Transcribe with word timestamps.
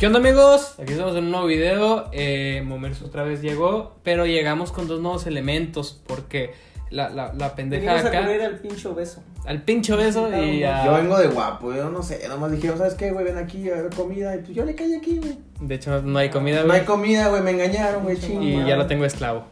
¿Qué 0.00 0.06
onda 0.06 0.18
amigos? 0.18 0.76
Aquí 0.82 0.92
estamos 0.92 1.14
en 1.14 1.24
un 1.24 1.30
nuevo 1.30 1.46
video. 1.46 2.08
Eh, 2.12 2.62
Momers 2.64 3.02
otra 3.02 3.22
vez 3.22 3.42
llegó, 3.42 3.96
pero 4.02 4.24
llegamos 4.24 4.72
con 4.72 4.88
dos 4.88 4.98
nuevos 5.00 5.26
elementos 5.26 6.00
porque 6.06 6.54
la, 6.88 7.10
la, 7.10 7.34
la 7.34 7.54
pendeja 7.54 7.92
Venimos 7.92 8.04
a 8.06 8.08
acá 8.08 8.22
cubrir 8.26 8.40
al 8.40 8.58
pincho 8.60 8.94
beso. 8.94 9.22
al 9.44 9.60
pincho 9.62 9.98
beso 9.98 10.34
y 10.42 10.64
a... 10.64 10.86
Yo 10.86 10.94
vengo 10.94 11.18
de 11.18 11.28
guapo, 11.28 11.74
yo 11.74 11.90
no 11.90 12.02
sé, 12.02 12.26
nomás 12.28 12.50
dijeron, 12.50 12.78
¿sabes 12.78 12.94
qué, 12.94 13.10
güey? 13.10 13.26
Ven 13.26 13.36
aquí 13.36 13.68
a 13.68 13.74
ver 13.74 13.90
comida. 13.94 14.34
Y 14.36 14.38
pues 14.38 14.54
yo 14.54 14.64
le 14.64 14.74
caí 14.74 14.94
aquí, 14.94 15.18
güey. 15.18 15.36
De 15.60 15.74
hecho 15.74 16.00
no 16.00 16.18
hay 16.18 16.30
comida, 16.30 16.64
No 16.64 16.72
hay 16.72 16.80
güey. 16.80 16.86
comida, 16.86 17.28
güey, 17.28 17.42
me 17.42 17.50
engañaron, 17.50 18.02
güey, 18.02 18.18
ching. 18.18 18.42
Y 18.42 18.66
ya 18.66 18.76
lo 18.76 18.86
tengo 18.86 19.04
esclavo. 19.04 19.44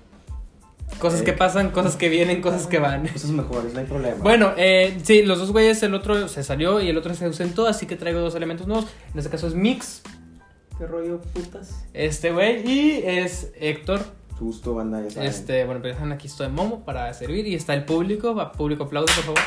Cosas 0.98 1.20
que 1.20 1.34
pasan, 1.34 1.70
cosas 1.70 1.96
que 1.96 2.08
vienen, 2.08 2.40
cosas 2.40 2.66
que 2.66 2.78
van. 2.78 3.04
Eso 3.06 3.26
es 3.26 3.30
mejor, 3.30 3.64
no 3.72 3.78
hay 3.78 3.84
problema. 3.84 4.16
Bueno, 4.22 4.52
eh, 4.56 4.98
sí, 5.02 5.22
los 5.22 5.38
dos 5.38 5.52
güeyes, 5.52 5.82
el 5.82 5.92
otro 5.94 6.26
se 6.28 6.42
salió 6.42 6.80
y 6.80 6.88
el 6.88 6.96
otro 6.96 7.12
se 7.14 7.26
ausentó, 7.26 7.66
así 7.66 7.84
que 7.84 7.96
traigo 7.96 8.18
dos 8.20 8.34
elementos 8.34 8.66
nuevos. 8.66 8.86
En 9.12 9.18
este 9.18 9.30
caso 9.30 9.46
es 9.46 9.54
Mix, 9.54 10.02
Qué 10.78 10.86
rollo 10.86 11.20
putas. 11.20 11.84
este 11.92 12.30
güey, 12.32 12.66
y 12.68 13.02
es 13.04 13.52
Héctor. 13.58 14.00
Susto, 14.38 14.74
banda, 14.74 15.02
ya 15.02 15.10
saben. 15.10 15.28
Este, 15.28 15.64
bueno, 15.64 15.80
pero 15.82 15.94
dejan 15.94 16.12
aquí 16.12 16.28
estoy 16.28 16.48
Momo 16.48 16.84
para 16.84 17.12
servir 17.12 17.46
y 17.48 17.54
está 17.56 17.74
el 17.74 17.84
público, 17.84 18.34
va, 18.36 18.52
público 18.52 18.84
aplauso, 18.84 19.12
por 19.16 19.36
favor. 19.36 19.40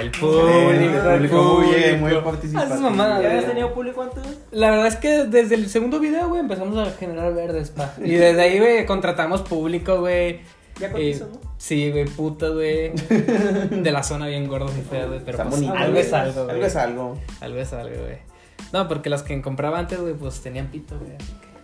El 0.00 0.10
público, 0.12 1.10
el 1.10 1.28
público, 1.28 1.42
muy 1.58 1.74
bien, 1.74 2.00
muy 2.00 2.14
participativo. 2.22 2.80
Mamada, 2.80 3.20
¿Ya 3.20 3.28
habías 3.28 3.46
tenido 3.46 3.74
público 3.74 4.02
antes? 4.02 4.22
La 4.52 4.70
verdad 4.70 4.86
es 4.86 4.96
que 4.96 5.24
desde 5.24 5.56
el 5.56 5.68
segundo 5.68 5.98
video, 6.00 6.28
güey, 6.28 6.40
empezamos 6.40 6.78
a 6.78 6.92
generar 6.92 7.34
verdes, 7.34 7.70
pa. 7.70 7.92
Y 8.02 8.14
desde 8.14 8.40
ahí, 8.40 8.58
güey, 8.58 8.86
contratamos 8.86 9.42
público, 9.42 9.98
güey. 10.00 10.40
Ya 10.80 10.86
Eh, 10.86 10.92
cotizas, 10.92 11.28
¿no? 11.28 11.40
sí, 11.58 11.90
güey, 11.90 12.06
puta, 12.06 12.48
güey. 12.48 12.92
De 12.92 13.90
la 13.92 14.02
zona 14.02 14.28
bien 14.28 14.46
gordos 14.48 14.72
y 14.78 14.82
feas, 14.82 15.08
güey. 15.08 15.20
Pero 15.20 15.32
Está 15.32 15.44
pues, 15.50 15.60
bonito. 15.60 15.74
algo 15.74 15.98
es 15.98 16.12
algo, 16.12 16.44
güey. 16.44 16.54
Algo 16.54 16.66
es 16.66 16.76
algo. 16.76 17.18
Algo 17.40 17.58
es 17.58 17.72
algo, 17.72 17.96
güey. 18.04 18.31
No, 18.72 18.88
porque 18.88 19.10
las 19.10 19.22
que 19.22 19.40
compraba 19.42 19.78
antes, 19.78 20.00
güey, 20.00 20.14
pues 20.14 20.40
tenían 20.40 20.68
pito, 20.68 20.98
güey. 20.98 21.12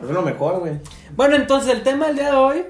Es 0.00 0.14
lo 0.14 0.22
mejor, 0.22 0.60
güey. 0.60 0.74
Bueno, 1.16 1.36
entonces 1.36 1.74
el 1.74 1.82
tema 1.82 2.06
del 2.08 2.16
día 2.16 2.30
de 2.30 2.36
hoy. 2.36 2.64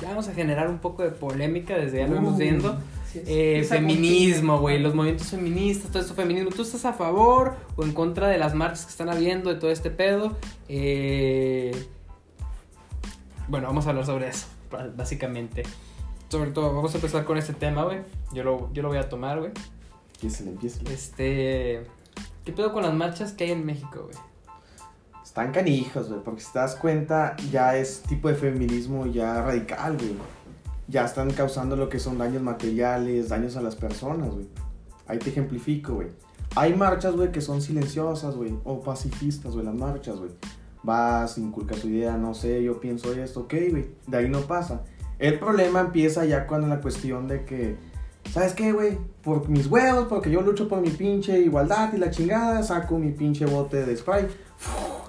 Ya 0.00 0.08
vamos 0.08 0.28
a 0.28 0.32
generar 0.32 0.68
un 0.68 0.78
poco 0.78 1.02
de 1.02 1.10
polémica 1.10 1.76
desde 1.76 1.98
ya 1.98 2.06
lo 2.08 2.14
vamos 2.14 2.34
Uh. 2.34 2.38
viendo. 2.38 2.78
Sí, 3.12 3.20
Eh, 3.26 3.66
feminismo, 3.68 4.58
güey, 4.60 4.78
los 4.78 4.94
movimientos 4.94 5.28
feministas, 5.28 5.90
todo 5.90 6.00
esto 6.00 6.14
feminismo. 6.14 6.50
¿Tú 6.50 6.62
estás 6.62 6.84
a 6.86 6.92
favor 6.92 7.54
o 7.76 7.82
en 7.84 7.92
contra 7.92 8.28
de 8.28 8.38
las 8.38 8.54
marchas 8.54 8.84
que 8.86 8.92
están 8.92 9.10
habiendo, 9.10 9.52
de 9.52 9.60
todo 9.60 9.70
este 9.70 9.90
pedo? 9.90 10.36
Eh, 10.68 11.72
Bueno, 13.48 13.66
vamos 13.66 13.86
a 13.86 13.90
hablar 13.90 14.06
sobre 14.06 14.28
eso, 14.28 14.46
básicamente. 14.96 15.64
Sobre 16.28 16.52
todo, 16.52 16.72
vamos 16.72 16.94
a 16.94 16.98
empezar 16.98 17.24
con 17.24 17.36
este 17.36 17.52
tema, 17.52 17.82
güey. 17.84 17.98
Yo 18.32 18.44
lo, 18.44 18.72
yo 18.72 18.82
lo 18.82 18.88
voy 18.88 18.98
a 18.98 19.08
tomar, 19.08 19.40
güey. 19.40 19.50
Empieza, 20.14 20.44
empieza. 20.44 20.80
Este. 20.90 21.84
¿Qué 22.44 22.52
pedo 22.52 22.72
con 22.72 22.82
las 22.82 22.94
marchas 22.94 23.32
que 23.32 23.44
hay 23.44 23.50
en 23.50 23.66
México, 23.66 24.04
güey? 24.04 24.16
Están 25.22 25.52
canijos, 25.52 26.08
güey, 26.08 26.22
porque 26.24 26.40
si 26.40 26.52
te 26.52 26.58
das 26.58 26.74
cuenta, 26.74 27.36
ya 27.52 27.76
es 27.76 28.02
tipo 28.02 28.28
de 28.28 28.34
feminismo 28.34 29.06
ya 29.06 29.42
radical, 29.42 29.96
güey. 29.96 30.14
Ya 30.88 31.04
están 31.04 31.30
causando 31.32 31.76
lo 31.76 31.88
que 31.88 31.98
son 31.98 32.18
daños 32.18 32.42
materiales, 32.42 33.28
daños 33.28 33.56
a 33.56 33.62
las 33.62 33.76
personas, 33.76 34.30
güey. 34.30 34.48
Ahí 35.06 35.18
te 35.18 35.30
ejemplifico, 35.30 35.94
güey. 35.94 36.08
Hay 36.56 36.74
marchas, 36.74 37.14
güey, 37.14 37.30
que 37.30 37.40
son 37.40 37.60
silenciosas, 37.60 38.34
güey, 38.34 38.58
o 38.64 38.80
pacifistas, 38.80 39.52
güey, 39.52 39.64
las 39.64 39.74
marchas, 39.74 40.16
güey. 40.18 40.30
Vas, 40.82 41.36
inculcas 41.36 41.80
tu 41.80 41.88
idea, 41.88 42.16
no 42.16 42.32
sé, 42.32 42.62
yo 42.62 42.80
pienso 42.80 43.12
esto, 43.12 43.40
ok, 43.40 43.54
güey. 43.70 43.90
De 44.06 44.16
ahí 44.16 44.28
no 44.28 44.40
pasa. 44.40 44.82
El 45.18 45.38
problema 45.38 45.80
empieza 45.80 46.24
ya 46.24 46.46
cuando 46.46 46.66
la 46.66 46.80
cuestión 46.80 47.28
de 47.28 47.44
que, 47.44 47.76
¿sabes 48.32 48.54
qué, 48.54 48.72
güey? 48.72 48.98
Por 49.22 49.48
mis 49.48 49.66
huevos, 49.66 50.06
porque 50.08 50.30
yo 50.30 50.40
lucho 50.40 50.68
por 50.68 50.80
mi 50.80 50.90
pinche 50.90 51.38
igualdad 51.38 51.92
y 51.92 51.98
la 51.98 52.10
chingada, 52.10 52.62
saco 52.62 52.98
mi 52.98 53.10
pinche 53.12 53.46
bote 53.46 53.84
de 53.84 53.96
spray. 53.96 54.26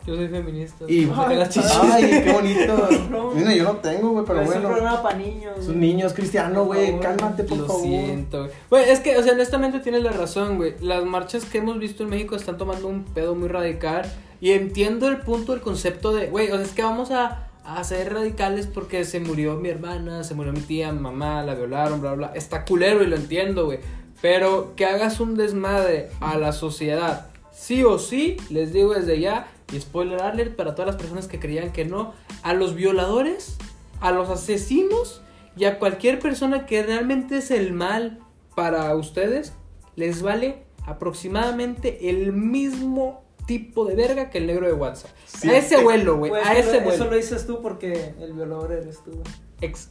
Yo 0.06 0.16
soy 0.16 0.28
feminista. 0.30 0.86
Y 0.88 1.06
no 1.06 1.46
chichis. 1.48 1.72
Ay, 1.82 2.24
qué 2.24 2.32
bonito. 2.32 2.90
No. 3.12 3.32
Mira, 3.32 3.54
yo 3.54 3.64
no 3.66 3.76
tengo, 3.78 4.12
güey, 4.12 4.26
pero 4.26 4.42
es 4.42 4.48
un 4.48 4.54
bueno. 4.54 4.70
programa 4.70 5.04
para 5.04 5.18
niños. 5.18 5.56
Sus 5.58 5.66
güey. 5.68 5.78
niños, 5.78 6.14
Cristiano, 6.14 6.66
Por 6.66 6.68
güey, 6.78 7.00
cálmate, 7.00 7.44
por 7.44 7.58
Lo 7.58 7.68
favor. 7.68 7.84
siento, 7.84 8.40
güey. 8.40 8.52
Güey, 8.70 8.90
es 8.90 9.00
que, 9.02 9.18
o 9.18 9.24
sea, 9.24 9.34
honestamente 9.34 9.80
tienes 9.82 10.04
la 10.04 10.12
razón, 10.12 10.58
güey. 10.58 10.76
Las 10.80 11.04
marchas 11.04 11.46
que 11.46 11.58
hemos 11.58 11.78
visto 11.78 12.04
en 12.04 12.10
México 12.10 12.36
están 12.36 12.58
tomando 12.58 12.88
un 12.88 13.04
pedo 13.04 13.36
muy 13.36 13.50
radical. 13.50 14.10
Y 14.40 14.52
entiendo 14.52 15.08
el 15.08 15.18
punto, 15.18 15.54
el 15.54 15.62
concepto 15.62 16.14
de, 16.14 16.28
güey, 16.28 16.50
o 16.52 16.56
sea, 16.56 16.66
es 16.66 16.72
que 16.72 16.82
vamos 16.84 17.12
a, 17.12 17.51
a 17.64 17.84
ser 17.84 18.14
radicales 18.14 18.68
porque 18.68 19.06
se 19.06 19.20
murió 19.20 19.56
mi 19.58 19.70
hermana, 19.70 20.24
se 20.24 20.34
murió 20.34 20.52
mi 20.54 20.62
tía, 20.62 20.92
mamá, 20.92 21.44
la 21.44 21.56
violaron, 21.56 22.02
bla, 22.02 22.14
bla. 22.14 22.32
Está 22.36 22.66
culero 22.66 23.04
y 23.04 23.08
lo 23.08 23.16
entiendo, 23.16 23.66
güey. 23.66 23.80
Pero 24.22 24.76
que 24.76 24.86
hagas 24.86 25.20
un 25.20 25.36
desmadre 25.36 26.10
a 26.20 26.38
la 26.38 26.52
sociedad, 26.52 27.28
sí 27.52 27.84
o 27.84 28.00
sí, 28.00 28.38
les 28.50 28.74
digo 28.74 28.94
desde 28.94 29.20
ya, 29.20 29.48
y 29.72 29.80
spoiler 29.80 30.22
alert 30.22 30.56
para 30.56 30.76
todas 30.76 30.88
las 30.88 31.02
personas 31.02 31.28
que 31.28 31.40
creían 31.40 31.72
que 31.72 31.86
no, 31.86 32.14
a 32.44 32.54
los 32.54 32.76
violadores, 32.76 33.58
a 34.00 34.12
los 34.12 34.30
asesinos 34.30 35.22
y 35.56 35.66
a 35.66 35.80
cualquier 35.80 36.20
persona 36.20 36.66
que 36.66 36.84
realmente 36.84 37.38
es 37.38 37.52
el 37.52 37.74
mal 37.74 38.20
para 38.56 38.96
ustedes, 38.96 39.54
les 39.96 40.22
vale 40.22 40.64
aproximadamente 40.86 42.10
el 42.10 42.34
mismo 42.34 43.24
tipo 43.60 43.86
de 43.86 43.96
verga 43.96 44.30
que 44.30 44.38
el 44.38 44.48
negro 44.48 44.66
de 44.68 44.74
WhatsApp. 44.74 45.12
Sí. 45.26 45.50
A 45.50 45.58
ese 45.58 45.82
vuelo, 45.84 46.18
güey, 46.18 46.32
Pues, 46.32 46.46
a 46.46 46.54
eso, 46.58 46.70
ese 46.70 46.78
eso 46.80 46.86
vuelo. 46.88 47.06
lo 47.12 47.16
dices 47.18 47.46
tú 47.48 47.62
porque 47.62 48.14
el 48.20 48.34
violador 48.34 48.72
eres 48.72 49.04
tú, 49.04 49.12
güey. 49.12 49.24
Ex- 49.62 49.90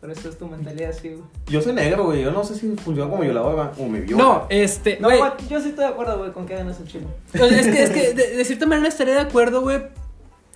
Por 0.00 0.10
eso 0.10 0.28
es 0.28 0.36
tu 0.38 0.46
mentalidad 0.48 0.90
así, 0.90 1.10
güey. 1.10 1.22
Yo 1.46 1.60
soy 1.62 1.74
negro, 1.74 2.04
güey. 2.06 2.22
Yo 2.22 2.32
no 2.32 2.42
sé 2.42 2.54
si 2.56 2.74
funciona 2.76 3.08
como 3.10 3.22
violador 3.22 3.72
o 3.78 3.86
me 3.88 4.00
viola. 4.00 4.22
No, 4.22 4.46
este, 4.48 4.98
No, 5.00 5.06
güey, 5.08 5.18
güey, 5.20 5.30
yo 5.48 5.60
sí 5.60 5.68
estoy 5.68 5.84
de 5.84 5.90
acuerdo, 5.90 6.18
güey, 6.18 6.32
con 6.32 6.44
que 6.46 6.54
hagan 6.54 6.68
eso 6.70 6.84
chile. 6.84 7.06
es 7.34 7.66
que, 7.68 7.82
es 7.84 7.90
que 7.90 8.12
de, 8.14 8.36
de 8.36 8.44
cierta 8.44 8.66
manera 8.66 8.88
estaré 8.88 9.12
de 9.12 9.20
acuerdo, 9.20 9.60
güey. 9.60 9.80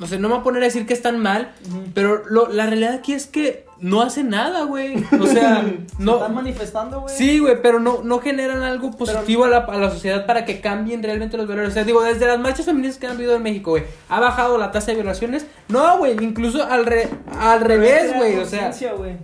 O 0.00 0.06
sea, 0.06 0.18
no 0.18 0.28
me 0.28 0.34
voy 0.34 0.40
a 0.40 0.44
poner 0.44 0.62
a 0.62 0.66
decir 0.66 0.84
que 0.86 0.92
están 0.92 1.18
mal, 1.18 1.52
pero 1.94 2.22
lo- 2.28 2.48
la 2.52 2.66
realidad 2.66 2.92
aquí 2.94 3.14
es 3.14 3.26
que 3.26 3.64
no 3.80 4.02
hacen 4.02 4.28
nada, 4.28 4.64
güey. 4.64 5.02
O 5.18 5.26
sea, 5.26 5.64
No. 5.98 6.16
Están 6.16 6.34
manifestando, 6.34 7.00
güey. 7.00 7.14
Sí, 7.16 7.38
güey, 7.38 7.62
pero 7.62 7.80
no, 7.80 8.00
no 8.02 8.18
generan 8.20 8.62
algo 8.62 8.90
positivo 8.90 9.44
a, 9.44 9.48
la, 9.48 9.58
a 9.58 9.76
la 9.78 9.90
sociedad 9.90 10.26
para 10.26 10.44
que 10.44 10.60
cambien 10.60 11.02
realmente 11.02 11.38
los 11.38 11.46
valores. 11.48 11.70
O 11.70 11.72
sea, 11.72 11.84
digo, 11.84 12.02
desde 12.02 12.26
las 12.26 12.38
marchas 12.38 12.66
feministas 12.66 12.98
que 12.98 13.06
han 13.06 13.12
habido 13.16 13.34
en 13.36 13.42
México, 13.42 13.70
güey, 13.70 13.84
ha 14.10 14.20
bajado 14.20 14.58
la 14.58 14.70
tasa 14.70 14.88
de 14.88 14.96
violaciones. 14.96 15.46
No, 15.68 15.96
güey, 15.98 16.12
incluso 16.22 16.62
al, 16.62 16.84
re- 16.84 17.08
al 17.38 17.60
revés, 17.62 18.14
güey. 18.16 18.36
O 18.36 18.44
sea, 18.44 18.70
güey, 18.98 19.16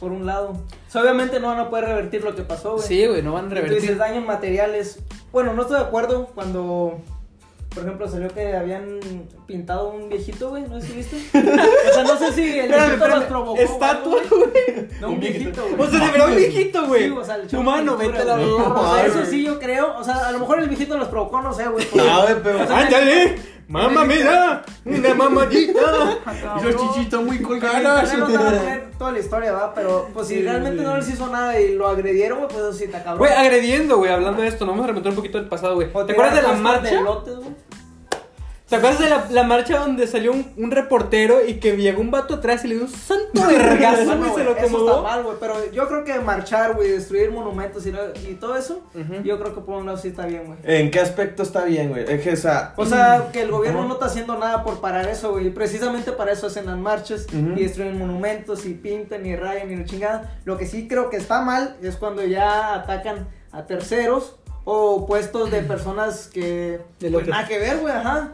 por 0.00 0.10
un 0.12 0.24
lado. 0.24 0.52
O 0.52 0.90
sea, 0.90 1.02
obviamente 1.02 1.38
no 1.40 1.48
van 1.48 1.58
a 1.58 1.68
poder 1.68 1.84
revertir 1.86 2.24
lo 2.24 2.34
que 2.34 2.42
pasó, 2.42 2.76
güey. 2.76 2.86
sí, 2.86 3.06
güey, 3.06 3.20
no 3.22 3.32
van 3.34 3.44
a 3.44 3.48
Y 3.48 3.50
tú 3.50 3.54
dices 3.56 3.68
revertir. 3.82 3.98
daños 3.98 4.24
materiales. 4.24 5.00
Bueno, 5.32 5.52
no 5.52 5.62
estoy 5.62 5.78
de 5.80 5.84
acuerdo 5.84 6.26
cuando, 6.34 6.98
por 7.74 7.82
ejemplo, 7.82 8.08
salió 8.08 8.28
que 8.28 8.56
habían 8.56 9.00
pintado 9.46 9.90
un 9.90 10.08
viejito, 10.08 10.50
güey. 10.50 10.62
No 10.62 10.80
sé 10.80 10.86
si 10.86 10.92
viste. 10.94 11.16
O 11.38 11.92
sea, 11.92 12.04
no 12.04 12.16
sé 12.16 12.32
si 12.32 12.58
el 12.58 12.68
viejito 12.68 13.08
los 13.08 13.24
provocó. 13.24 13.60
Estatua, 13.60 14.20
güey. 14.30 14.88
No, 15.00 15.10
un 15.10 15.20
viejito. 15.20 15.62
güey. 15.62 15.80
O 15.80 15.90
sea, 15.90 16.04
de 16.04 16.12
verdad 16.12 16.28
un 16.28 16.36
viejito, 16.36 16.86
güey. 16.86 17.04
Sí, 17.04 17.10
o 17.10 17.24
sea, 17.24 17.36
el 17.36 17.56
Humano, 17.56 17.96
vete 17.96 18.18
a 18.18 18.24
la 18.24 18.36
verga. 18.36 18.52
O 18.54 18.94
sea, 18.94 19.06
eso 19.06 19.24
sí 19.26 19.42
yo 19.42 19.58
creo. 19.58 19.96
O 19.98 20.04
sea, 20.04 20.28
a 20.28 20.32
lo 20.32 20.38
mejor 20.38 20.60
el 20.60 20.68
viejito 20.68 20.96
los 20.96 21.08
provocó, 21.08 21.42
no 21.42 21.52
sé, 21.52 21.66
güey. 21.68 21.86
No, 21.94 22.22
güey, 22.22 22.36
pero. 22.42 22.60
¡Ándale! 22.60 23.54
¡Mamá, 23.66 24.04
mira! 24.04 24.62
¡Una 24.84 25.14
mamadita! 25.14 26.18
Y 26.60 26.64
los 26.64 26.76
chichitos 26.76 27.24
muy 27.24 27.36
internet 27.36 27.82
no 28.18 28.26
te 28.26 28.36
a 28.36 28.90
toda 28.98 29.12
la 29.12 29.18
historia, 29.18 29.52
va, 29.52 29.74
pero 29.74 30.08
pues 30.12 30.28
si 30.28 30.34
Sí, 30.36 30.42
realmente 30.42 30.82
no 30.82 30.96
les 30.96 31.08
hizo 31.08 31.26
nada 31.28 31.58
y 31.58 31.74
lo 31.74 31.88
agredieron, 31.88 32.38
güey, 32.38 32.50
pues 32.50 32.60
eso 32.62 32.72
sí 32.72 32.84
está 32.84 33.02
cabrón. 33.02 33.18
Güey, 33.18 33.32
agrediendo, 33.32 33.96
güey, 33.96 34.12
hablando 34.12 34.42
de 34.42 34.48
esto, 34.48 34.64
nos 34.64 34.72
vamos 34.72 34.84
a 34.84 34.88
remontar 34.88 35.10
un 35.10 35.16
poquito 35.16 35.38
del 35.38 35.48
pasado, 35.48 35.74
güey. 35.74 35.88
O 35.92 36.04
¿Te 36.04 36.12
acuerdas 36.12 36.34
de 36.36 36.42
la 36.42 36.52
marcha? 36.52 37.00
¿Te 38.68 38.76
acuerdas 38.76 38.98
de 38.98 39.10
la, 39.10 39.26
la 39.30 39.42
marcha 39.42 39.78
donde 39.78 40.06
salió 40.06 40.32
un, 40.32 40.50
un 40.56 40.70
reportero 40.70 41.44
y 41.46 41.60
que 41.60 41.76
llegó 41.76 42.00
un 42.00 42.10
vato 42.10 42.36
atrás 42.36 42.64
y 42.64 42.68
le 42.68 42.76
dio 42.76 42.84
un 42.84 42.90
santo 42.90 43.42
vergazo, 43.46 44.16
güey, 44.16 44.34
se 44.34 44.42
lo 44.44 44.56
eso 44.56 44.78
está 44.88 45.02
mal, 45.02 45.22
güey, 45.22 45.36
pero 45.38 45.70
yo 45.70 45.86
creo 45.86 46.02
que 46.02 46.18
marchar, 46.20 46.74
güey, 46.74 46.88
destruir 46.90 47.30
monumentos 47.30 47.84
y, 47.86 47.92
lo- 47.92 48.14
y 48.26 48.34
todo 48.40 48.56
eso, 48.56 48.80
Ujú. 48.94 49.22
yo 49.22 49.38
creo 49.38 49.54
que 49.54 49.60
por 49.60 49.76
un 49.76 49.84
lado 49.86 49.98
sí 49.98 50.08
está 50.08 50.24
bien, 50.24 50.46
güey. 50.46 50.58
¿En 50.64 50.90
qué 50.90 50.98
aspecto 51.00 51.42
está 51.42 51.64
bien, 51.64 51.90
güey? 51.90 52.04
Es 52.08 52.22
que, 52.22 52.32
o 52.32 52.36
sea. 52.36 52.72
O 52.76 52.86
sea, 52.86 53.28
que 53.32 53.42
el 53.42 53.50
gobierno 53.50 53.80
Ajá. 53.80 53.88
no 53.88 53.94
está 53.94 54.06
haciendo 54.06 54.38
nada 54.38 54.64
por 54.64 54.80
parar 54.80 55.06
eso, 55.08 55.32
güey. 55.32 55.48
y 55.48 55.50
Precisamente 55.50 56.12
para 56.12 56.32
eso 56.32 56.46
hacen 56.46 56.64
las 56.64 56.78
marchas 56.78 57.26
Ujú. 57.28 57.52
y 57.56 57.64
destruyen 57.64 57.98
monumentos 57.98 58.64
y 58.64 58.72
pintan 58.72 59.26
y 59.26 59.36
rayan 59.36 59.70
y 59.70 59.76
la 59.76 59.84
chingada. 59.84 60.38
Lo 60.46 60.56
que 60.56 60.66
sí 60.66 60.88
creo 60.88 61.10
que 61.10 61.18
está 61.18 61.42
mal 61.42 61.76
es 61.82 61.96
cuando 61.96 62.24
ya 62.24 62.74
atacan 62.74 63.28
a 63.52 63.66
terceros 63.66 64.36
o 64.66 65.06
puestos 65.06 65.50
de 65.50 65.60
personas 65.60 66.28
que 66.32 66.80
De 66.98 67.10
pues, 67.10 67.26
nada 67.28 67.46
que 67.46 67.58
ver, 67.58 67.76
güey, 67.80 67.92
ajá. 67.92 68.30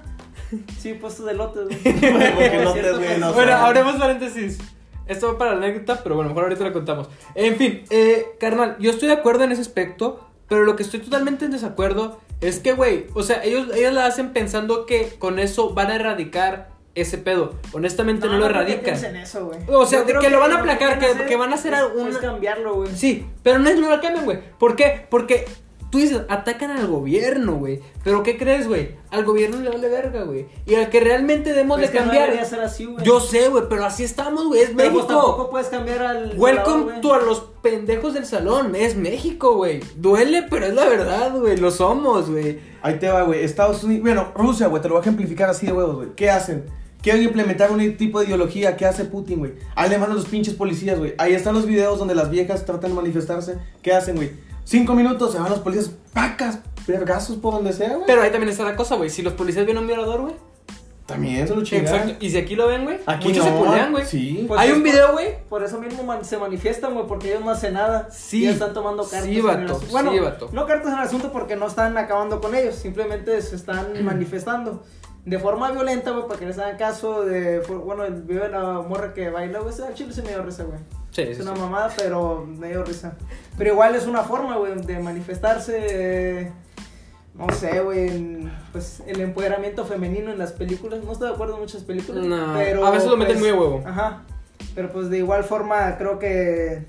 Sí, 0.78 0.94
puestos 0.94 1.26
de 1.26 1.34
lotes, 1.34 1.64
güey. 1.66 1.78
No 2.64 3.18
no 3.18 3.32
Bueno, 3.32 3.52
abremos 3.52 3.96
paréntesis. 3.96 4.58
Esto 5.06 5.32
va 5.32 5.38
para 5.38 5.52
la 5.54 5.58
anécdota, 5.66 6.00
pero 6.02 6.14
bueno, 6.14 6.28
mejor 6.30 6.44
ahorita 6.44 6.64
la 6.64 6.72
contamos. 6.72 7.08
En 7.34 7.56
fin, 7.56 7.82
eh, 7.90 8.26
carnal, 8.38 8.76
yo 8.78 8.90
estoy 8.90 9.08
de 9.08 9.14
acuerdo 9.14 9.44
en 9.44 9.52
ese 9.52 9.60
aspecto, 9.60 10.20
pero 10.48 10.64
lo 10.64 10.76
que 10.76 10.82
estoy 10.84 11.00
totalmente 11.00 11.44
en 11.44 11.50
desacuerdo 11.50 12.20
es 12.40 12.60
que, 12.60 12.72
güey, 12.72 13.06
o 13.14 13.22
sea, 13.24 13.42
ellos, 13.42 13.68
ellos 13.74 13.92
la 13.92 14.06
hacen 14.06 14.32
pensando 14.32 14.86
que 14.86 15.08
con 15.18 15.38
eso 15.40 15.74
van 15.74 15.90
a 15.90 15.96
erradicar 15.96 16.70
ese 16.94 17.18
pedo. 17.18 17.54
Honestamente 17.72 18.26
no, 18.26 18.34
lo 18.38 18.46
creo 18.46 18.48
que 18.48 18.54
erradican. 18.72 18.82
piensen 18.84 19.16
eso, 19.16 19.46
güey. 19.46 19.58
O 19.68 19.84
sea, 19.86 20.04
creo 20.04 20.20
que 20.20 20.30
lo 20.30 20.38
van 20.40 20.52
a 20.52 20.54
que 20.56 20.60
aplacar, 20.60 20.98
quieren 20.98 21.18
que- 21.18 21.26
que 21.26 21.36
van 21.36 21.52
a 21.52 21.54
hacer 21.56 21.74
es- 21.74 21.80
un- 21.96 22.08
Es 22.08 22.18
cambiarlo, 22.18 22.74
güey. 22.74 22.90
Sí, 22.94 23.26
pero 23.42 23.58
no 23.58 23.68
es 23.68 23.78
no 23.80 23.90
lo 23.90 24.00
cambian, 24.00 24.24
güey. 24.24 24.38
¿Por 24.58 24.76
qué? 24.76 25.06
Porque 25.10 25.44
tú 25.90 25.98
dices, 25.98 26.22
atacan 26.28 26.70
al 26.70 26.86
gobierno, 26.86 27.56
güey. 27.56 27.80
Pero 28.04 28.22
¿qué 28.22 28.38
crees, 28.38 28.66
güey? 28.68 28.92
Al 29.10 29.24
gobierno 29.24 29.60
le 29.60 29.68
vale 29.70 29.88
verga, 29.88 30.22
güey. 30.22 30.46
Y 30.66 30.74
al 30.76 30.88
que 30.88 31.00
realmente 31.00 31.50
debemos 31.50 31.78
Pues 31.78 31.80
de 31.80 31.86
es 31.86 31.90
que 31.92 31.98
no 31.98 32.04
cambiar. 32.12 32.30
debería 32.30 32.48
ser 32.48 32.60
así, 32.60 32.84
güey. 32.86 33.04
yo 33.04 33.20
sé, 33.20 33.48
güey, 33.48 33.64
pero 33.68 33.84
así 33.84 34.04
estamos, 34.04 34.46
güey. 34.46 34.60
Es 34.60 34.66
Pero 34.68 34.76
pues 34.92 35.04
México. 35.04 35.06
tampoco 35.06 35.50
puedes 35.50 35.68
cambiar 35.68 36.02
al. 36.02 36.34
Welcome 36.38 37.00
to 37.02 37.14
a 37.14 37.18
los 37.18 37.40
pendejos 37.60 38.14
del 38.14 38.24
salón. 38.26 38.74
Es 38.74 38.96
México, 38.96 39.56
güey. 39.56 39.80
Duele, 39.96 40.44
pero 40.48 40.66
es 40.66 40.74
la 40.74 40.86
verdad, 40.88 41.36
güey. 41.36 41.56
Lo 41.56 41.70
somos, 41.70 42.30
güey. 42.30 42.58
Ahí 42.82 42.98
te 42.98 43.08
va, 43.08 43.22
güey. 43.22 43.44
Estados 43.44 43.82
Unidos. 43.84 44.02
Bueno, 44.02 44.32
Rusia, 44.34 44.68
güey. 44.68 44.80
Te 44.80 44.88
lo 44.88 44.94
voy 44.94 45.00
a 45.00 45.02
ejemplificar 45.02 45.50
así 45.50 45.66
de 45.66 45.72
huevos, 45.72 45.96
güey. 45.96 46.08
¿Qué 46.16 46.30
hacen? 46.30 46.64
Quieren 47.02 47.22
implementar 47.22 47.70
un 47.72 47.96
tipo 47.96 48.20
de 48.20 48.26
ideología. 48.26 48.76
¿Qué 48.76 48.84
hace 48.86 49.06
Putin, 49.06 49.38
güey? 49.38 49.52
Ahí 49.74 49.88
le 49.88 49.96
mandan 49.98 50.16
los 50.18 50.26
pinches 50.26 50.52
policías, 50.54 50.98
güey. 50.98 51.14
Ahí 51.18 51.32
están 51.34 51.54
los 51.54 51.64
videos 51.66 51.98
donde 51.98 52.14
las 52.14 52.30
viejas 52.30 52.64
tratan 52.66 52.90
de 52.90 52.96
manifestarse. 52.96 53.56
¿Qué 53.82 53.92
hacen, 53.92 54.16
güey? 54.16 54.30
Cinco 54.70 54.94
minutos, 54.94 55.32
se 55.32 55.38
van 55.40 55.50
los 55.50 55.58
policías. 55.58 55.90
Pacas, 56.14 56.60
vergazos 56.86 57.36
por 57.38 57.54
donde 57.54 57.72
sea, 57.72 57.88
güey. 57.94 58.04
Pero 58.06 58.22
ahí 58.22 58.30
también 58.30 58.50
está 58.50 58.62
la 58.62 58.76
cosa, 58.76 58.94
güey. 58.94 59.10
Si 59.10 59.20
los 59.20 59.32
policías 59.32 59.66
ven 59.66 59.76
a 59.76 59.80
un 59.80 59.88
violador, 59.88 60.20
güey. 60.20 60.34
También 61.06 61.48
se 61.48 61.56
lo 61.56 61.64
chingan. 61.64 61.86
Exacto. 61.92 62.24
Y 62.24 62.30
si 62.30 62.38
aquí 62.38 62.54
lo 62.54 62.68
ven, 62.68 62.84
güey. 62.84 62.98
Aquí 63.04 63.28
muchos 63.30 63.44
no. 63.44 63.50
se 63.50 63.58
pulean, 63.64 63.90
güey. 63.90 64.06
Sí. 64.06 64.44
Pues 64.46 64.60
Hay 64.60 64.70
un 64.70 64.84
video, 64.84 65.10
güey. 65.10 65.42
Por 65.48 65.64
eso 65.64 65.80
mismo 65.80 66.04
man- 66.04 66.24
se 66.24 66.38
manifiestan, 66.38 66.94
güey, 66.94 67.04
porque 67.08 67.30
ellos 67.32 67.44
no 67.44 67.50
hacen 67.50 67.74
nada. 67.74 68.08
Sí. 68.12 68.44
Y 68.44 68.46
están 68.46 68.72
tomando 68.72 69.02
cartas. 69.02 69.24
Sí, 69.24 69.38
en 69.40 69.44
vato, 69.44 69.58
el 69.58 69.64
asunto. 69.66 69.86
sí, 69.86 69.90
Bueno, 69.92 70.22
vato. 70.22 70.50
no 70.52 70.66
cartas 70.66 70.92
en 70.92 70.98
el 71.00 71.04
asunto 71.04 71.32
porque 71.32 71.56
no 71.56 71.66
están 71.66 71.98
acabando 71.98 72.40
con 72.40 72.54
ellos. 72.54 72.76
Simplemente 72.76 73.42
se 73.42 73.56
están 73.56 73.88
manifestando. 74.04 74.84
De 75.24 75.38
forma 75.40 75.70
violenta, 75.72 76.12
güey, 76.12 76.28
para 76.28 76.38
que 76.38 76.46
les 76.46 76.58
hagan 76.60 76.76
caso. 76.78 77.24
De, 77.24 77.58
bueno, 77.58 78.04
el 78.04 78.22
video 78.22 78.44
de 78.44 78.50
la 78.50 78.62
morra 78.80 79.12
que 79.12 79.30
baila, 79.30 79.58
güey, 79.58 79.74
al 79.84 79.94
chile 79.94 80.12
se 80.12 80.22
me 80.22 80.28
dio 80.28 80.44
risa, 80.44 80.62
güey. 80.62 80.78
Sí, 81.10 81.22
Es 81.22 81.38
sí, 81.38 81.42
una 81.42 81.56
sí. 81.56 81.60
mamada, 81.60 81.92
pero 81.96 82.46
me 82.46 82.68
dio 82.68 82.84
risa. 82.84 83.16
Pero 83.60 83.72
igual 83.74 83.94
es 83.94 84.06
una 84.06 84.22
forma, 84.22 84.56
güey, 84.56 84.74
de 84.74 84.98
manifestarse. 85.00 86.50
no 87.34 87.52
sé, 87.52 87.80
güey, 87.80 88.48
pues 88.72 89.02
el 89.06 89.20
empoderamiento 89.20 89.84
femenino 89.84 90.30
en 90.32 90.38
las 90.38 90.52
películas. 90.52 91.04
No 91.04 91.12
estoy 91.12 91.28
de 91.28 91.34
acuerdo 91.34 91.56
en 91.56 91.60
muchas 91.60 91.82
películas. 91.82 92.24
No, 92.24 92.54
pero, 92.56 92.86
a 92.86 92.90
veces 92.90 93.10
lo 93.10 93.18
meten 93.18 93.38
pues, 93.38 93.40
muy 93.40 93.50
a 93.50 93.60
huevo. 93.60 93.82
Ajá. 93.86 94.22
Pero 94.74 94.90
pues 94.90 95.10
de 95.10 95.18
igual 95.18 95.44
forma 95.44 95.98
creo 95.98 96.18
que 96.18 96.86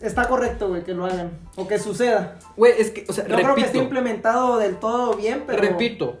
está 0.00 0.26
correcto, 0.26 0.68
güey, 0.68 0.84
que 0.84 0.94
lo 0.94 1.04
hagan. 1.04 1.32
O 1.56 1.68
que 1.68 1.78
suceda. 1.78 2.38
Güey, 2.56 2.72
es 2.78 2.90
que, 2.90 3.04
o 3.10 3.12
sea, 3.12 3.24
No 3.28 3.36
creo 3.36 3.56
que 3.56 3.60
esté 3.60 3.74
repito. 3.74 3.82
implementado 3.82 4.56
del 4.56 4.76
todo 4.76 5.16
bien, 5.16 5.44
pero. 5.46 5.60
Repito, 5.60 6.16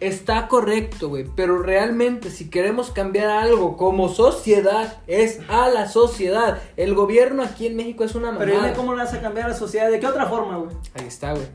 está 0.00 0.48
correcto, 0.48 1.08
güey, 1.08 1.26
pero 1.36 1.62
realmente 1.62 2.30
si 2.30 2.48
queremos 2.50 2.90
cambiar 2.90 3.28
algo 3.28 3.76
como 3.76 4.08
sociedad, 4.08 4.98
es 5.06 5.40
a 5.48 5.68
la 5.68 5.88
sociedad. 5.88 6.58
El 6.76 6.94
gobierno 6.94 7.42
aquí 7.42 7.66
en 7.66 7.76
México 7.76 8.04
es 8.04 8.14
una 8.14 8.36
Pero 8.38 8.52
mamada. 8.52 8.68
dime 8.68 8.76
cómo 8.76 8.94
le 8.94 9.02
vas 9.04 9.14
a 9.14 9.20
cambiar 9.20 9.46
a 9.46 9.48
la 9.50 9.56
sociedad. 9.56 9.90
¿De 9.90 9.98
qué 10.00 10.06
otra 10.06 10.26
forma, 10.26 10.56
güey? 10.56 10.70
Ahí 10.94 11.06
está, 11.06 11.32
güey. 11.32 11.46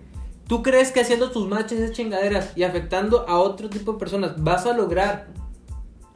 ¿Tú 0.48 0.62
crees 0.62 0.92
que 0.92 1.00
haciendo 1.00 1.32
tus 1.32 1.48
marchas 1.48 1.80
esas 1.80 1.92
chingaderas 1.92 2.52
y 2.56 2.64
afectando 2.64 3.28
a 3.28 3.40
otro 3.40 3.70
tipo 3.70 3.94
de 3.94 4.00
personas 4.00 4.44
vas 4.44 4.66
a 4.66 4.74
lograr 4.74 5.28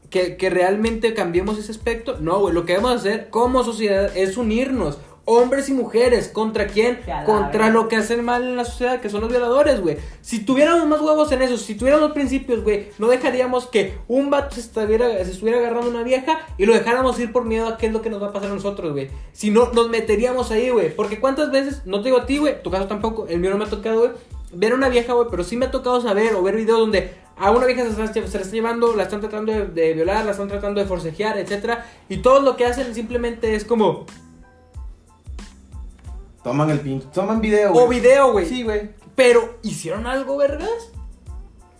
que, 0.09 0.35
que 0.37 0.49
realmente 0.49 1.13
cambiemos 1.13 1.57
ese 1.57 1.71
aspecto? 1.71 2.17
No, 2.19 2.39
güey. 2.39 2.53
Lo 2.53 2.65
que 2.65 2.73
debemos 2.73 2.93
hacer 2.95 3.29
como 3.29 3.63
sociedad 3.63 4.15
es 4.17 4.37
unirnos. 4.37 4.97
Hombres 5.29 5.67
y 5.67 5.73
mujeres. 5.73 6.29
¿Contra 6.29 6.67
quién? 6.67 6.99
Contra 7.25 7.69
lo 7.69 7.89
que 7.89 7.97
hacen 7.97 8.23
mal 8.23 8.43
en 8.43 8.55
la 8.55 8.63
sociedad, 8.63 9.01
que 9.01 9.09
son 9.09 9.19
los 9.19 9.29
violadores, 9.29 9.81
güey. 9.81 9.97
Si 10.21 10.39
tuviéramos 10.45 10.87
más 10.87 11.01
huevos 11.01 11.29
en 11.33 11.41
eso, 11.41 11.57
si 11.57 11.75
tuviéramos 11.75 12.13
principios, 12.13 12.63
güey, 12.63 12.87
no 12.97 13.07
dejaríamos 13.09 13.67
que 13.67 13.97
un 14.07 14.29
vato 14.29 14.55
se 14.55 14.61
estuviera, 14.61 15.09
se 15.25 15.31
estuviera 15.31 15.59
agarrando 15.59 15.87
a 15.87 15.89
una 15.89 16.03
vieja 16.03 16.39
y 16.57 16.65
lo 16.65 16.73
dejáramos 16.73 17.19
ir 17.19 17.33
por 17.33 17.43
miedo 17.43 17.67
a 17.67 17.77
qué 17.77 17.87
es 17.87 17.91
lo 17.93 18.01
que 18.01 18.09
nos 18.09 18.23
va 18.23 18.27
a 18.27 18.31
pasar 18.31 18.51
a 18.51 18.55
nosotros, 18.55 18.93
güey. 18.93 19.09
Si 19.33 19.51
no, 19.51 19.71
nos 19.73 19.89
meteríamos 19.89 20.49
ahí, 20.51 20.69
güey. 20.69 20.95
Porque 20.95 21.19
cuántas 21.19 21.51
veces, 21.51 21.81
no 21.85 21.99
te 22.01 22.05
digo 22.05 22.17
a 22.21 22.25
ti, 22.25 22.37
güey, 22.37 22.63
tu 22.63 22.71
caso 22.71 22.87
tampoco, 22.87 23.27
el 23.27 23.39
mío 23.39 23.49
no 23.51 23.57
me 23.57 23.65
ha 23.65 23.69
tocado, 23.69 23.99
güey, 23.99 24.11
ver 24.53 24.71
a 24.71 24.75
una 24.75 24.87
vieja, 24.87 25.11
güey, 25.11 25.27
pero 25.29 25.43
sí 25.43 25.57
me 25.57 25.65
ha 25.65 25.71
tocado 25.71 25.99
saber 25.99 26.33
o 26.35 26.41
ver 26.41 26.55
videos 26.55 26.79
donde 26.79 27.11
a 27.35 27.51
una 27.51 27.65
vieja 27.65 27.83
se, 27.83 27.89
está- 27.89 28.13
se 28.13 28.21
la 28.21 28.25
está 28.45 28.55
llevando, 28.55 28.95
la 28.95 29.03
están 29.03 29.19
tratando 29.19 29.51
de, 29.51 29.65
de 29.67 29.93
violar, 29.93 30.23
la 30.23 30.31
están 30.31 30.47
tratando 30.47 30.79
de 30.79 30.87
forcejear, 30.87 31.37
etcétera, 31.37 31.85
y 32.07 32.17
todo 32.17 32.39
lo 32.39 32.55
que 32.55 32.65
hacen 32.65 32.95
simplemente 32.95 33.53
es 33.55 33.65
como, 33.65 34.05
Toman 36.47 36.69
el 36.69 36.79
pinche. 36.79 37.07
Toman 37.13 37.41
video, 37.41 37.71
güey. 37.73 37.85
o 37.85 37.87
video, 37.89 38.31
güey. 38.31 38.45
Sí, 38.45 38.63
güey. 38.63 38.89
Pero, 39.15 39.57
¿hicieron 39.63 40.05
algo, 40.07 40.37
vergas? 40.37 40.69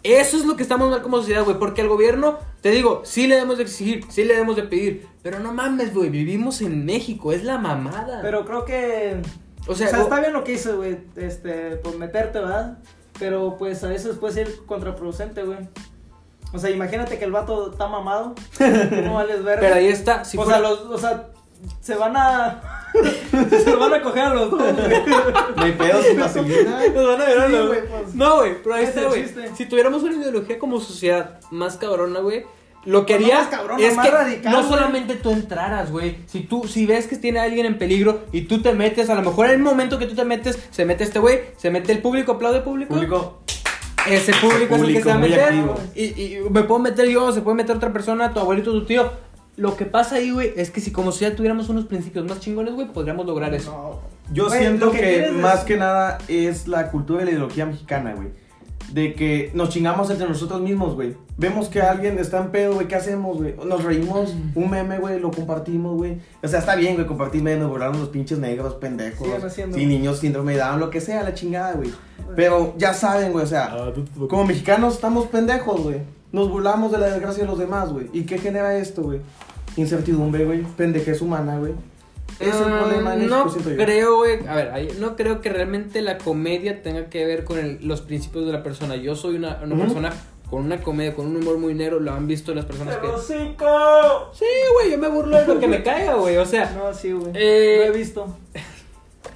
Eso 0.04 0.38
es 0.38 0.46
lo 0.46 0.56
que 0.56 0.64
estamos 0.64 0.90
mal 0.90 1.02
como 1.02 1.18
sociedad, 1.18 1.44
güey. 1.44 1.58
Porque 1.60 1.82
al 1.82 1.90
gobierno, 1.90 2.38
te 2.62 2.70
digo, 2.72 3.02
sí 3.04 3.28
le 3.28 3.36
debemos 3.36 3.58
de 3.58 3.64
exigir, 3.64 4.06
sí 4.10 4.24
le 4.24 4.34
debemos 4.36 4.56
de 4.56 4.64
pedir. 4.64 5.08
Pero 5.22 5.40
no 5.40 5.54
mames, 5.54 5.94
güey. 5.94 6.10
Vivimos 6.10 6.62
en 6.62 6.86
México, 6.86 7.34
es 7.34 7.44
la 7.44 7.58
mamada. 7.58 8.20
Pero 8.22 8.46
creo 8.46 8.64
que. 8.64 9.22
o 9.68 9.72
O 9.72 9.76
sea, 9.76 9.88
está 9.90 10.20
bien 10.20 10.34
lo 10.34 10.44
que 10.44 10.54
hice, 10.54 10.72
güey. 10.74 11.00
Este, 11.16 11.76
pues 11.78 11.98
meterte, 11.98 12.40
¿verdad? 12.40 12.78
Pero 13.20 13.58
pues 13.58 13.84
a 13.84 13.88
veces 13.90 14.16
puede 14.18 14.34
ser 14.36 14.56
contraproducente, 14.66 15.44
güey. 15.44 15.58
O 16.54 16.60
sea, 16.60 16.70
imagínate 16.70 17.18
que 17.20 17.26
el 17.26 17.32
vato 17.34 17.72
está 17.72 17.88
mamado. 17.88 18.34
¿Cómo 18.58 19.16
vales 19.16 19.44
ver? 19.44 19.60
pero 19.60 19.76
ahí 19.76 19.88
está. 19.88 20.24
Si 20.24 20.38
o 20.38 20.44
fuera- 20.44 20.60
sea, 20.60 20.70
los, 20.70 20.80
o 20.82 20.98
sea, 20.98 21.30
se 21.82 21.96
van 21.96 22.16
a. 22.16 22.62
se 23.64 23.76
van 23.76 23.94
a 23.94 24.02
coger 24.02 24.24
a 24.24 24.34
los 24.34 24.52
dos, 24.52 24.60
güey. 24.62 24.74
No 25.56 25.64
hay 25.64 25.72
pedo 25.74 26.02
sin 26.04 26.20
vaselina. 26.20 26.80
Nos 26.96 27.08
van 27.08 27.22
a 27.22 27.26
ver, 27.26 27.68
güey, 27.68 27.88
pues. 27.88 28.16
No, 28.16 28.38
güey, 28.38 28.62
pero 28.64 28.76
ahí 28.76 28.84
Ese 28.86 28.96
está, 29.00 29.10
güey. 29.10 29.24
chiste. 29.24 29.52
Si 29.56 29.66
tuviéramos 29.66 30.04
una 30.04 30.16
ideología 30.16 30.58
como 30.60 30.80
sociedad 30.80 31.40
más 31.52 31.78
cabrona, 31.78 32.20
güey, 32.20 32.46
lo 32.86 33.06
que 33.06 33.16
Pues 33.16 33.28
no 33.28 33.34
haría 33.34 33.40
más 33.44 33.48
cabrona, 33.50 33.84
es 33.86 33.96
más 33.96 34.06
que 34.06 34.12
radical, 34.12 34.52
no 34.52 34.58
güey. 34.60 34.70
solamente 34.70 35.16
tú 35.16 35.32
entraras, 35.32 35.92
güey. 35.92 36.18
Si 36.28 36.42
tú, 36.42 36.68
si 36.68 36.86
ves 36.86 37.08
que 37.08 37.18
tiene 37.18 37.40
a 37.40 37.44
alguien 37.44 37.66
en 37.66 37.78
peligro 37.78 38.22
y 38.32 38.42
tú 38.42 38.62
te 38.62 38.74
metes, 38.74 39.10
a 39.10 39.16
lo 39.16 39.22
mejor 39.24 39.48
en 39.48 39.54
el 39.54 39.60
momento 39.60 40.00
que 40.00 40.06
tú 40.08 40.16
te 40.16 40.24
metes, 40.26 40.58
se 40.72 40.86
mete 40.86 41.04
este 41.04 41.20
güey, 41.20 41.42
se 41.58 41.70
mete 41.70 41.92
el 41.92 42.00
público, 42.00 42.34
aplaude 42.34 42.62
público. 42.62 42.94
Público. 42.94 43.40
Ese 44.08 44.32
público 44.36 44.76
es 44.76 44.82
el 44.84 44.94
que 44.94 45.02
Público 45.02 45.04
se 45.04 45.10
va 45.10 45.16
a 45.16 45.18
muy 45.18 45.30
meter. 45.30 45.44
activo. 45.46 45.76
Y, 45.96 46.04
y 46.04 46.40
me 46.50 46.64
puedo 46.64 46.80
meter 46.80 47.10
yo, 47.10 47.30
se 47.34 47.42
puede 47.42 47.58
meter 47.58 47.76
otra 47.76 47.92
persona, 47.92 48.34
tu 48.34 48.40
abuelito, 48.40 48.72
tu 48.72 48.86
tío. 48.86 49.12
Lo 49.58 49.76
que 49.76 49.86
pasa 49.86 50.16
ahí, 50.16 50.32
güey, 50.32 50.54
es 50.56 50.70
que 50.70 50.80
si 50.82 50.92
como 50.92 51.12
sociedad 51.12 51.36
tuviéramos 51.36 51.68
unos 51.68 51.86
principios 51.86 52.26
más 52.26 52.40
chingones, 52.40 52.76
güey, 52.76 52.88
podríamos 52.88 53.26
lograr 53.26 53.54
eso. 53.56 53.72
No. 53.72 54.18
Yo 54.34 54.48
Güey, 54.48 54.60
siento 54.60 54.92
que, 54.92 55.32
más 55.32 55.62
que 55.62 55.78
nada 55.78 56.20
es 56.28 56.68
la 56.68 56.92
cultura 56.92 57.24
y 57.24 57.26
la 57.26 57.32
ideología 57.32 57.66
mexicana, 57.66 58.14
güey. 58.14 58.28
De 58.92 59.16
que 59.16 59.52
nos 59.56 59.70
chingamos 59.70 60.10
entre 60.12 60.28
nosotros 60.28 60.62
mismos, 60.62 60.94
güey. 60.94 61.16
Vemos 61.38 61.70
que 61.70 61.82
alguien 61.82 62.20
está 62.20 62.38
en 62.40 62.52
pedo, 62.52 62.76
güey. 62.76 62.88
¿Qué 62.88 62.96
hacemos, 62.96 63.38
güey? 63.38 63.56
Nos 63.66 63.84
reímos, 63.84 64.36
un 64.54 64.70
meme, 64.70 65.00
güey, 65.00 65.20
lo 65.20 65.32
compartimos, 65.32 65.96
güey. 65.96 66.20
O 66.44 66.48
sea, 66.48 66.60
está 66.60 66.76
bien, 66.76 66.96
güey, 66.96 67.08
compartir 67.08 67.42
memes, 67.42 67.68
burlarnos 67.68 68.00
los 68.00 68.10
pinches 68.10 68.38
negros, 68.38 68.76
pendejos. 68.76 69.28
Sí, 69.52 69.86
niños, 69.86 70.20
síndrome 70.20 70.54
de 70.54 70.60
Down, 70.60 70.80
lo 70.80 70.90
que 70.90 71.02
sea, 71.02 71.24
la 71.24 71.34
chingada, 71.34 71.74
güey. 71.74 71.92
Pero 72.36 72.76
ya 72.78 72.94
saben, 72.94 73.32
güey, 73.32 73.44
o 73.44 73.48
sea, 73.48 73.76
como 74.30 74.46
mexicanos 74.46 74.94
estamos 74.94 75.26
pendejos, 75.26 75.82
güey. 75.82 76.02
Nos 76.32 76.50
burlamos 76.50 76.92
de 76.92 76.98
la 76.98 77.08
desgracia 77.08 77.44
de 77.44 77.50
los 77.50 77.58
demás, 77.58 77.92
güey. 77.92 78.10
¿Y 78.14 78.24
qué 78.24 78.38
genera 78.38 78.78
esto, 78.78 79.02
güey? 79.02 79.22
Incertidumbre, 79.78 80.44
güey. 80.46 80.64
Pendejez 80.76 81.22
humana, 81.22 81.58
güey. 81.58 81.74
Es 82.40 82.54
el 82.56 82.72
Ah, 82.74 82.80
problema 82.82 83.14
en 83.16 83.28
no 83.30 83.46
México, 83.46 83.70
creo, 83.78 84.18
güey. 84.18 84.46
A 84.48 84.54
ver, 84.56 84.96
no 85.00 85.16
creo 85.16 85.42
que 85.42 85.50
realmente 85.50 86.02
la 86.02 86.18
comedia 86.18 86.82
tenga 86.84 87.10
que 87.10 87.26
ver 87.26 87.46
con 87.46 87.58
el- 87.58 87.80
los 87.88 88.02
principios 88.02 88.46
de 88.46 88.52
la 88.52 88.62
persona. 88.64 88.96
Yo 88.96 89.16
soy 89.16 89.36
una, 89.36 89.60
persona 89.60 90.14
con 90.50 90.64
una 90.66 90.82
comedia, 90.82 91.16
con 91.16 91.26
un 91.28 91.38
humor 91.38 91.58
muy 91.58 91.74
negro. 91.74 92.00
Lo 92.00 92.12
han 92.12 92.28
visto 92.28 92.54
las 92.54 92.66
personas 92.66 92.98
que. 92.98 93.08
¡El 93.08 93.14
hocico! 93.14 94.32
Sí, 94.34 94.46
güey, 94.74 94.92
yo 94.92 94.98
me 94.98 95.08
burlo 95.08 95.38
de 95.38 95.48
lo 95.48 95.60
que 95.60 95.68
me 95.68 95.82
caiga, 95.84 96.16
güey. 96.16 96.38
O 96.38 96.46
sea, 96.46 96.72
No, 96.78 96.94
sí, 96.94 97.12
güey. 97.12 97.32
Eh, 97.34 97.86
Lo 97.88 97.94
he 97.94 97.98
visto. 97.98 98.38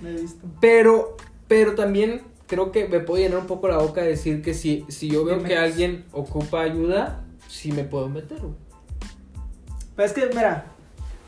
Lo 0.01 0.09
he 0.09 0.13
visto. 0.13 0.45
pero, 0.59 1.15
pero 1.47 1.73
también 1.75 2.21
creo 2.47 2.71
que 2.71 2.87
me 2.87 2.99
puedo 2.99 3.23
llenar 3.23 3.39
un 3.39 3.47
poco 3.47 3.67
la 3.67 3.77
boca 3.77 4.01
de 4.01 4.09
decir 4.09 4.41
que 4.41 4.53
si, 4.53 4.85
si 4.89 5.09
yo 5.09 5.23
veo 5.25 5.41
que 5.43 5.57
alguien 5.57 6.05
ocupa 6.11 6.61
ayuda, 6.61 7.23
sí 7.47 7.71
me 7.71 7.83
puedo 7.83 8.09
meter, 8.09 8.37
güey. 8.39 8.53
Pero 9.95 10.05
es 10.05 10.13
que, 10.13 10.27
mira, 10.27 10.65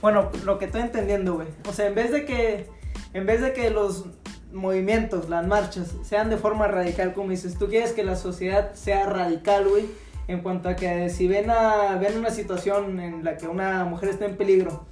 bueno, 0.01 0.29
lo 0.43 0.59
que 0.59 0.65
estoy 0.65 0.81
entendiendo, 0.81 1.35
güey. 1.35 1.47
O 1.67 1.73
sea, 1.73 1.87
en 1.87 1.95
vez 1.95 2.11
de 2.11 2.25
que, 2.25 2.67
en 3.13 3.25
vez 3.25 3.41
de 3.41 3.53
que 3.53 3.69
los 3.69 4.05
movimientos, 4.51 5.29
las 5.29 5.45
marchas, 5.47 5.93
sean 6.03 6.29
de 6.29 6.37
forma 6.37 6.67
radical, 6.67 7.13
como 7.13 7.31
dices, 7.31 7.57
tú 7.57 7.67
quieres 7.67 7.91
que 7.91 8.03
la 8.03 8.15
sociedad 8.15 8.73
sea 8.73 9.05
radical, 9.05 9.67
güey. 9.67 9.85
En 10.27 10.41
cuanto 10.41 10.69
a 10.69 10.75
que 10.75 11.09
si 11.09 11.27
ven, 11.27 11.49
a, 11.49 11.97
ven 11.99 12.17
una 12.17 12.31
situación 12.31 12.99
en 12.99 13.23
la 13.25 13.37
que 13.37 13.47
una 13.47 13.83
mujer 13.83 14.09
está 14.09 14.25
en 14.25 14.37
peligro, 14.37 14.85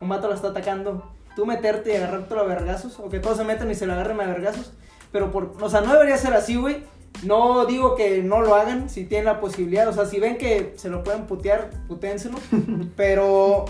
un 0.00 0.08
vato 0.08 0.28
la 0.28 0.36
está 0.36 0.48
atacando, 0.48 1.10
tú 1.34 1.44
meterte 1.44 1.92
y 1.92 1.96
agarrártelo 1.96 2.42
a 2.42 2.44
vergazos, 2.44 3.00
o 3.00 3.08
que 3.08 3.18
todos 3.18 3.36
se 3.36 3.44
metan 3.44 3.70
y 3.70 3.74
se 3.74 3.86
la 3.86 3.94
agarren 3.94 4.20
a 4.20 4.26
vergazos. 4.26 4.72
Pero, 5.10 5.32
por, 5.32 5.54
o 5.60 5.68
sea, 5.68 5.80
no 5.80 5.92
debería 5.92 6.16
ser 6.18 6.34
así, 6.34 6.56
güey. 6.56 6.84
No 7.22 7.64
digo 7.66 7.94
que 7.94 8.22
no 8.22 8.42
lo 8.42 8.54
hagan 8.54 8.90
si 8.90 9.04
tienen 9.04 9.26
la 9.26 9.40
posibilidad. 9.40 9.88
O 9.88 9.92
sea, 9.92 10.06
si 10.06 10.20
ven 10.20 10.36
que 10.36 10.74
se 10.76 10.88
lo 10.88 11.02
pueden 11.02 11.26
putear, 11.26 11.70
puténselo. 11.88 12.38
Pero, 12.96 13.64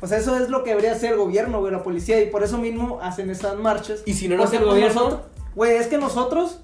pues 0.00 0.12
eso 0.12 0.36
es 0.36 0.48
lo 0.48 0.64
que 0.64 0.70
debería 0.70 0.92
hacer 0.92 1.12
el 1.12 1.18
gobierno, 1.18 1.60
güey, 1.60 1.72
la 1.72 1.82
policía. 1.82 2.20
Y 2.20 2.26
por 2.26 2.42
eso 2.42 2.58
mismo 2.58 2.98
hacen 3.02 3.30
estas 3.30 3.56
marchas. 3.56 4.02
Y 4.04 4.14
si 4.14 4.28
no 4.28 4.36
lo 4.36 4.44
hace 4.44 4.56
el 4.56 4.62
pues, 4.62 4.74
gobierno, 4.74 5.22
Güey, 5.58 5.76
es 5.76 5.88
que 5.88 5.98
nosotros, 5.98 6.60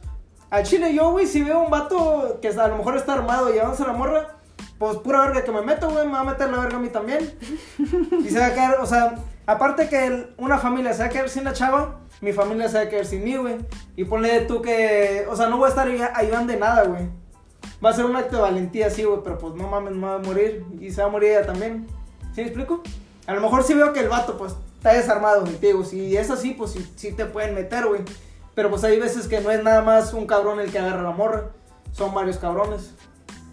al 0.50 0.62
chile 0.62 0.94
yo, 0.94 1.10
güey, 1.10 1.26
si 1.26 1.42
veo 1.42 1.64
un 1.64 1.68
vato 1.70 2.38
que 2.40 2.46
a 2.46 2.68
lo 2.68 2.76
mejor 2.76 2.96
está 2.96 3.14
armado 3.14 3.50
y 3.50 3.54
llevándose 3.54 3.82
a 3.82 3.88
la 3.88 3.92
morra, 3.92 4.36
pues 4.78 4.98
pura 4.98 5.22
verga 5.22 5.42
que 5.42 5.50
me 5.50 5.62
meto, 5.62 5.90
güey, 5.90 6.06
me 6.06 6.12
va 6.12 6.20
a 6.20 6.24
meter 6.24 6.48
la 6.48 6.58
verga 6.58 6.76
a 6.76 6.80
mí 6.80 6.90
también. 6.90 7.36
Y 8.24 8.30
se 8.30 8.38
va 8.38 8.46
a 8.46 8.54
caer, 8.54 8.78
o 8.80 8.86
sea, 8.86 9.16
aparte 9.46 9.88
que 9.88 10.28
una 10.38 10.58
familia 10.58 10.92
se 10.92 11.00
va 11.00 11.06
a 11.06 11.08
quedar 11.10 11.28
sin 11.28 11.44
la 11.44 11.52
chava, 11.52 12.00
mi 12.20 12.32
familia 12.32 12.68
se 12.68 12.78
va 12.78 12.84
a 12.84 12.88
quedar 12.88 13.04
sin 13.06 13.24
mí, 13.24 13.36
güey. 13.36 13.56
Y 13.96 14.04
ponle 14.04 14.40
tú 14.42 14.62
que, 14.62 15.26
o 15.30 15.36
sea, 15.36 15.48
no 15.48 15.58
voy 15.58 15.66
a 15.66 15.68
estar 15.70 15.88
ayu- 15.88 16.10
ayudando 16.14 16.52
de 16.52 16.58
nada, 16.58 16.84
güey. 16.84 17.08
Va 17.84 17.90
a 17.90 17.92
ser 17.92 18.04
un 18.06 18.16
acto 18.16 18.36
de 18.36 18.42
valentía, 18.42 18.88
sí, 18.90 19.04
güey, 19.04 19.20
pero 19.22 19.38
pues 19.38 19.54
no 19.54 19.68
mames, 19.68 19.94
no 19.94 20.06
va 20.06 20.14
a 20.16 20.18
morir. 20.18 20.64
Y 20.80 20.90
se 20.90 21.02
va 21.02 21.08
a 21.08 21.10
morir 21.10 21.30
ella 21.32 21.46
también. 21.46 21.86
¿Sí 22.34 22.40
me 22.40 22.46
explico? 22.46 22.82
A 23.26 23.34
lo 23.34 23.40
mejor 23.40 23.62
sí 23.62 23.74
veo 23.74 23.92
que 23.92 24.00
el 24.00 24.08
vato, 24.08 24.36
pues, 24.38 24.54
está 24.76 24.92
desarmado, 24.92 25.42
güey, 25.42 25.54
te. 25.56 25.72
Si 25.84 26.16
es 26.16 26.30
así, 26.30 26.52
pues 26.52 26.74
sí, 26.96 27.12
te 27.12 27.26
pueden 27.26 27.54
meter, 27.54 27.86
güey. 27.86 28.02
Pero 28.54 28.70
pues 28.70 28.84
hay 28.84 29.00
veces 29.00 29.26
que 29.26 29.40
no 29.40 29.50
es 29.50 29.62
nada 29.64 29.82
más 29.82 30.14
un 30.14 30.26
cabrón 30.26 30.60
el 30.60 30.70
que 30.70 30.78
agarra 30.78 31.02
la 31.02 31.10
morra. 31.10 31.50
Son 31.92 32.14
varios 32.14 32.38
cabrones. 32.38 32.92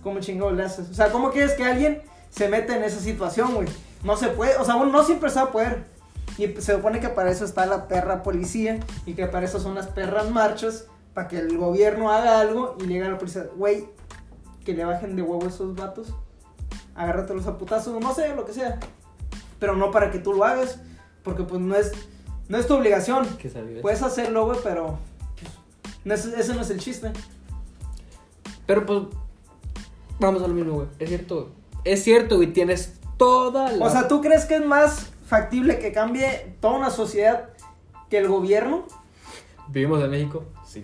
¿Cómo 0.04 0.20
chingados 0.20 0.54
le 0.54 0.64
haces? 0.64 0.90
O 0.90 0.94
sea, 0.94 1.12
¿cómo 1.12 1.32
quieres 1.32 1.54
que 1.54 1.64
alguien 1.64 2.02
se 2.30 2.48
meta 2.48 2.76
en 2.76 2.84
esa 2.84 3.00
situación, 3.00 3.54
güey? 3.56 3.68
No 4.04 4.18
se 4.18 4.30
puede, 4.30 4.56
o 4.58 4.66
sea, 4.66 4.76
bueno, 4.76 4.92
no 4.92 5.04
siempre 5.04 5.30
se 5.30 5.36
va 5.36 5.44
a 5.44 5.52
poder. 5.52 5.86
Y 6.38 6.48
se 6.62 6.76
supone 6.76 7.00
que 7.00 7.10
para 7.10 7.30
eso 7.30 7.46
está 7.46 7.66
la 7.66 7.88
perra 7.88 8.24
policía 8.24 8.80
y 9.06 9.14
que 9.14 9.28
para 9.28 9.46
eso 9.46 9.60
son 9.60 9.76
las 9.76 9.88
perras 9.88 10.32
marchas, 10.32 10.86
para 11.14 11.28
que 11.28 11.38
el 11.38 11.58
gobierno 11.58 12.12
haga 12.12 12.40
algo 12.40 12.78
y 12.80 12.84
le 12.84 12.94
diga 12.96 13.08
a 13.08 13.10
la 13.12 13.18
policía, 13.18 13.48
güey, 13.58 13.88
que 14.66 14.74
le 14.74 14.86
bajen 14.86 15.16
de 15.16 15.22
huevo 15.22 15.46
esos 15.46 15.76
vatos, 15.76 16.14
agárratelos 16.96 17.46
a 17.48 17.58
putazos, 17.58 18.02
no 18.02 18.14
sé, 18.16 18.34
lo 18.36 18.46
que 18.46 18.54
sea. 18.54 18.80
Pero 19.60 19.76
no 19.76 19.92
para 19.92 20.10
que 20.10 20.20
tú 20.20 20.34
lo 20.34 20.44
hagas, 20.46 20.80
porque 21.24 21.44
pues 21.44 21.62
no 21.62 21.76
es, 21.76 21.92
no 22.48 22.58
es 22.58 22.66
tu 22.66 22.76
obligación. 22.76 23.28
Puedes 23.82 24.02
hacerlo, 24.02 24.46
güey, 24.46 24.60
pero 24.64 24.98
pues, 25.40 25.52
no 26.06 26.14
es- 26.14 26.26
ese 26.26 26.56
no 26.56 26.62
es 26.62 26.70
el 26.70 26.80
chiste. 26.80 27.12
Pero 28.66 28.86
pues, 28.86 29.02
vamos 30.20 30.42
a 30.44 30.48
lo 30.48 30.54
mismo, 30.54 30.74
güey. 30.74 30.88
Es 30.98 31.10
cierto, 31.10 31.36
güey. 31.36 31.48
Es 31.84 32.04
cierto, 32.04 32.36
güey. 32.38 32.54
Tienes 32.54 32.94
toda 33.26 33.72
la. 33.72 33.86
O 33.86 33.90
sea, 33.90 34.08
¿tú 34.08 34.22
crees 34.22 34.46
que 34.46 34.56
es 34.56 34.66
más 34.66 35.12
factible 35.26 35.80
que 35.80 35.92
cambie 35.92 36.56
toda 36.60 36.78
una 36.78 36.90
sociedad 36.90 37.50
que 38.10 38.18
el 38.18 38.28
gobierno? 38.28 38.86
¿Vivimos 39.70 40.04
en 40.04 40.10
México? 40.12 40.44
Sí. 40.68 40.84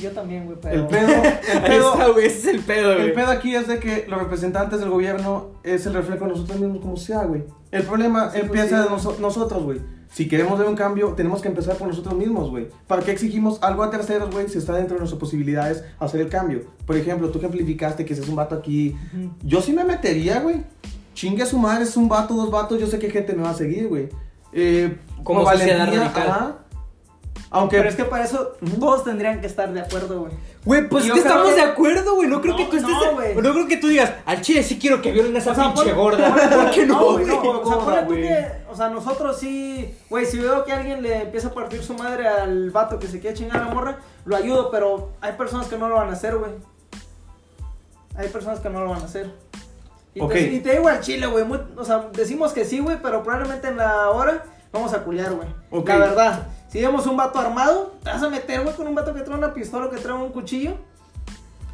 Yo 0.00 0.12
también, 0.12 0.46
güey, 0.46 0.56
pero... 0.62 0.82
El 0.82 0.86
pedo, 0.86 1.08
el 1.08 1.18
Ahí 1.64 1.70
pedo, 1.70 1.92
está, 1.92 2.08
güey. 2.08 2.26
Ese 2.26 2.38
es 2.38 2.46
el 2.46 2.60
pedo, 2.60 2.94
güey. 2.94 3.06
el 3.08 3.12
pedo 3.12 3.28
aquí 3.32 3.54
es 3.54 3.66
de 3.66 3.78
que 3.80 4.06
los 4.08 4.18
representantes 4.20 4.78
del 4.80 4.90
gobierno 4.90 5.48
es 5.64 5.86
el 5.86 5.94
reflejo 5.94 6.24
de 6.24 6.30
nosotros 6.30 6.58
mismos 6.60 6.80
como 6.80 6.96
sea, 6.96 7.24
güey. 7.24 7.44
El 7.72 7.82
problema 7.82 8.30
Sí, 8.30 8.38
pues, 8.38 8.44
empieza 8.44 8.82
sí. 8.82 8.88
de 8.88 8.90
noso- 8.96 9.18
nosotros, 9.20 9.62
güey. 9.64 9.80
Si 10.10 10.26
queremos 10.28 10.58
ver 10.58 10.68
un 10.68 10.76
cambio, 10.76 11.08
tenemos 11.14 11.42
que 11.42 11.48
empezar 11.48 11.76
por 11.76 11.88
nosotros 11.88 12.14
mismos, 12.14 12.48
güey. 12.48 12.68
¿Para 12.86 13.02
qué 13.02 13.10
exigimos 13.10 13.58
algo 13.62 13.82
a 13.82 13.90
terceros, 13.90 14.30
güey? 14.30 14.48
Si 14.48 14.56
está 14.56 14.72
dentro 14.74 14.94
de 14.94 15.00
nuestras 15.00 15.18
posibilidades 15.20 15.84
hacer 15.98 16.20
el 16.22 16.28
cambio. 16.30 16.62
Por 16.86 16.96
ejemplo, 16.96 17.28
tú 17.30 17.40
que 18.06 18.12
ese 18.14 18.22
es 18.22 18.28
un 18.28 18.36
vato 18.36 18.54
aquí. 18.54 18.96
Yo 19.42 19.60
sí 19.60 19.72
me 19.74 19.84
metería, 19.84 20.40
güey. 20.40 20.62
Chingue 21.18 21.42
a 21.42 21.46
su 21.46 21.58
madre, 21.58 21.82
es 21.82 21.96
un 21.96 22.08
vato, 22.08 22.34
dos 22.34 22.48
vatos. 22.48 22.78
Yo 22.78 22.86
sé 22.86 23.00
que 23.00 23.10
gente 23.10 23.32
me 23.32 23.42
va 23.42 23.50
a 23.50 23.54
seguir, 23.54 23.88
güey. 23.88 24.08
Eh, 24.52 24.96
Como 25.24 25.44
sociedad 25.44 25.78
valentía, 25.78 26.02
radical. 26.04 26.28
ajá. 26.28 26.54
Aunque. 27.50 27.76
Pero 27.78 27.88
es 27.88 27.96
que 27.96 28.04
para 28.04 28.22
eso 28.24 28.52
todos 28.78 29.02
tendrían 29.02 29.40
que 29.40 29.48
estar 29.48 29.72
de 29.72 29.80
acuerdo, 29.80 30.20
güey. 30.20 30.32
Güey, 30.64 30.88
pues 30.88 31.06
es 31.06 31.12
que 31.12 31.18
estamos 31.18 31.48
que- 31.48 31.54
de 31.56 31.62
acuerdo, 31.62 32.14
güey. 32.14 32.28
No 32.28 32.40
creo 32.40 32.52
No, 32.52 32.58
que 32.58 32.64
tú 32.66 32.76
estés. 32.76 32.92
no, 32.92 33.20
de-. 33.20 33.34
No 33.34 33.52
creo 33.52 33.66
que 33.66 33.76
tú 33.78 33.88
digas, 33.88 34.12
al 34.26 34.42
chile 34.42 34.62
sí 34.62 34.78
quiero 34.78 35.02
que 35.02 35.10
violen 35.10 35.34
a 35.34 35.38
esa 35.40 35.50
O 35.50 35.54
sea, 35.56 35.74
pinche 35.74 35.92
gorda. 35.92 36.32
¿Por 36.62 36.70
qué 36.70 36.86
no, 36.86 37.12
güey, 37.14 37.26
no, 37.26 37.40
o 37.62 37.90
sea, 37.90 38.06
que, 38.06 38.52
o 38.70 38.76
sea, 38.76 38.88
nosotros 38.90 39.40
sí, 39.40 39.92
güey, 40.08 40.24
si 40.24 40.38
veo 40.38 40.64
que 40.64 40.72
alguien 40.72 41.02
le 41.02 41.22
empieza 41.22 41.48
a 41.48 41.52
partir 41.52 41.82
su 41.82 41.94
madre 41.94 42.28
al 42.28 42.70
vato 42.70 43.00
que 43.00 43.08
se 43.08 43.18
quiere 43.18 43.34
chingar 43.36 43.56
a 43.62 43.64
la 43.66 43.74
morra, 43.74 43.98
lo 44.24 44.36
ayudo, 44.36 44.70
pero 44.70 45.10
hay 45.20 45.32
personas 45.32 45.66
que 45.66 45.78
no 45.78 45.88
lo 45.88 45.96
van 45.96 46.10
a 46.10 46.12
hacer, 46.12 46.36
güey. 46.36 46.52
Hay 48.14 48.28
personas 48.28 48.60
que 48.60 48.68
no 48.70 48.84
lo 48.84 48.90
van 48.90 49.02
a 49.02 49.06
hacer. 49.06 49.32
Y, 50.20 50.28
te, 50.28 50.40
y 50.40 50.60
te 50.60 50.72
digo 50.72 50.88
al 50.88 51.00
chile, 51.00 51.26
güey, 51.26 51.44
o 51.76 51.84
sea, 51.84 52.10
decimos 52.12 52.52
que 52.52 52.64
sí, 52.64 52.80
güey, 52.80 53.00
pero 53.02 53.22
probablemente 53.22 53.68
en 53.68 53.76
la 53.76 54.10
hora 54.10 54.44
vamos 54.72 54.92
a 54.92 55.04
culiar, 55.04 55.32
güey. 55.32 55.48
Ok. 55.70 55.88
La 55.88 55.98
verdad, 55.98 56.48
si 56.68 56.80
vemos 56.80 57.06
un 57.06 57.16
vato 57.16 57.38
armado, 57.38 57.94
te 58.02 58.10
vas 58.10 58.22
a 58.22 58.28
meter, 58.28 58.62
güey, 58.62 58.74
con 58.74 58.86
un 58.86 58.94
vato 58.94 59.14
que 59.14 59.22
trae 59.22 59.36
una 59.36 59.54
pistola 59.54 59.86
o 59.86 59.90
que 59.90 59.96
trae 59.96 60.14
un 60.14 60.30
cuchillo. 60.30 60.74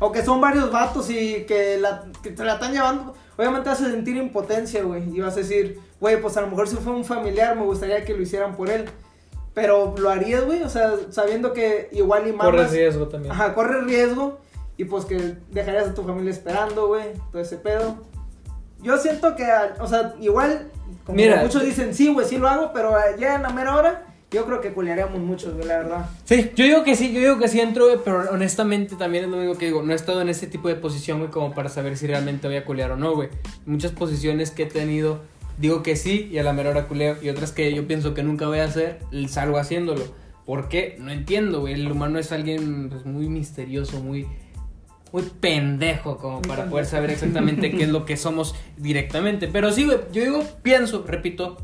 O 0.00 0.12
que 0.12 0.24
son 0.24 0.40
varios 0.40 0.70
vatos 0.70 1.08
y 1.08 1.44
que, 1.44 1.78
la, 1.78 2.04
que 2.22 2.30
te 2.30 2.44
la 2.44 2.54
están 2.54 2.72
llevando. 2.72 3.14
Obviamente 3.36 3.68
vas 3.68 3.80
a 3.80 3.90
sentir 3.90 4.16
impotencia, 4.16 4.82
güey. 4.82 5.08
Y 5.16 5.20
vas 5.20 5.34
a 5.34 5.40
decir, 5.40 5.80
güey, 6.00 6.20
pues 6.20 6.36
a 6.36 6.40
lo 6.40 6.48
mejor 6.48 6.68
si 6.68 6.76
fue 6.76 6.92
un 6.92 7.04
familiar, 7.04 7.56
me 7.56 7.64
gustaría 7.64 8.04
que 8.04 8.14
lo 8.14 8.22
hicieran 8.22 8.56
por 8.56 8.70
él. 8.70 8.86
Pero 9.54 9.94
lo 9.96 10.10
harías, 10.10 10.44
güey, 10.44 10.62
o 10.62 10.68
sea, 10.68 10.94
sabiendo 11.10 11.52
que 11.52 11.88
igual 11.92 12.26
y 12.26 12.32
mamas. 12.32 12.46
Corres 12.46 12.72
riesgo 12.72 13.08
también. 13.08 13.32
Ajá, 13.32 13.54
corres 13.54 13.84
riesgo. 13.84 14.38
Y 14.76 14.84
pues 14.84 15.04
que 15.04 15.36
dejarías 15.50 15.88
a 15.88 15.94
tu 15.94 16.02
familia 16.02 16.32
esperando, 16.32 16.88
güey. 16.88 17.12
Todo 17.30 17.40
ese 17.40 17.56
pedo. 17.56 17.96
Yo 18.84 18.98
siento 18.98 19.34
que, 19.34 19.46
o 19.80 19.86
sea, 19.86 20.14
igual, 20.20 20.70
como 21.04 21.16
Mira, 21.16 21.42
muchos 21.42 21.64
dicen, 21.64 21.94
sí, 21.94 22.12
güey, 22.12 22.26
sí 22.26 22.36
lo 22.36 22.48
hago, 22.48 22.70
pero 22.72 22.94
ya 23.18 23.36
en 23.36 23.42
la 23.42 23.48
mera 23.48 23.74
hora, 23.74 24.06
yo 24.30 24.44
creo 24.44 24.60
que 24.60 24.72
culiaríamos 24.72 25.20
muchos, 25.20 25.54
güey, 25.54 25.66
la 25.66 25.78
verdad. 25.78 26.06
Sí, 26.24 26.50
yo 26.54 26.64
digo 26.64 26.84
que 26.84 26.94
sí, 26.94 27.12
yo 27.12 27.20
digo 27.20 27.38
que 27.38 27.48
sí 27.48 27.60
entro, 27.60 27.86
güey, 27.86 27.98
pero 28.04 28.30
honestamente 28.30 28.96
también 28.96 29.24
es 29.24 29.30
lo 29.30 29.38
único 29.38 29.56
que 29.56 29.66
digo. 29.66 29.82
No 29.82 29.92
he 29.92 29.96
estado 29.96 30.20
en 30.20 30.28
ese 30.28 30.46
tipo 30.46 30.68
de 30.68 30.74
posición, 30.74 31.18
güey, 31.18 31.30
como 31.30 31.54
para 31.54 31.68
saber 31.68 31.96
si 31.96 32.06
realmente 32.06 32.46
voy 32.46 32.56
a 32.56 32.64
culear 32.64 32.90
o 32.92 32.96
no, 32.96 33.14
güey. 33.14 33.28
Muchas 33.64 33.92
posiciones 33.92 34.50
que 34.50 34.64
he 34.64 34.66
tenido, 34.66 35.20
digo 35.56 35.82
que 35.82 35.96
sí 35.96 36.28
y 36.30 36.38
a 36.38 36.42
la 36.42 36.52
mera 36.52 36.70
hora 36.70 36.86
culeo. 36.88 37.16
Y 37.22 37.30
otras 37.30 37.52
que 37.52 37.72
yo 37.72 37.86
pienso 37.86 38.12
que 38.12 38.22
nunca 38.22 38.46
voy 38.48 38.58
a 38.58 38.64
hacer, 38.64 38.98
salgo 39.28 39.56
haciéndolo. 39.56 40.04
¿Por 40.44 40.68
qué? 40.68 40.96
No 40.98 41.10
entiendo, 41.10 41.60
güey. 41.60 41.74
El 41.74 41.90
humano 41.90 42.18
es 42.18 42.32
alguien 42.32 42.90
pues, 42.90 43.06
muy 43.06 43.28
misterioso, 43.28 44.00
muy, 44.00 44.26
muy 45.14 45.22
pendejo 45.22 46.18
como 46.18 46.40
Muy 46.40 46.48
para 46.48 46.64
poder 46.66 46.86
saber 46.86 47.08
exactamente 47.12 47.70
qué 47.70 47.84
es 47.84 47.88
lo 47.88 48.04
que 48.04 48.16
somos 48.16 48.56
directamente. 48.76 49.46
Pero 49.46 49.70
sí, 49.70 49.84
güey, 49.84 49.98
yo 50.12 50.22
digo, 50.24 50.42
pienso, 50.62 51.04
repito, 51.06 51.56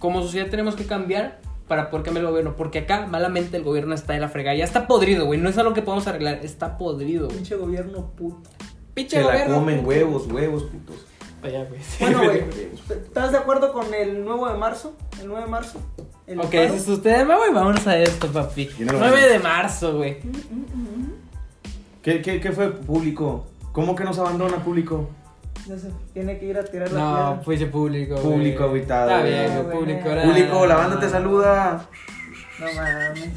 como 0.00 0.22
sociedad 0.22 0.48
tenemos 0.48 0.74
que 0.74 0.86
cambiar 0.86 1.40
para 1.68 1.88
poder 1.88 2.04
cambiar 2.06 2.24
el 2.24 2.30
gobierno. 2.32 2.56
Porque 2.56 2.80
acá, 2.80 3.06
malamente, 3.06 3.56
el 3.58 3.62
gobierno 3.62 3.94
está 3.94 4.14
de 4.14 4.18
la 4.18 4.28
fregada. 4.28 4.56
Ya 4.56 4.64
está 4.64 4.88
podrido, 4.88 5.26
güey. 5.26 5.38
No 5.38 5.48
es 5.48 5.56
algo 5.56 5.72
que 5.72 5.82
podemos 5.82 6.08
arreglar. 6.08 6.40
Está 6.42 6.78
podrido, 6.78 7.26
güey. 7.26 7.36
Pinche 7.36 7.54
gobierno 7.54 8.10
puto. 8.16 8.50
Pinche 8.92 9.18
Se 9.18 9.22
la 9.22 9.28
gobierno. 9.30 9.54
comen 9.54 9.76
puto. 9.76 9.88
huevos, 9.88 10.26
huevos, 10.26 10.62
putos. 10.64 10.96
Ya, 11.44 11.62
güey. 11.66 11.80
Bueno, 12.00 12.18
güey, 12.24 12.42
¿estás 12.90 13.30
de 13.30 13.38
acuerdo 13.38 13.72
con 13.72 13.94
el 13.94 14.24
9 14.24 14.52
de 14.52 14.58
marzo? 14.58 14.96
¿El 15.20 15.28
9 15.28 15.44
de 15.44 15.48
marzo? 15.48 15.80
¿El 16.26 16.40
Ok, 16.40 16.46
paro? 16.46 16.62
ese 16.64 16.76
es 16.78 16.86
tu 16.86 16.98
tema, 16.98 17.36
güey. 17.36 17.52
Vámonos 17.52 17.86
a 17.86 17.96
esto, 17.96 18.26
papi. 18.26 18.68
Yo 18.76 18.86
no 18.86 18.94
lo 18.94 18.98
9 18.98 19.16
hago. 19.16 19.32
de 19.32 19.38
marzo, 19.38 19.96
güey. 19.96 20.16
¿Qué, 22.02 22.22
qué, 22.22 22.40
qué 22.40 22.52
fue 22.52 22.70
público? 22.72 23.46
¿Cómo 23.72 23.94
que 23.94 24.04
nos 24.04 24.18
abandona 24.18 24.56
público? 24.58 25.10
No 25.68 25.76
sé, 25.78 25.90
tiene 26.14 26.38
que 26.38 26.46
ir 26.46 26.58
a 26.58 26.64
tirar 26.64 26.90
la 26.90 26.98
No, 26.98 27.14
piedra. 27.16 27.40
pues 27.44 27.60
de 27.60 27.66
público, 27.66 28.14
güey. 28.16 28.24
Público 28.34 28.64
aguitado, 28.64 29.10
Está 29.10 29.20
güey. 29.20 29.32
bien, 29.32 29.44
Ah, 29.44 29.54
güey, 29.54 29.62
güey. 29.64 29.78
público. 29.78 30.08
era- 30.10 30.22
Público, 30.22 30.66
la 30.66 30.76
banda 30.76 31.00
te 31.00 31.08
saluda. 31.08 31.86
No 32.58 32.66
mames. 32.74 33.28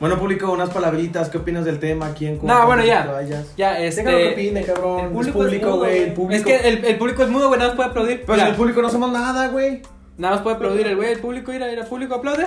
Bueno, 0.00 0.18
público, 0.18 0.50
unas 0.50 0.70
palabritas. 0.70 1.28
¿Qué 1.28 1.38
opinas 1.38 1.64
del 1.64 1.78
tema? 1.78 2.12
¿Quién? 2.12 2.38
cómo, 2.38 2.52
No, 2.52 2.66
bueno, 2.66 2.84
ya. 2.84 3.06
vayas? 3.06 3.54
Ya, 3.56 3.78
este. 3.78 4.02
Déjalo 4.02 4.18
que 4.18 4.32
opine, 4.32 4.64
cabrón. 4.64 4.98
el 5.00 5.06
Es 5.06 5.12
público 5.12 5.46
es 5.46 5.62
mudo, 5.62 5.76
güey. 5.78 5.96
El 5.98 6.02
güey. 6.06 6.14
público. 6.14 6.36
Es 6.38 6.44
que 6.44 6.68
el, 6.68 6.84
el 6.84 6.98
público 6.98 7.22
es 7.22 7.28
mudo, 7.28 7.46
güey. 7.48 7.58
Nada 7.60 7.70
más 7.70 7.76
puede 7.76 7.88
aplaudir. 7.90 8.24
Pues 8.24 8.36
Mira, 8.38 8.50
el 8.50 8.56
público 8.56 8.82
no 8.82 8.90
somos 8.90 9.12
nada, 9.12 9.46
güey. 9.48 9.80
Nada 10.18 10.34
más 10.34 10.42
puede 10.42 10.56
aplaudir 10.56 10.86
el 10.88 10.96
güey. 10.96 11.12
El 11.12 11.20
público, 11.20 11.52
mira, 11.52 11.68
mira, 11.68 11.84
público 11.84 12.16
aplaude. 12.16 12.46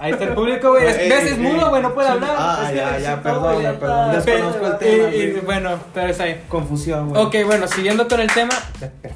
Ahí 0.00 0.12
está 0.12 0.24
el 0.24 0.34
público, 0.34 0.70
güey. 0.70 0.86
Es, 0.86 0.96
ves, 0.96 1.24
es 1.32 1.38
mudo, 1.38 1.70
güey. 1.70 1.82
No 1.82 1.92
puede 1.94 2.08
hablar. 2.08 2.30
Ah, 2.38 2.60
Es 2.64 2.68
que 2.70 2.76
ya, 2.76 2.98
ya, 2.98 3.22
perdón, 3.22 3.62
ya, 3.62 3.78
perdón. 3.78 4.14
está- 4.14 4.30
Desconozco 4.32 4.66
el 4.66 4.72
y- 4.74 4.78
tema. 4.78 5.08
Y, 5.10 5.16
y, 5.20 5.30
güey. 5.32 5.44
bueno, 5.44 5.78
pero 5.92 6.06
está 6.08 6.24
bien. 6.24 6.42
Confusión, 6.48 7.08
güey. 7.10 7.22
Ok, 7.22 7.34
bueno, 7.46 7.66
siguiendo 7.66 8.06
con 8.06 8.20
el 8.20 8.32
tema. 8.32 8.54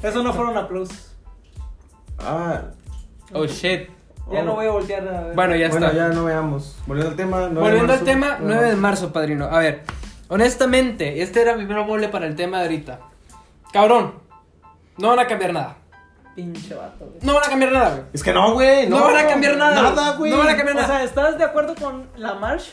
Eso 0.01 0.23
no 0.23 0.33
fueron 0.33 0.57
aplausos. 0.57 1.11
Ah, 2.19 2.61
Oh 3.33 3.45
shit. 3.45 3.89
Ya 4.31 4.39
Oh. 4.41 4.43
no 4.43 4.53
voy 4.55 4.65
a 4.67 4.71
voltear 4.71 5.07
a 5.07 5.21
ver. 5.23 5.35
Bueno, 5.35 5.55
ya 5.55 5.69
bueno, 5.69 5.87
está. 5.87 5.97
ya 5.97 6.09
no 6.09 6.23
veamos. 6.25 6.77
Volviendo 6.85 7.09
al 7.11 7.15
tema. 7.17 7.37
9 7.37 7.53
de 7.53 7.59
Volviendo 7.61 7.81
al 7.93 7.99
marzo. 7.99 8.05
tema, 8.05 8.37
9 8.41 8.69
de 8.69 8.75
marzo, 8.75 9.13
padrino. 9.13 9.45
A 9.45 9.59
ver, 9.59 9.83
honestamente, 10.29 11.21
este 11.21 11.41
era 11.41 11.55
mi 11.57 11.65
primer 11.65 11.85
mole 11.85 12.07
para 12.09 12.25
el 12.27 12.35
tema 12.35 12.57
de 12.59 12.63
ahorita. 12.63 12.99
Cabrón, 13.73 14.13
no 14.97 15.09
van 15.09 15.19
a 15.19 15.27
cambiar 15.27 15.51
nada. 15.53 15.77
Pinche 16.35 16.73
vato, 16.73 17.05
güey. 17.05 17.19
No 17.21 17.33
van 17.35 17.43
a 17.45 17.47
cambiar 17.49 17.71
nada, 17.71 17.89
güey. 17.91 18.05
Es 18.13 18.23
que 18.23 18.33
no, 18.33 18.53
güey. 18.53 18.89
No, 18.89 19.01
van 19.03 19.17
a 19.17 19.27
cambiar 19.27 19.57
nada. 19.57 19.81
Nada, 19.81 20.15
güey. 20.17 20.31
No 20.31 20.37
van 20.39 20.49
a 20.49 20.55
cambiar 20.57 20.77
O 20.77 20.81
nada. 20.81 20.87
sea, 20.97 21.03
¿estás 21.03 21.37
de 21.37 21.43
acuerdo 21.43 21.75
con 21.75 22.07
la 22.17 22.33
march? 22.35 22.71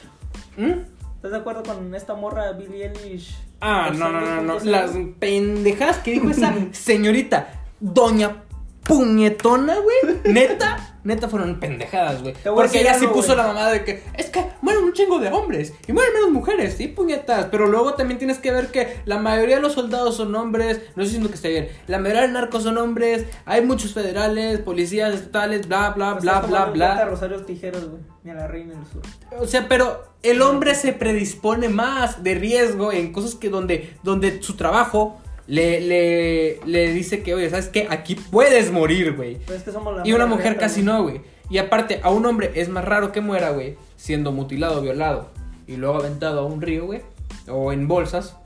¿Mm? 0.57 0.71
¿Estás 1.17 1.31
de 1.33 1.37
acuerdo 1.37 1.62
con 1.62 1.95
esta 1.95 2.14
morra 2.14 2.52
Billie 2.52 2.87
Eilish? 2.90 3.37
Ah, 3.61 3.90
no, 3.95 4.09
no, 4.09 4.21
no, 4.23 4.40
no. 4.43 4.59
2.0? 4.61 4.64
Las 4.64 4.90
pendejadas 5.19 5.99
que 5.99 6.12
dijo 6.12 6.31
esa 6.31 6.55
señorita, 6.73 7.49
doña 7.79 8.45
puñetona, 8.85 9.76
güey. 9.79 10.21
Neta, 10.25 10.89
neta 11.04 11.28
fueron 11.28 11.61
pendejadas, 11.61 12.23
güey. 12.23 12.35
Porque 12.45 12.80
ella 12.80 12.95
sí 12.95 13.04
algo, 13.04 13.14
puso 13.14 13.35
la 13.35 13.47
mamada 13.47 13.73
de 13.73 13.85
que 13.85 14.02
es 14.14 14.26
que 14.30 14.45
mueren 14.61 14.85
un 14.85 14.92
chingo 14.92 15.19
de 15.19 15.28
hombres 15.28 15.73
y 15.87 15.92
mueren 15.92 16.12
menos 16.14 16.30
mujeres, 16.30 16.75
sí, 16.76 16.88
puñetas. 16.88 17.47
Pero 17.47 17.66
luego 17.66 17.95
también 17.95 18.19
tienes 18.19 18.38
que 18.38 18.52
ver 18.52 18.69
que 18.69 19.00
la 19.04 19.19
mayoría 19.19 19.57
de 19.57 19.62
los 19.62 19.73
soldados 19.73 20.16
son 20.16 20.35
hombres. 20.35 20.78
No 20.97 21.02
estoy 21.02 21.04
diciendo 21.04 21.28
que 21.28 21.37
esté 21.37 21.49
bien. 21.49 21.69
La 21.87 21.99
mayoría 21.99 22.23
de 22.23 22.28
narcos 22.28 22.62
son 22.62 22.78
hombres. 22.78 23.26
Hay 23.45 23.64
muchos 23.64 23.95
federales, 23.95 24.61
policías 24.61 25.14
estatales, 25.14 25.69
bla, 25.69 25.90
bla, 25.90 26.16
Estás 26.19 26.49
bla, 26.49 26.66
bla, 26.66 26.95
bla. 26.95 27.04
Rosario 27.07 27.45
Tijeras, 27.45 27.85
güey. 27.85 28.02
Ni 28.23 28.30
a 28.30 28.35
la 28.35 28.47
reina 28.47 28.75
del 28.75 28.87
sur. 28.87 29.02
O 29.40 29.47
sea, 29.47 29.66
pero 29.69 30.04
el 30.23 30.42
hombre 30.42 30.75
se 30.75 30.92
predispone 30.92 31.69
más 31.69 32.23
de 32.23 32.35
riesgo 32.35 32.92
en 32.92 33.12
cosas 33.12 33.35
que 33.35 33.49
donde, 33.49 33.95
donde 34.02 34.42
su 34.42 34.57
trabajo 34.57 35.19
le, 35.50 35.80
le, 35.80 36.61
le 36.64 36.92
dice 36.92 37.23
que, 37.23 37.35
oye, 37.35 37.50
¿sabes 37.50 37.69
qué? 37.69 37.87
Aquí 37.90 38.14
puedes 38.14 38.71
morir, 38.73 39.16
güey. 39.16 39.38
Pero 39.47 39.59
es 39.59 39.64
que 39.64 39.73
somos 39.73 39.97
la 39.97 40.07
Y 40.07 40.12
una 40.12 40.26
mujer 40.26 40.57
casi 40.57 40.83
güey. 40.83 40.95
no, 40.95 41.02
güey. 41.02 41.21
Y 41.50 41.59
aparte, 41.59 42.00
a 42.02 42.11
un 42.11 42.25
hombre 42.26 42.52
es 42.54 42.69
más 42.69 42.85
raro 42.85 43.11
que 43.12 43.21
muera, 43.21 43.50
güey, 43.50 43.76
siendo 43.97 44.30
mutilado, 44.33 44.80
violado 44.80 45.28
y 45.66 45.76
luego 45.76 45.97
aventado 45.99 46.40
a 46.40 46.45
un 46.45 46.62
río, 46.62 46.87
güey, 46.87 47.02
o 47.49 47.73
en 47.73 47.88
bolsas, 47.88 48.37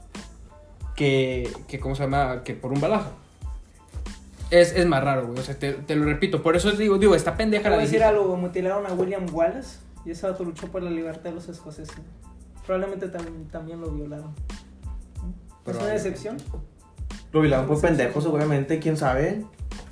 que, 0.96 1.50
que 1.68 1.78
¿cómo 1.78 1.94
se 1.94 2.04
llama? 2.04 2.42
Que 2.44 2.54
por 2.54 2.73
un 2.73 2.80
balazo. 2.80 3.11
Es, 4.50 4.73
es 4.73 4.87
más 4.87 5.02
raro, 5.02 5.26
güey. 5.26 5.38
O 5.38 5.42
sea, 5.42 5.58
te, 5.58 5.73
te 5.73 5.96
lo 5.96 6.04
repito. 6.04 6.42
Por 6.42 6.56
eso 6.56 6.70
digo, 6.73 6.96
digo, 6.99 7.14
esta 7.14 7.32
Te 7.32 7.38
pendeja 7.38 7.68
voy 7.68 7.78
a 7.78 7.82
decir 7.82 8.02
algo, 8.02 8.37
mutilaron 8.37 8.87
a 8.87 8.92
William 8.94 9.26
Wallace 9.32 9.78
y 10.06 10.11
ese 10.12 10.26
vato 10.26 10.44
luchó 10.44 10.68
por 10.68 10.82
la 10.82 10.90
libertad 10.90 11.25
de 11.25 11.32
los 11.32 11.49
escoceses. 11.49 11.94
Probablemente 12.66 13.11
tam- 13.12 13.50
también 13.50 13.80
lo 13.80 13.90
violaron. 13.90 14.32
¿Es 15.66 15.76
una 15.76 15.94
excepción? 15.94 16.37
Lo 17.34 17.40
violaron 17.40 17.66
por 17.66 17.80
pendejo, 17.80 18.20
seguramente. 18.20 18.78
¿Quién 18.78 18.96
sabe? 18.96 19.42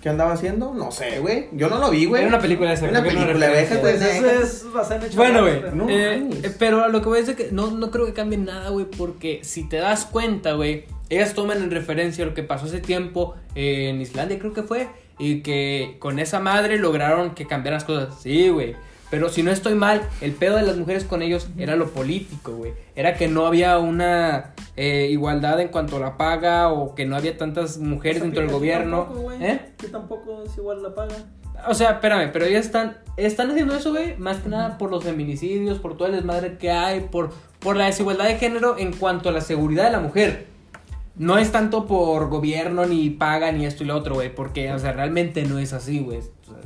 ¿Qué 0.00 0.08
andaba 0.08 0.32
haciendo? 0.32 0.72
No 0.74 0.92
sé, 0.92 1.18
güey. 1.18 1.48
Yo 1.52 1.68
no 1.68 1.78
lo 1.78 1.90
vi, 1.90 2.06
güey. 2.06 2.22
Era 2.22 2.28
una 2.28 2.40
película 2.40 2.68
de 2.70 2.74
esa, 2.76 2.84
Una 2.88 3.02
que 3.02 3.12
no 3.12 3.20
película, 3.20 3.46
es 3.60 5.14
Bueno, 5.16 5.42
güey. 5.42 5.60
pero- 5.60 5.74
No 5.74 5.88
eh, 5.90 6.28
eh, 6.44 6.52
pero 6.56 6.84
a 6.84 6.88
lo 6.88 7.02
que 7.02 7.08
voy 7.08 7.18
a 7.18 7.20
decir 7.22 7.34
que 7.34 7.48
no, 7.50 7.72
no 7.72 7.90
creo 7.90 8.06
que 8.06 8.12
cambie 8.12 8.38
nada, 8.38 8.70
güey. 8.70 8.86
Porque 8.86 9.40
si 9.42 9.68
te 9.68 9.76
das 9.78 10.04
cuenta, 10.06 10.52
güey, 10.52 10.84
ellas 11.08 11.34
toman 11.34 11.58
en 11.62 11.72
referencia 11.72 12.24
lo 12.24 12.32
que 12.32 12.44
pasó 12.44 12.66
hace 12.66 12.78
tiempo 12.80 13.34
en 13.56 14.00
Islandia, 14.00 14.38
creo 14.38 14.52
que 14.52 14.62
fue. 14.62 14.86
Y 15.18 15.40
que 15.42 15.96
con 15.98 16.20
esa 16.20 16.38
madre 16.38 16.78
lograron 16.78 17.34
que 17.34 17.48
cambiaran 17.48 17.78
las 17.78 17.84
cosas. 17.84 18.22
Sí, 18.22 18.50
güey. 18.50 18.76
Pero 19.12 19.28
si 19.28 19.42
no 19.42 19.50
estoy 19.50 19.74
mal, 19.74 20.00
el 20.22 20.32
pedo 20.32 20.56
de 20.56 20.62
las 20.62 20.78
mujeres 20.78 21.04
con 21.04 21.20
ellos 21.20 21.46
era 21.58 21.76
lo 21.76 21.90
político, 21.90 22.52
güey. 22.52 22.72
Era 22.96 23.12
que 23.12 23.28
no 23.28 23.44
había 23.44 23.76
una 23.78 24.54
eh, 24.74 25.08
igualdad 25.10 25.60
en 25.60 25.68
cuanto 25.68 25.98
a 25.98 26.00
la 26.00 26.16
paga 26.16 26.72
o 26.72 26.94
que 26.94 27.04
no 27.04 27.14
había 27.14 27.36
tantas 27.36 27.76
mujeres 27.76 28.22
dentro 28.22 28.40
del 28.40 28.50
gobierno. 28.50 29.02
tampoco, 29.02 29.20
güey. 29.20 29.44
¿Eh? 29.44 29.60
Aquí 29.74 29.88
tampoco 29.88 30.42
es 30.46 30.56
igual 30.56 30.82
la 30.82 30.94
paga. 30.94 31.14
O 31.68 31.74
sea, 31.74 31.90
espérame, 31.90 32.30
pero 32.32 32.46
ellos 32.46 32.64
están, 32.64 32.96
están 33.18 33.50
haciendo 33.50 33.74
eso, 33.74 33.90
güey, 33.90 34.16
más 34.16 34.38
que 34.38 34.48
nada 34.48 34.78
por 34.78 34.90
los 34.90 35.04
feminicidios, 35.04 35.78
por 35.78 35.98
todo 35.98 36.08
el 36.08 36.14
desmadre 36.14 36.56
que 36.56 36.70
hay, 36.70 37.00
por, 37.00 37.34
por 37.58 37.76
la 37.76 37.84
desigualdad 37.84 38.24
de 38.24 38.36
género 38.36 38.78
en 38.78 38.94
cuanto 38.94 39.28
a 39.28 39.32
la 39.32 39.42
seguridad 39.42 39.84
de 39.84 39.90
la 39.90 40.00
mujer. 40.00 40.46
No 41.16 41.36
es 41.36 41.52
tanto 41.52 41.84
por 41.86 42.30
gobierno, 42.30 42.86
ni 42.86 43.10
paga, 43.10 43.52
ni 43.52 43.66
esto 43.66 43.84
y 43.84 43.88
lo 43.88 43.94
otro, 43.94 44.14
güey, 44.14 44.34
porque, 44.34 44.72
o 44.72 44.78
sea, 44.78 44.94
realmente 44.94 45.42
no 45.42 45.58
es 45.58 45.74
así, 45.74 46.00
güey. 46.00 46.20
O 46.20 46.22
sea, 46.22 46.56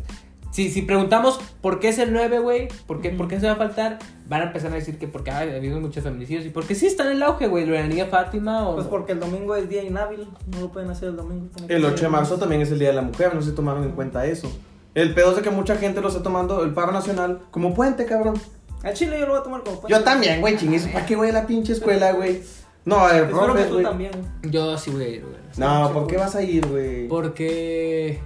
si, 0.56 0.70
si 0.70 0.80
preguntamos 0.80 1.38
por 1.60 1.80
qué 1.80 1.88
es 1.88 1.98
el 1.98 2.14
9, 2.14 2.38
güey, 2.38 2.68
¿por 2.86 3.02
qué, 3.02 3.10
por 3.10 3.28
qué 3.28 3.38
se 3.38 3.46
va 3.46 3.52
a 3.52 3.56
faltar, 3.56 3.98
van 4.26 4.40
a 4.40 4.44
empezar 4.44 4.72
a 4.72 4.76
decir 4.76 4.98
que 4.98 5.06
porque 5.06 5.30
ha 5.30 5.40
habido 5.40 5.78
muchos 5.78 6.02
feminicidios 6.02 6.46
y 6.46 6.48
porque 6.48 6.74
sí 6.74 6.86
están 6.86 7.08
en 7.08 7.16
el 7.16 7.22
auge, 7.24 7.46
güey, 7.46 7.66
lo 7.66 7.74
de 7.74 7.80
la 7.80 7.86
niña 7.86 8.06
Fátima 8.06 8.66
o... 8.66 8.74
Pues 8.74 8.86
porque 8.86 9.12
el 9.12 9.20
domingo 9.20 9.54
es 9.54 9.68
día 9.68 9.82
inhábil, 9.82 10.26
no 10.50 10.60
lo 10.60 10.72
pueden 10.72 10.88
hacer 10.88 11.10
el 11.10 11.16
domingo. 11.16 11.48
que 11.68 11.74
El 11.74 11.82
ser 11.82 11.92
8 11.92 12.02
de 12.04 12.08
marzo 12.08 12.38
también 12.38 12.62
es 12.62 12.70
el 12.70 12.78
Día 12.78 12.88
de 12.88 12.94
la 12.94 13.02
Mujer, 13.02 13.34
no 13.34 13.42
se 13.42 13.52
tomaron 13.52 13.84
en 13.84 13.90
cuenta 13.90 14.24
eso. 14.24 14.50
El 14.94 15.12
pedo 15.12 15.28
es 15.32 15.36
de 15.36 15.42
que 15.42 15.50
mucha 15.50 15.76
gente 15.76 16.00
lo 16.00 16.08
está 16.08 16.22
tomando 16.22 16.64
el 16.64 16.72
paro 16.72 16.90
nacional 16.90 17.40
como 17.50 17.74
puente, 17.74 18.06
cabrón. 18.06 18.40
Al 18.82 18.94
chile 18.94 19.20
yo 19.20 19.26
lo 19.26 19.32
voy 19.32 19.40
a 19.40 19.44
tomar 19.44 19.62
como 19.62 19.78
puente. 19.78 19.94
Yo 19.94 20.02
también, 20.02 20.40
güey, 20.40 20.56
chingues. 20.56 20.86
¿Para 20.86 21.04
qué 21.04 21.16
voy 21.16 21.28
a 21.28 21.32
la 21.32 21.46
pinche 21.46 21.74
escuela, 21.74 22.12
güey? 22.12 22.40
No, 22.86 23.06
el 23.10 23.24
Espero 23.24 23.40
que 23.40 23.44
profe, 23.44 23.64
tú 23.64 23.72
güey. 23.74 23.84
también. 23.84 24.12
Yo 24.44 24.78
sí 24.78 24.90
voy 24.90 25.04
a 25.04 25.08
ir, 25.08 25.22
güey. 25.22 25.36
No, 25.58 25.92
¿por 25.92 26.06
qué 26.06 26.16
vas 26.16 26.34
a 26.34 26.42
ir, 26.42 26.66
güey? 26.66 27.08
Porque... 27.08 28.22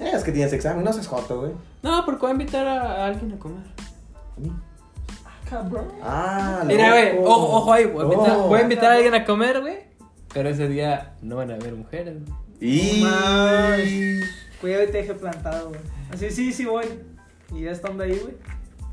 Eh, 0.00 0.10
Es 0.14 0.24
que 0.24 0.32
tienes 0.32 0.52
examen, 0.52 0.84
no 0.84 0.92
seas 0.92 1.06
joto, 1.06 1.40
güey. 1.40 1.52
No, 1.82 2.04
porque 2.04 2.20
voy 2.22 2.30
a 2.30 2.32
invitar 2.32 2.66
a, 2.66 2.80
a 3.04 3.06
alguien 3.06 3.32
a 3.32 3.38
comer. 3.38 3.62
Cabrón. 5.48 5.88
Ah, 6.02 6.62
Mira, 6.66 6.90
güey, 6.90 7.16
loco. 7.16 7.30
ojo, 7.30 7.56
ojo 7.58 7.72
ahí, 7.72 7.84
voy 7.86 8.02
a, 8.02 8.04
invitar, 8.12 8.36
Oh. 8.36 8.48
voy 8.48 8.58
a 8.58 8.62
invitar 8.62 8.92
a 8.92 8.94
alguien 8.96 9.14
a 9.14 9.24
comer, 9.24 9.60
güey. 9.60 9.78
Pero 10.32 10.48
ese 10.48 10.68
día 10.68 11.14
no 11.22 11.36
van 11.36 11.50
a 11.50 11.54
haber 11.54 11.74
mujeres, 11.74 12.16
güey. 12.24 12.38
Y... 12.60 13.02
Mames. 13.02 14.24
Cuidado 14.60 14.84
y 14.84 14.86
te 14.86 14.92
deje 14.98 15.14
plantado, 15.14 15.68
güey. 15.68 15.80
Así, 16.12 16.30
sí, 16.30 16.52
sí 16.52 16.64
voy. 16.64 16.86
Y 17.54 17.62
ya 17.62 17.70
estando 17.72 18.02
ahí, 18.04 18.18
güey. 18.18 18.34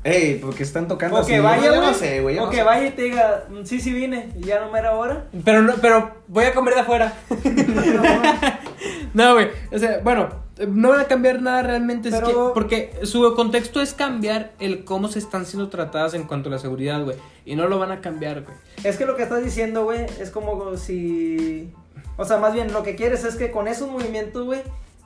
Ey, 0.04 0.38
porque 0.40 0.62
están 0.64 0.88
tocando 0.88 1.16
O 1.16 1.20
así. 1.20 1.38
vaya, 1.38 1.68
güey. 1.70 1.80
no 1.80 1.94
sé, 1.94 2.20
güey. 2.20 2.38
O 2.38 2.44
no 2.44 2.50
que 2.50 2.56
sé. 2.58 2.62
vaya 2.64 2.86
y 2.86 2.90
te 2.90 3.02
diga, 3.02 3.44
"Mm, 3.48 3.64
sí, 3.64 3.80
sí 3.80 3.92
vine. 3.92 4.30
Y 4.36 4.44
ya 4.44 4.60
no 4.60 4.70
me 4.70 4.78
era 4.80 4.94
hora. 4.96 5.26
Pero 5.44 5.62
no, 5.62 5.74
pero 5.80 6.10
voy 6.28 6.44
a 6.44 6.52
comer 6.54 6.74
de 6.74 6.80
afuera. 6.80 7.12
no, 9.14 9.34
güey. 9.34 9.48
O 9.72 9.78
sea, 9.78 10.00
bueno, 10.02 10.28
no 10.68 10.90
van 10.90 11.00
a 11.00 11.04
cambiar 11.04 11.40
nada 11.40 11.62
realmente. 11.62 12.08
es 12.10 12.14
que- 12.20 12.34
porque 12.54 12.94
su 13.04 13.34
contexto 13.34 13.80
es 13.80 13.94
cambiar 13.94 14.52
el 14.60 14.84
cómo 14.84 15.08
se 15.08 15.18
están 15.18 15.46
siendo 15.46 15.68
tratadas 15.68 16.14
en 16.14 16.24
cuanto 16.24 16.48
a 16.48 16.52
la 16.52 16.58
seguridad, 16.58 17.02
güey. 17.04 17.16
Y 17.44 17.56
no 17.56 17.68
lo 17.68 17.78
van 17.78 17.90
a 17.92 18.00
cambiar, 18.00 18.42
güey. 18.42 18.56
Es 18.84 18.96
que 18.96 19.06
lo 19.06 19.16
que 19.16 19.22
estás 19.22 19.42
diciendo, 19.42 19.84
güey, 19.84 20.06
es 20.20 20.30
como 20.30 20.76
si. 20.76 21.72
O 22.16 22.24
sea, 22.24 22.36
más 22.38 22.52
bien 22.52 22.72
lo 22.72 22.82
que 22.82 22.94
quieres 22.96 23.24
es 23.24 23.36
que 23.36 23.50
con 23.50 23.66
esos 23.66 23.88
movimientos, 23.90 24.44
güey, 24.44 24.60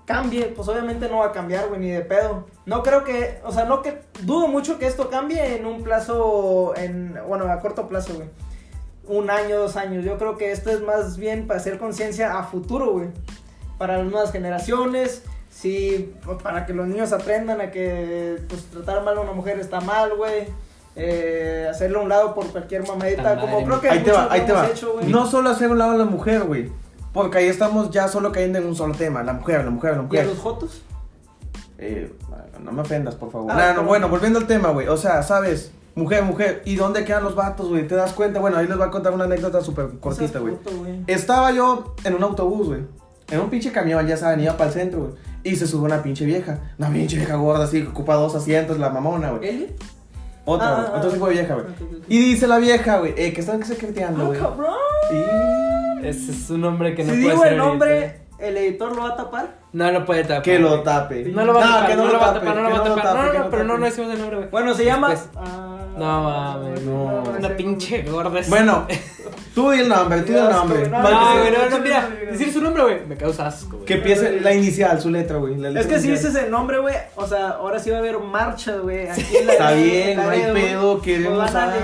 cambie. 0.05 0.47
Pues 0.47 0.69
obviamente 0.69 1.09
no 1.09 1.19
va 1.19 1.27
a 1.27 1.33
cambiar, 1.33 1.69
güey, 1.69 1.81
ni 1.81 1.91
de 1.91 2.01
pedo. 2.01 2.47
No 2.67 2.83
creo 2.83 3.05
que. 3.05 3.39
O 3.45 3.53
sea, 3.53 3.65
no 3.65 3.83
que. 3.83 4.01
Dudo 4.23 4.49
mucho 4.49 4.79
que 4.79 4.87
esto 4.87 5.09
cambie 5.11 5.57
en 5.57 5.65
un 5.67 5.83
plazo. 5.85 6.75
en 6.77 7.17
Bueno, 7.29 7.51
a 7.51 7.61
corto 7.61 7.87
plazo, 7.89 8.15
güey. 8.15 8.29
Un 9.07 9.31
año, 9.31 9.57
dos 9.59 9.77
años. 9.77 10.05
Yo 10.05 10.19
creo 10.19 10.37
que 10.37 10.51
esto 10.51 10.71
es 10.71 10.81
más 10.83 11.17
bien 11.17 11.47
para 11.47 11.61
hacer 11.61 11.79
conciencia 11.79 12.37
a 12.37 12.43
futuro, 12.43 12.91
güey. 12.91 13.09
Para 13.79 13.99
las 13.99 14.07
nuevas 14.11 14.33
generaciones. 14.33 15.23
Sí, 15.66 16.14
pues, 16.24 16.40
para 16.42 16.64
que 16.64 16.72
los 16.72 16.87
niños 16.87 17.12
aprendan 17.12 17.61
a 17.61 17.72
que 17.72 18.38
pues 18.48 18.66
tratar 18.66 19.02
mal 19.02 19.18
a 19.18 19.20
una 19.20 19.33
mujer 19.33 19.59
está 19.59 19.81
mal, 19.81 20.14
güey. 20.16 20.44
Eh, 20.94 21.66
hacerle 21.68 21.98
a 21.98 22.00
un 22.02 22.09
lado 22.09 22.35
por 22.35 22.46
cualquier 22.46 22.87
mamadita, 22.87 23.38
como 23.40 23.64
creo 23.64 23.81
que 23.81 23.90
Ahí 23.90 24.02
te 24.05 24.12
va, 24.12 24.24
lo 24.26 24.31
ahí 24.31 24.40
te 24.42 24.52
hemos 24.52 24.62
va. 24.62 24.68
hecho, 24.68 24.92
güey. 24.94 25.09
no 25.09 25.26
solo 25.26 25.50
hacer 25.50 25.68
un 25.70 25.79
lado 25.79 25.90
a 25.92 25.96
la 25.96 26.05
mujer, 26.05 26.44
güey. 26.44 26.70
Porque 27.12 27.38
ahí 27.38 27.46
estamos 27.48 27.90
ya 27.90 28.07
solo 28.07 28.31
cayendo 28.31 28.59
en 28.59 28.66
un 28.66 28.76
solo 28.76 28.94
tema. 28.94 29.22
La 29.24 29.33
mujer, 29.33 29.64
la 29.64 29.70
mujer, 29.70 29.90
la 29.92 29.96
¿Y 29.96 30.00
a 30.00 30.02
mujer. 30.05 30.26
los 30.26 30.38
jotos? 30.38 30.83
Eh, 31.79 32.14
no 32.62 32.70
me 32.72 32.83
ofendas, 32.83 33.16
por 33.16 33.33
favor. 33.33 33.50
Ah, 33.50 33.70
no, 33.70 33.76
¿cómo? 33.79 33.88
bueno, 33.88 34.09
volviendo 34.09 34.38
al 34.38 34.46
tema, 34.46 34.68
güey. 34.70 34.87
O 34.87 34.96
sea, 34.96 35.22
sabes, 35.24 35.72
mujer, 35.96 36.22
mujer. 36.22 36.62
¿Y 36.64 36.76
dónde 36.76 37.05
quedan 37.05 37.24
los 37.24 37.35
vatos, 37.35 37.68
güey? 37.68 37.88
¿Te 37.88 37.96
das 37.96 38.12
cuenta? 38.12 38.38
Bueno, 38.38 38.57
ahí 38.59 38.68
les 38.68 38.76
voy 38.76 38.87
a 38.87 38.90
contar 38.92 39.12
una 39.12 39.24
anécdota 39.24 39.61
súper 39.62 39.98
cortita, 39.98 40.38
güey. 40.38 40.55
Estaba 41.09 41.50
yo 41.50 41.96
en 42.05 42.14
un 42.14 42.22
autobús, 42.22 42.68
güey. 42.68 42.83
En 43.31 43.40
un 43.40 43.50
pinche 43.50 43.72
camión, 43.72 44.07
ya 44.07 44.16
saben, 44.16 44.40
iba 44.40 44.57
para 44.57 44.68
el 44.68 44.74
centro, 44.74 45.00
güey. 45.00 45.12
Y 45.49 45.57
se 45.57 45.67
sube 45.67 45.85
una 45.87 46.03
pinche 46.03 46.25
vieja. 46.25 46.59
Una 46.79 46.89
pinche 46.91 47.17
vieja 47.17 47.37
gorda, 47.37 47.65
así, 47.65 47.83
que 47.83 47.89
ocupa 47.89 48.15
dos 48.15 48.35
asientos, 48.35 48.79
la 48.79 48.91
mamona, 48.91 49.31
güey. 49.31 49.69
Otra, 50.45 50.69
Ah, 50.69 50.75
güey. 50.75 50.87
ah, 50.93 50.97
Otro 50.99 51.11
tipo 51.11 51.27
de 51.27 51.33
vieja, 51.35 51.55
güey. 51.55 51.67
Y 52.09 52.19
dice 52.19 52.47
la 52.47 52.59
vieja, 52.59 52.99
güey, 52.99 53.15
eh, 53.17 53.33
que 53.33 53.41
están 53.41 53.63
secreteando, 53.65 54.23
¡Ah, 54.25 54.27
güey. 54.27 54.41
cabrón! 54.41 56.05
Ese 56.05 56.33
es 56.33 56.51
un 56.51 56.61
nombre 56.61 56.95
que 56.95 57.05
no 57.05 57.13
si 57.15 57.21
puede 57.21 57.31
digo 57.33 57.43
ser 57.43 57.53
el 57.53 57.59
nombre, 57.59 58.21
¿el 58.39 58.57
editor 58.57 58.95
lo 58.95 59.03
va 59.03 59.09
a 59.11 59.17
tapar? 59.17 59.55
No 59.73 59.91
lo 59.91 60.05
puede 60.05 60.23
tapar. 60.25 60.43
Que 60.43 60.59
lo 60.59 60.83
tape. 60.83 61.25
No 61.27 61.45
lo 61.45 61.55
va 61.55 61.61
a 61.61 61.69
tapar, 61.69 61.87
que 61.91 61.97
no, 61.97 62.07
lo 62.07 62.19
va 62.19 62.31
a 62.31 62.35
tapar, 62.35 62.55
no 62.57 62.63
lo 62.63 62.71
va 62.71 62.77
a 62.77 62.85
tapar. 62.85 63.03
tape, 63.03 63.39
No, 63.39 63.45
no, 63.45 63.51
pero 63.51 63.65
no, 63.65 63.79
no 63.79 63.85
decimos 63.87 64.13
el 64.13 64.19
nombre, 64.19 64.37
güey. 64.39 64.51
Bueno, 64.51 64.75
se 64.75 64.85
llama. 64.85 65.15
Ah, 65.99 66.59
No 66.59 66.61
mames, 66.61 66.83
no. 66.83 67.23
Una 67.39 67.57
pinche 67.57 68.03
gorda. 68.03 68.41
Bueno, 68.49 68.87
tú 69.55 69.71
di 69.71 69.81
el 69.81 69.89
nombre, 69.89 70.21
tú 70.23 70.33
di 70.33 70.39
el 70.39 70.49
nombre. 70.51 70.89
No, 70.89 71.03
güey, 71.03 71.53
no, 71.53 71.71
no, 71.71 71.79
mira, 71.83 72.09
decir 72.31 72.53
su 72.53 72.61
nombre, 72.61 72.83
güey, 72.83 73.07
me 73.07 73.17
causa 73.17 73.47
asco, 73.47 73.77
güey. 73.77 73.87
Que 73.87 73.95
empiece 73.95 74.41
la 74.41 74.53
inicial, 74.55 75.01
su 75.01 75.11
letra, 75.11 75.39
güey. 75.39 75.55
Es 75.77 75.87
que 75.87 75.99
si 75.99 76.11
dices 76.11 76.35
el 76.35 76.51
nombre, 76.51 76.79
güey, 76.79 76.95
o 77.15 77.27
sea, 77.27 77.51
ahora 77.51 77.79
sí 77.79 77.91
va 77.91 77.97
a 77.97 78.01
haber 78.01 78.19
marcha, 78.19 78.77
güey. 78.77 79.07
Está 79.07 79.73
en 79.73 79.83
bien, 79.83 80.17
no 80.17 80.29
hay 80.29 80.43
pedo, 80.53 81.01
queremos 81.01 81.51
sangre, 81.51 81.81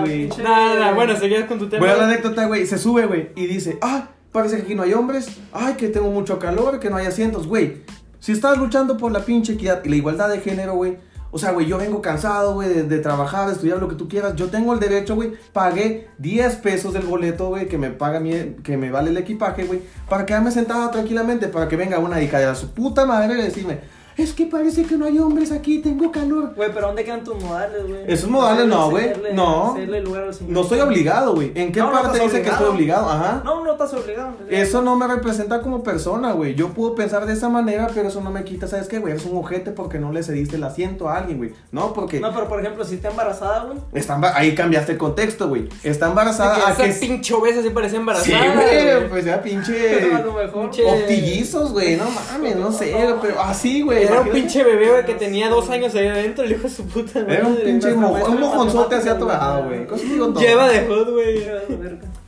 güey. 0.00 0.28
No, 0.42 0.74
no, 0.74 0.86
no, 0.86 0.94
bueno, 0.94 1.16
seguías 1.16 1.44
con 1.44 1.58
tu 1.58 1.68
tema. 1.68 1.80
Voy 1.84 1.94
a 1.94 1.96
la 1.96 2.04
anécdota, 2.04 2.46
güey. 2.46 2.66
Se 2.66 2.78
sube, 2.78 3.06
güey, 3.06 3.30
y 3.36 3.46
dice, 3.46 3.78
ah, 3.82 4.08
parece 4.32 4.56
que 4.56 4.62
aquí 4.62 4.74
no 4.74 4.82
hay 4.84 4.94
hombres. 4.94 5.28
Ay, 5.52 5.74
que 5.74 5.88
tengo 5.88 6.10
mucho 6.10 6.38
calor, 6.38 6.80
que 6.80 6.88
no 6.88 6.96
hay 6.96 7.06
asientos, 7.06 7.46
güey. 7.46 7.82
Si 8.20 8.32
estás 8.32 8.58
luchando 8.58 8.96
por 8.96 9.12
la 9.12 9.20
pinche 9.20 9.54
equidad 9.54 9.82
y 9.84 9.88
la 9.88 9.96
igualdad 9.96 10.28
de 10.28 10.40
género, 10.40 10.74
güey. 10.74 10.98
O 11.32 11.38
sea, 11.38 11.52
güey, 11.52 11.66
yo 11.66 11.78
vengo 11.78 12.02
cansado, 12.02 12.54
güey, 12.54 12.82
de, 12.82 12.98
trabajar, 12.98 13.46
de 13.46 13.52
estudiar 13.52 13.78
lo 13.78 13.88
que 13.88 13.94
tú 13.94 14.08
quieras. 14.08 14.34
Yo 14.34 14.48
tengo 14.48 14.74
el 14.74 14.80
derecho, 14.80 15.14
güey. 15.14 15.32
Pagué 15.52 16.08
10 16.18 16.56
pesos 16.56 16.92
del 16.92 17.02
boleto, 17.02 17.48
güey, 17.48 17.68
que 17.68 17.78
me 17.78 17.90
paga 17.90 18.18
mi, 18.18 18.32
que 18.62 18.76
me 18.76 18.90
vale 18.90 19.10
el 19.10 19.16
equipaje, 19.16 19.64
güey. 19.64 19.80
Para 20.08 20.26
quedarme 20.26 20.50
sentado 20.50 20.90
tranquilamente, 20.90 21.48
para 21.48 21.68
que 21.68 21.76
venga 21.76 21.98
una 21.98 22.20
hija 22.20 22.38
de 22.38 22.54
su 22.56 22.70
puta 22.72 23.06
madre 23.06 23.38
y 23.38 23.42
decirme, 23.42 23.80
es 24.22 24.32
que 24.32 24.46
parece 24.46 24.84
que 24.84 24.96
no 24.96 25.06
hay 25.06 25.18
hombres 25.18 25.52
aquí, 25.52 25.78
tengo 25.78 26.10
calor. 26.10 26.52
Güey, 26.54 26.70
pero 26.72 26.88
¿dónde 26.88 27.04
quedan 27.04 27.24
tus 27.24 27.40
modales, 27.42 27.86
güey? 27.86 28.00
Esos 28.06 28.28
modales 28.30 28.66
no, 28.66 28.90
güey. 28.90 29.12
No. 29.34 29.72
cederle 29.74 30.00
lugar 30.02 30.22
a 30.24 30.26
los 30.26 30.40
No 30.42 30.62
estoy 30.62 30.80
obligado, 30.80 31.34
güey. 31.34 31.52
¿En 31.54 31.72
qué 31.72 31.80
No, 31.80 31.86
no 31.86 31.92
parte 32.02 32.20
dice 32.20 32.42
que 32.42 32.48
estoy 32.50 32.66
obligado? 32.68 33.08
Ajá. 33.08 33.42
No, 33.44 33.64
no 33.64 33.72
estás 33.72 33.92
obligado. 33.94 34.32
Eso 34.48 34.82
no 34.82 34.96
me 34.96 35.06
representa 35.06 35.60
como 35.62 35.82
persona, 35.82 36.32
güey. 36.32 36.54
Yo 36.54 36.68
puedo 36.70 36.94
pensar 36.94 37.26
de 37.26 37.32
esa 37.32 37.48
manera, 37.48 37.88
pero 37.94 38.08
eso 38.08 38.20
no 38.20 38.30
me 38.30 38.44
quita, 38.44 38.66
¿sabes 38.66 38.88
qué, 38.88 38.98
güey? 38.98 39.12
Eres 39.14 39.24
un 39.26 39.36
ojete 39.36 39.70
porque 39.70 39.98
no 39.98 40.12
le 40.12 40.22
cediste 40.22 40.56
el 40.56 40.64
asiento 40.64 41.08
a 41.08 41.16
alguien, 41.18 41.38
güey. 41.38 41.52
No, 41.72 41.92
porque 41.92 42.20
No, 42.20 42.32
pero 42.34 42.48
por 42.48 42.60
ejemplo, 42.60 42.84
si 42.84 42.96
está 42.96 43.08
embarazada, 43.10 43.64
güey. 43.64 43.78
está 43.94 44.20
ahí 44.36 44.54
cambiaste 44.54 44.92
el 44.92 44.98
contexto, 44.98 45.48
güey. 45.48 45.68
Está 45.82 46.06
embarazada 46.08 46.68
a 46.68 46.72
Esa 46.72 46.84
que... 46.84 46.92
pinche 47.06 47.34
obesa 47.34 47.62
sí 47.62 47.70
parecía 47.70 47.90
Sí, 47.90 48.00
embarazada. 48.00 48.54
güey, 48.54 49.08
pues 49.08 49.24
ya 49.24 49.42
pinche... 49.42 50.12
a 50.14 50.20
lo 50.20 50.32
mejor. 50.32 50.70
Pinche- 50.70 50.84
Octillizos, 50.86 51.72
güey, 51.72 51.96
no 51.96 52.04
mames, 52.10 52.56
no 52.56 52.70
sé, 52.72 52.94
pero 53.20 53.40
así, 53.40 53.82
güey. 53.82 54.06
Era 54.10 54.20
un 54.22 54.30
pinche 54.30 54.62
bebé, 54.64 54.90
güey, 54.90 55.04
que 55.04 55.14
tenía 55.14 55.48
dos 55.48 55.66
güey. 55.66 55.78
años 55.78 55.94
ahí 55.94 56.06
adentro, 56.08 56.44
el 56.44 56.52
hijo 56.52 56.62
de 56.62 56.70
su 56.70 56.86
puta 56.86 57.20
madre. 57.20 57.34
Era 57.36 57.46
un 57.46 57.56
pinche 57.56 57.70
Nuestra 57.88 57.94
mo- 57.96 58.12
maestra 58.12 58.34
un 58.34 58.40
mojonzote 58.40 58.94
así 58.96 59.08
atorado, 59.08 59.64
güey. 59.64 59.86
güey. 59.86 60.34
Lleva 60.34 60.68
de 60.68 60.86
hot, 60.86 61.10
güey. 61.10 61.44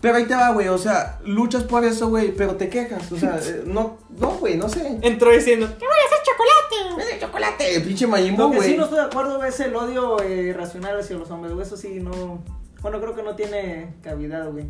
Pero 0.00 0.16
ahí 0.16 0.24
te 0.26 0.34
va, 0.34 0.50
güey, 0.52 0.68
o 0.68 0.78
sea, 0.78 1.18
luchas 1.24 1.62
por 1.64 1.84
eso, 1.84 2.08
güey, 2.08 2.32
pero 2.34 2.56
te 2.56 2.68
quejas, 2.68 3.10
o 3.12 3.16
sea, 3.16 3.38
eh, 3.42 3.62
no, 3.66 3.98
no, 4.18 4.30
güey, 4.32 4.56
no 4.56 4.68
sé. 4.68 4.98
Entró 5.02 5.30
diciendo, 5.30 5.66
¡Ese 5.66 7.18
chocolate! 7.20 7.80
Pinche 7.80 8.06
Lo 8.06 8.10
Buu, 8.48 8.50
que 8.52 8.60
sí 8.60 8.66
güey. 8.66 8.76
no 8.76 8.84
estoy 8.84 8.98
de 8.98 9.04
acuerdo 9.04 9.36
güey, 9.36 9.48
es 9.48 9.60
el 9.60 9.74
odio 9.76 10.20
eh, 10.22 10.42
irracional 10.48 10.98
hacia 10.98 11.16
los 11.16 11.30
hombres, 11.30 11.52
güey. 11.54 11.66
Eso 11.66 11.76
sí, 11.76 12.00
no. 12.00 12.42
Bueno, 12.80 13.00
creo 13.00 13.14
que 13.14 13.22
no 13.22 13.34
tiene 13.36 13.94
cavidad, 14.02 14.50
güey. 14.50 14.66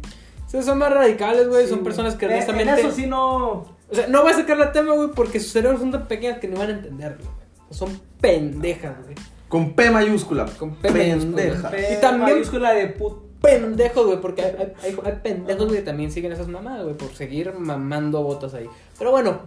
"Sí, 0.46 0.62
son 0.62 0.78
más 0.78 0.92
radicales, 0.92 1.48
güey. 1.48 1.64
Sí, 1.64 1.70
son 1.70 1.78
güey. 1.78 1.84
personas 1.84 2.14
que 2.16 2.26
En- 2.26 2.32
honestamente. 2.32 2.72
En 2.72 2.78
eso 2.78 2.90
sí 2.92 3.06
no. 3.06 3.64
O 3.92 3.94
sea, 3.94 4.06
no 4.08 4.22
voy 4.22 4.32
a 4.32 4.36
sacar 4.36 4.56
la 4.56 4.72
tema, 4.72 4.94
güey, 4.94 5.10
porque 5.14 5.38
sus 5.38 5.52
cerebros 5.52 5.80
son 5.80 5.92
tan 5.92 6.08
pequeñas 6.08 6.38
que 6.38 6.48
no 6.48 6.58
van 6.58 6.70
a 6.70 6.72
entenderlo. 6.72 7.18
güey. 7.24 7.36
Son 7.78 8.00
pendejas, 8.20 8.96
güey. 9.04 9.14
Con 9.48 9.74
P 9.74 9.90
mayúscula. 9.90 10.46
Con 10.58 10.74
P 10.76 10.90
mayúscula. 10.90 11.36
Pendeja. 11.36 11.70
P 11.70 11.92
Y 11.94 12.00
también- 12.00 12.36
mayúscula 12.36 12.72
de 12.72 12.86
put. 12.88 13.22
Pendejos, 13.42 14.06
güey, 14.06 14.20
porque 14.20 14.40
hay, 14.42 14.54
hay- 14.56 14.72
hay- 14.84 14.98
hay 15.04 15.12
pendejos 15.20 15.72
que 15.72 15.82
también 15.82 16.12
siguen 16.12 16.30
esas 16.30 16.46
mamadas, 16.46 16.84
güey, 16.84 16.96
por 16.96 17.12
seguir 17.12 17.52
mamando 17.58 18.22
botas 18.22 18.54
ahí. 18.54 18.68
Pero 18.96 19.10
bueno, 19.10 19.40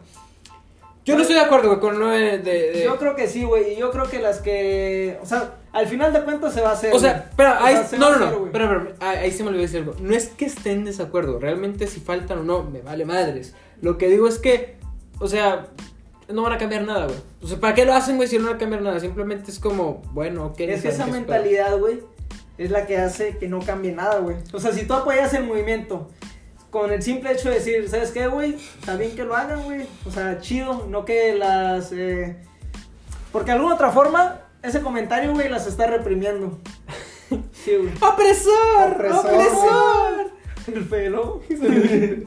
yo 1.06 1.16
no 1.16 1.22
estoy 1.22 1.36
de 1.38 1.44
acuerdo, 1.44 1.70
güey, 1.70 1.80
con 1.80 1.98
lo 2.00 2.10
de. 2.10 2.40
de- 2.40 2.72
de- 2.74 2.84
Yo 2.84 2.98
creo 2.98 3.16
que 3.16 3.28
sí, 3.28 3.44
güey. 3.46 3.74
Y 3.74 3.78
yo 3.78 3.92
creo 3.92 4.10
que 4.10 4.20
las 4.20 4.40
que. 4.42 5.18
O 5.22 5.26
sea, 5.26 5.54
al 5.72 5.88
final 5.88 6.12
de 6.12 6.24
cuentas 6.24 6.54
se 6.54 6.60
va 6.62 6.72
a 6.72 6.74
hacer. 6.74 6.94
O 6.94 7.00
sea, 7.00 7.12
güey. 7.14 7.24
espera, 7.30 7.60
O 7.62 7.66
ahí, 7.66 7.76
sea, 7.76 7.84
se 7.86 7.98
no, 7.98 8.10
no, 8.10 8.26
hacer, 8.26 8.40
no, 8.54 8.88
ahí, 9.00 9.18
ahí 9.18 9.32
se 9.32 9.44
me 9.44 9.50
olvidó 9.50 9.62
decir 9.62 9.80
algo. 9.80 9.96
No 10.02 10.14
es 10.14 10.28
que 10.28 10.46
estén 10.46 10.80
en 10.80 10.86
desacuerdo, 10.86 11.40
realmente 11.40 11.88
si 11.88 12.00
faltan 12.02 12.40
o 12.40 12.44
no, 12.44 12.64
me 12.64 12.82
vale 12.82 13.06
madres. 13.06 13.54
Lo 13.82 13.98
que 13.98 14.08
digo 14.10 14.28
es 14.28 14.40
que, 14.40 14.78
o 15.20 15.28
sea, 15.28 15.68
no 16.28 16.42
van 16.42 16.54
a 16.54 16.58
cambiar 16.58 16.84
nada, 16.84 17.06
güey. 17.06 17.18
O 17.42 17.48
sea, 17.48 17.60
¿para 17.60 17.74
qué 17.76 17.86
lo 17.86 17.94
hacen, 17.94 18.16
güey, 18.18 18.28
si 18.28 18.38
no 18.38 18.46
van 18.48 18.56
a 18.56 18.58
cambiar 18.58 18.82
nada? 18.82 19.00
Simplemente 19.00 19.52
es 19.52 19.60
como, 19.60 20.02
bueno, 20.12 20.46
ok. 20.48 20.60
Es 20.62 20.82
que 20.82 20.90
esa 20.90 21.06
mentalidad, 21.08 21.78
güey, 21.78 22.02
es 22.58 22.72
la 22.72 22.86
que 22.88 22.98
hace 22.98 23.38
que 23.38 23.48
no 23.48 23.60
cambie 23.60 23.92
nada, 23.92 24.20
güey. 24.20 24.38
O 24.54 24.60
sea, 24.60 24.72
si 24.72 24.86
tú 24.86 24.94
apoyas 24.94 25.34
el 25.34 25.44
movimiento 25.46 26.10
con 26.72 26.92
el 26.92 27.02
simple 27.02 27.32
hecho 27.32 27.50
de 27.50 27.56
decir, 27.56 27.88
¿sabes 27.90 28.12
qué, 28.12 28.28
güey? 28.28 28.56
Está 28.80 28.96
bien 28.96 29.16
que 29.16 29.24
lo 29.24 29.36
hagan, 29.36 29.64
güey. 29.64 29.86
O 30.06 30.12
sea, 30.12 30.40
chido, 30.40 30.88
no 30.90 31.06
que 31.06 31.36
las... 31.36 31.92
eh, 31.92 32.38
Porque 33.32 33.52
de 33.52 33.58
alguna 33.58 33.76
otra 33.76 33.92
forma, 33.92 34.42
ese 34.64 34.82
comentario, 34.82 35.32
güey, 35.34 35.48
las 35.50 35.68
está 35.68 35.88
reprimiendo. 35.88 36.60
Sí, 37.54 37.76
güey. 37.76 37.92
Opresor, 38.00 39.12
¡Opresor! 39.12 40.32
El 40.68 40.86
pelo. 40.86 41.42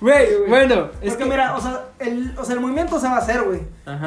Güey, 0.00 0.48
bueno, 0.48 0.90
es 1.00 1.16
que 1.16 1.24
mira, 1.24 1.56
o 1.56 1.60
sea, 1.62 1.86
el, 1.98 2.34
o 2.36 2.44
sea, 2.44 2.56
el 2.56 2.60
movimiento 2.60 3.00
se 3.00 3.06
va 3.06 3.14
a 3.14 3.18
hacer, 3.18 3.42
güey. 3.42 3.62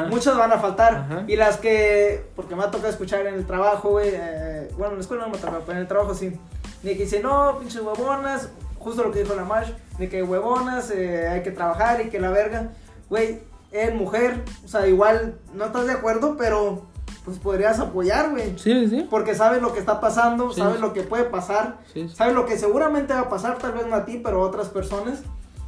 Muchas 0.08 0.36
van 0.36 0.52
a 0.52 0.58
faltar. 0.58 0.94
Ajá. 0.94 1.24
Y 1.26 1.34
las 1.34 1.56
que, 1.56 2.24
porque 2.36 2.54
me 2.54 2.62
ha 2.62 2.70
tocado 2.70 2.88
escuchar 2.90 3.26
en 3.26 3.34
el 3.34 3.46
trabajo, 3.46 3.90
güey. 3.90 4.10
eh, 4.12 4.70
bueno, 4.76 4.92
en 4.92 4.98
la 4.98 5.00
escuela 5.00 5.24
no 5.24 5.30
me 5.30 5.38
toca, 5.38 5.58
pero 5.66 5.72
en 5.72 5.78
el 5.78 5.88
trabajo 5.88 6.14
sí. 6.14 6.38
De 6.84 6.96
que 6.96 7.02
dice, 7.02 7.20
no, 7.20 7.58
pinches 7.58 7.80
huevonas. 7.80 8.48
Justo 8.78 9.02
lo 9.02 9.10
que 9.10 9.24
dijo 9.24 9.34
la 9.34 9.44
Marsh. 9.44 9.72
De 9.98 10.08
que 10.08 10.22
huevonas, 10.22 10.92
eh, 10.92 11.26
hay 11.26 11.42
que 11.42 11.50
trabajar 11.50 12.00
y 12.00 12.10
que 12.10 12.20
la 12.20 12.30
verga. 12.30 12.68
Güey, 13.10 13.40
es 13.72 13.92
mujer. 13.92 14.44
O 14.64 14.68
sea, 14.68 14.86
igual 14.86 15.34
no 15.52 15.64
estás 15.64 15.86
de 15.86 15.94
acuerdo, 15.94 16.36
pero 16.38 16.86
pues 17.28 17.38
podrías 17.38 17.78
apoyar, 17.78 18.30
güey. 18.30 18.58
Sí, 18.58 18.88
sí. 18.88 19.06
Porque 19.10 19.34
sabes 19.34 19.62
lo 19.62 19.72
que 19.72 19.78
está 19.80 20.00
pasando, 20.00 20.50
Sí. 20.52 20.60
sabes 20.60 20.80
lo 20.80 20.92
que 20.92 21.02
puede 21.02 21.24
pasar. 21.24 21.78
Sí, 21.92 22.08
sí. 22.08 22.14
Sabes 22.16 22.34
lo 22.34 22.46
que 22.46 22.56
seguramente 22.58 23.14
va 23.14 23.20
a 23.20 23.28
pasar, 23.28 23.58
tal 23.58 23.72
vez 23.72 23.86
no 23.86 23.94
a 23.94 24.04
ti, 24.04 24.20
pero 24.22 24.42
a 24.42 24.46
otras 24.46 24.68
personas. 24.68 25.22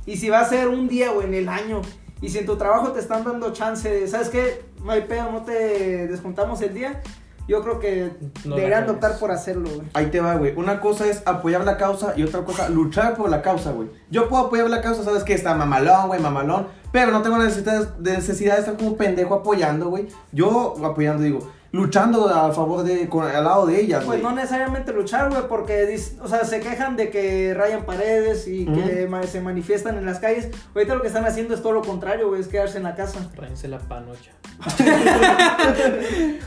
Y 0.07 0.16
si 0.16 0.31
va 0.31 0.40
a 0.40 0.44
ser 0.44 0.68
un 0.68 0.88
día 0.88 1.12
o 1.12 1.23
en 1.23 1.35
el 1.35 1.49
año. 1.49 1.83
Y 2.23 2.29
si 2.31 2.38
en 2.38 2.46
tu 2.46 2.57
trabajo 2.57 2.92
te 2.92 3.01
están 3.01 3.25
dando 3.25 3.53
chance, 3.53 3.88
de, 3.90 4.07
¿sabes 4.09 4.29
qué? 4.29 4.64
No 4.85 4.92
hay 4.92 5.03
pedo, 5.03 5.31
no 5.31 5.42
te 5.42 6.07
descontamos 6.09 6.61
el 6.62 6.75
día. 6.75 7.01
Yo 7.49 7.62
creo 7.62 7.81
que 7.81 8.11
No 8.44 8.55
deberían 8.55 8.88
optar 8.88 9.18
por 9.18 9.33
hacerlo, 9.33 9.68
güey. 9.75 9.88
Ahí 9.94 10.07
te 10.07 10.20
va, 10.20 10.37
güey. 10.37 10.55
Una 10.55 10.81
cosa 10.81 11.07
es 11.09 11.23
apoyar 11.27 11.64
la 11.64 11.77
causa 11.79 12.12
y 12.16 12.23
otra 12.23 12.44
cosa, 12.44 12.68
luchar 12.68 13.16
por 13.16 13.29
la 13.29 13.42
causa, 13.42 13.73
güey. 13.73 13.88
Yo 14.11 14.29
puedo 14.29 14.46
apoyar 14.46 14.70
la 14.70 14.81
causa, 14.83 15.03
sabes 15.03 15.25
que 15.25 15.35
está 15.35 15.55
mamalón, 15.55 16.09
güey, 16.09 16.20
mamalón. 16.20 16.68
Pero 16.92 17.12
no 17.12 17.22
tengo 17.22 17.38
necesidad 17.38 17.94
de, 17.98 18.12
necesidad 18.12 18.55
de 18.55 18.61
estar 18.61 18.76
como 18.76 18.96
pendejo 18.96 19.35
apoyando, 19.35 19.88
güey. 19.90 20.09
Yo 20.33 20.74
apoyando, 20.85 21.22
digo, 21.22 21.48
luchando 21.72 22.29
a 22.29 22.50
favor 22.53 22.83
de, 22.83 23.09
con, 23.09 23.24
al 23.24 23.44
lado 23.44 23.64
de 23.66 23.81
ellas, 23.81 24.05
Pues 24.05 24.20
güey. 24.20 24.22
no 24.22 24.33
necesariamente 24.37 24.92
luchar, 24.92 25.31
güey, 25.31 25.42
porque, 25.48 25.87
dis- 25.88 26.18
o 26.20 26.26
sea, 26.26 26.44
se 26.44 26.59
quejan 26.59 26.96
de 26.96 27.11
que 27.11 27.55
rayan 27.55 27.85
paredes 27.85 28.48
y 28.48 28.66
que 28.66 29.07
ma- 29.09 29.22
se 29.22 29.40
manifiestan 29.40 29.96
en 29.98 30.05
las 30.07 30.18
calles. 30.18 30.48
Ahorita 30.74 30.96
lo 30.96 31.00
que 31.03 31.07
están 31.07 31.24
haciendo 31.26 31.55
es 31.55 31.62
todo 31.62 31.72
lo 31.72 31.83
contrario, 31.83 32.29
güey, 32.29 32.40
es 32.40 32.48
quedarse 32.48 32.79
en 32.79 32.83
la 32.85 32.96
casa. 32.96 33.20
Ráyense 33.37 33.68
la 33.68 33.79
panocha. 33.79 34.33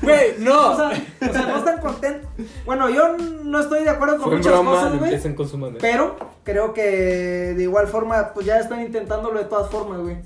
Güey, 0.01 0.35
no. 0.39 0.71
O 0.71 0.75
sea, 0.75 0.89
o 0.89 1.33
sea, 1.33 1.41
no 1.47 1.57
están 1.57 1.79
contentos. 1.79 2.29
Bueno, 2.65 2.89
yo 2.89 3.17
no 3.17 3.59
estoy 3.59 3.83
de 3.83 3.89
acuerdo 3.89 4.15
con 4.17 4.25
Fue 4.25 4.37
muchas 4.37 4.51
broma, 4.53 4.71
cosas, 4.71 4.99
güey. 4.99 5.11
Pero 5.79 6.15
creo 6.43 6.73
que 6.73 7.53
de 7.55 7.63
igual 7.63 7.87
forma, 7.87 8.33
pues 8.33 8.45
ya 8.45 8.59
están 8.59 8.81
intentándolo 8.81 9.39
de 9.39 9.45
todas 9.45 9.69
formas, 9.71 9.99
güey. 10.01 10.17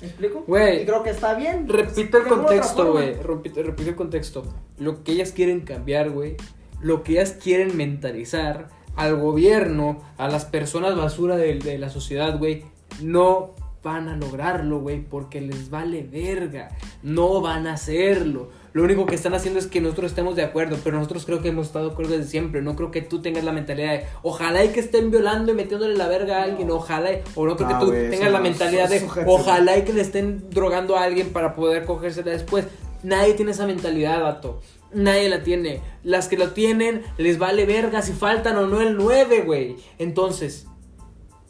¿Me 0.00 0.06
explico? 0.06 0.44
Güey. 0.46 0.84
Creo 0.84 1.02
que 1.02 1.10
está 1.10 1.34
bien. 1.34 1.68
Repito 1.68 2.18
el 2.18 2.26
contexto, 2.26 2.92
güey. 2.92 3.14
Repito, 3.14 3.62
repito 3.62 3.90
el 3.90 3.96
contexto. 3.96 4.44
Lo 4.78 5.02
que 5.02 5.12
ellas 5.12 5.32
quieren 5.32 5.60
cambiar, 5.60 6.10
güey. 6.10 6.36
Lo 6.80 7.02
que 7.02 7.12
ellas 7.12 7.32
quieren 7.32 7.76
mentalizar 7.76 8.68
al 8.94 9.16
gobierno, 9.16 10.00
a 10.16 10.28
las 10.28 10.44
personas 10.44 10.96
basura 10.96 11.36
de, 11.36 11.58
de 11.58 11.78
la 11.78 11.90
sociedad, 11.90 12.38
güey. 12.38 12.64
No 13.02 13.54
van 13.82 14.08
a 14.08 14.16
lograrlo, 14.16 14.80
güey, 14.80 15.00
porque 15.00 15.40
les 15.40 15.70
vale 15.70 16.02
verga. 16.02 16.70
No 17.02 17.40
van 17.40 17.66
a 17.66 17.74
hacerlo. 17.74 18.50
Lo 18.72 18.82
único 18.84 19.06
que 19.06 19.14
están 19.14 19.34
haciendo 19.34 19.58
es 19.58 19.66
que 19.66 19.80
nosotros 19.80 20.10
estemos 20.10 20.36
de 20.36 20.42
acuerdo, 20.42 20.76
pero 20.84 20.96
nosotros 20.98 21.24
creo 21.24 21.40
que 21.40 21.48
hemos 21.48 21.68
estado 21.68 21.86
de 21.86 21.92
acuerdo 21.92 22.12
desde 22.16 22.28
siempre. 22.30 22.60
No 22.60 22.76
creo 22.76 22.90
que 22.90 23.02
tú 23.02 23.20
tengas 23.22 23.44
la 23.44 23.52
mentalidad 23.52 23.92
de, 23.92 24.04
ojalá 24.22 24.64
y 24.64 24.68
que 24.68 24.80
estén 24.80 25.10
violando 25.10 25.52
y 25.52 25.54
metiéndole 25.54 25.96
la 25.96 26.06
verga 26.08 26.38
a 26.40 26.42
alguien, 26.44 26.70
ojalá, 26.70 27.12
y- 27.12 27.22
o 27.34 27.46
no 27.46 27.56
creo 27.56 27.68
No, 27.70 27.78
que 27.80 27.84
tú 27.86 27.90
tengas 28.10 28.30
la 28.32 28.38
no, 28.38 28.44
mentalidad 28.44 28.88
de, 28.88 29.06
ojalá 29.26 29.78
y 29.78 29.82
que 29.82 29.92
le 29.92 30.02
estén 30.02 30.50
drogando 30.50 30.96
a 30.96 31.02
alguien 31.04 31.30
para 31.30 31.54
poder 31.54 31.84
cogérsela 31.84 32.30
después. 32.30 32.66
Nadie 33.02 33.34
tiene 33.34 33.52
esa 33.52 33.66
mentalidad, 33.66 34.20
vato. 34.22 34.60
Nadie 34.92 35.28
la 35.28 35.42
tiene. 35.42 35.80
Las 36.02 36.28
que 36.28 36.36
lo 36.36 36.50
tienen, 36.52 37.02
les 37.16 37.38
vale 37.38 37.64
verga 37.64 38.02
si 38.02 38.12
faltan 38.12 38.56
o 38.56 38.66
no 38.66 38.80
el 38.80 38.96
9, 38.96 39.42
güey. 39.42 39.76
Entonces, 39.98 40.66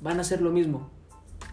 van 0.00 0.18
a 0.18 0.22
hacer 0.22 0.40
lo 0.42 0.50
mismo. 0.50 0.90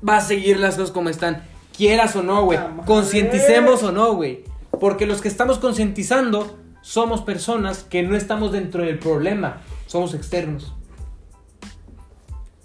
Va 0.08 0.17
a 0.17 0.21
seguir 0.21 0.60
las 0.60 0.75
cosas 0.75 0.91
como 0.91 1.10
están. 1.10 1.43
Quieras 1.75 2.15
o 2.15 2.23
no, 2.23 2.43
güey. 2.43 2.60
Concienticemos 2.86 3.84
o 3.84 3.91
no, 3.91 4.13
güey. 4.13 4.43
Porque 4.79 5.05
los 5.05 5.21
que 5.21 5.27
estamos 5.27 5.60
concientizando 5.60 6.58
somos 6.81 7.21
personas 7.21 7.84
que 7.84 8.03
no 8.03 8.15
estamos 8.15 8.51
dentro 8.51 8.84
del 8.84 8.99
problema. 8.99 9.62
Somos 9.88 10.13
externos. 10.13 10.73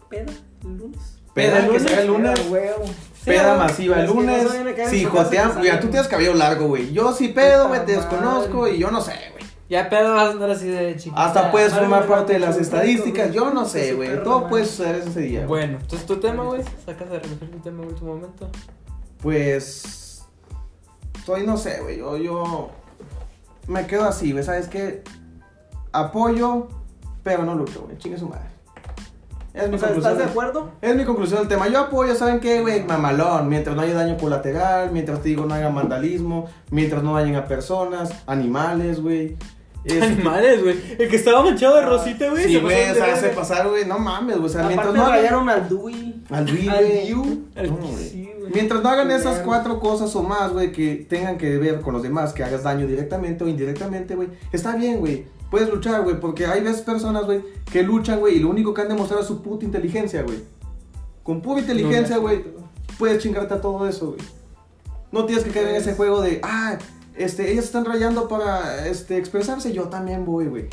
Peda 0.09 0.33
el 0.63 0.79
lunes. 0.79 1.19
Peda 1.35 1.59
el 1.59 1.63
que 1.63 1.79
lunes, 1.79 1.83
sea 1.83 2.01
el 2.01 2.07
lunes. 2.07 2.39
Peda, 2.39 2.51
huevo. 2.51 2.85
Peda 3.25 3.53
Sí, 3.53 3.59
masiva 3.59 4.01
el 4.01 4.07
lunes. 4.07 4.49
Si 4.89 5.05
casa 5.05 5.25
joteamos. 5.25 5.57
Mira, 5.59 5.81
tú 5.81 5.89
tienes 5.89 6.09
cabello 6.09 6.35
largo, 6.35 6.69
güey. 6.69 6.93
Yo 6.93 7.13
sí 7.13 7.29
pedo, 7.29 7.69
güey, 7.69 7.85
te 7.87 7.93
desconozco 7.93 8.69
y 8.69 8.79
yo 8.79 8.91
no 8.91 9.01
sé, 9.01 9.15
güey. 9.33 9.40
Ya 9.71 9.89
pedo 9.89 10.15
vas 10.15 10.31
a 10.31 10.31
andar 10.33 10.51
así 10.51 10.67
de 10.67 10.97
chiquita. 10.97 11.25
Hasta 11.25 11.53
puedes 11.53 11.73
formar 11.73 12.05
parte 12.09 12.33
de 12.33 12.41
las 12.41 12.57
estadísticas. 12.57 13.33
Yo 13.33 13.53
no 13.53 13.65
sé, 13.65 13.95
güey. 13.95 14.21
Todo 14.25 14.49
puede 14.49 14.65
suceder 14.65 14.97
ese 14.97 15.21
día. 15.21 15.47
Bueno, 15.47 15.79
entonces 15.81 16.07
tu 16.09 16.17
tema, 16.17 16.43
güey. 16.43 16.63
Sacas 16.85 17.09
de 17.09 17.21
recoger 17.21 17.51
tu 17.51 17.59
tema 17.61 17.85
en 17.85 17.89
último 17.89 18.15
momento. 18.17 18.51
Pues. 19.23 20.27
Soy, 21.25 21.47
no 21.47 21.57
sé, 21.57 21.81
güey. 21.83 21.99
Yo, 21.99 22.17
yo. 22.17 22.71
Me 23.69 23.87
quedo 23.87 24.07
así, 24.07 24.33
güey. 24.33 24.43
¿Sabes 24.43 24.67
qué? 24.67 25.05
Apoyo, 25.93 26.67
pero 27.23 27.45
no 27.45 27.55
lucho, 27.55 27.83
güey. 27.83 27.97
Chingue 27.97 28.19
su 28.19 28.29
madre. 28.29 28.51
Es 29.55 29.69
mi 29.69 29.77
O 29.77 29.79
sea, 29.79 29.89
conclusión. 29.91 29.99
¿estás 29.99 30.19
de 30.19 30.25
acuerdo? 30.25 30.71
Es 30.81 30.97
mi 30.97 31.05
conclusión 31.05 31.39
del 31.41 31.49
tema. 31.49 31.69
Yo 31.69 31.79
apoyo, 31.79 32.17
¿saben 32.17 32.41
qué, 32.41 32.61
güey? 32.61 32.83
Mamalón. 32.83 33.49
Mientras 33.49 33.77
no 33.77 33.83
haya 33.83 33.95
daño 33.95 34.17
colateral, 34.17 34.91
mientras 34.91 35.23
te 35.23 35.29
digo 35.29 35.47
no 35.47 35.55
haya 35.55 35.69
vandalismo, 35.69 36.49
mientras 36.73 37.05
no 37.05 37.15
dañen 37.15 37.37
a 37.37 37.45
personas, 37.45 38.11
animales, 38.27 39.01
güey. 39.01 39.37
Es- 39.85 40.03
Animales, 40.03 40.63
güey. 40.63 40.77
El 40.99 41.09
que 41.09 41.17
estaba 41.17 41.43
manchado 41.43 41.77
de 41.77 41.83
rosita, 41.87 42.29
güey. 42.29 42.45
Sí, 42.45 42.61
güey, 42.61 42.91
o 42.91 43.45
sea, 43.45 43.65
güey. 43.65 43.87
No 43.87 43.99
mames, 43.99 44.37
güey. 44.37 44.47
O 44.47 44.53
sea, 44.53 44.65
mientras 44.65 44.93
no 44.95 45.09
rayaron 45.09 45.49
al 45.49 45.69
Dewey. 45.69 46.23
Al 46.29 46.47
Dewey, 46.47 46.69
Al 47.57 47.71
güey. 47.71 48.31
Mientras 48.53 48.83
no 48.83 48.89
hagan 48.89 49.11
esas 49.11 49.39
cuatro 49.41 49.79
cosas 49.79 50.15
o 50.17 50.23
más, 50.23 50.53
güey, 50.53 50.73
que 50.73 51.07
tengan 51.09 51.39
que 51.39 51.57
ver 51.59 51.81
con 51.81 51.95
los 51.95 52.03
demás, 52.03 52.33
que 52.33 52.43
hagas 52.43 52.65
daño 52.65 52.87
directamente 52.87 53.45
o 53.45 53.49
indirectamente, 53.49 54.17
güey, 54.17 54.29
está 54.53 54.75
bien, 54.75 54.99
güey. 54.99 55.25
Puedes 55.51 55.69
luchar, 55.69 56.03
güey, 56.03 56.19
porque 56.19 56.47
hay 56.47 56.61
veces 56.61 56.83
personas, 56.83 57.25
güey, 57.25 57.43
que 57.71 57.83
luchan, 57.83 58.19
güey, 58.21 58.37
y 58.37 58.39
lo 58.41 58.49
único 58.49 58.75
que 58.75 58.83
han 58.83 58.89
demostrado 58.89 59.23
es 59.23 59.29
su 59.29 59.41
puta 59.43 59.65
inteligencia, 59.65 60.23
güey. 60.23 60.39
Con 61.23 61.41
pura 61.41 61.61
inteligencia, 61.61 62.17
No, 62.17 62.23
güey, 62.23 62.45
puedes 62.99 63.23
chingarte 63.23 63.55
a 63.55 63.61
todo 63.61 63.89
eso, 63.89 64.09
güey. 64.09 64.21
No 65.13 65.27
tienes 65.27 65.45
que 65.45 65.51
caer 65.51 65.69
en 65.69 65.77
ese 65.77 65.95
juego 65.95 66.21
de, 66.21 66.41
ah, 66.43 66.77
este, 67.23 67.53
ellas 67.53 67.65
están 67.67 67.85
rayando 67.85 68.29
para, 68.29 68.87
este, 68.87 69.17
expresarse, 69.17 69.73
yo 69.73 69.85
también 69.85 70.25
voy, 70.25 70.47
güey. 70.47 70.69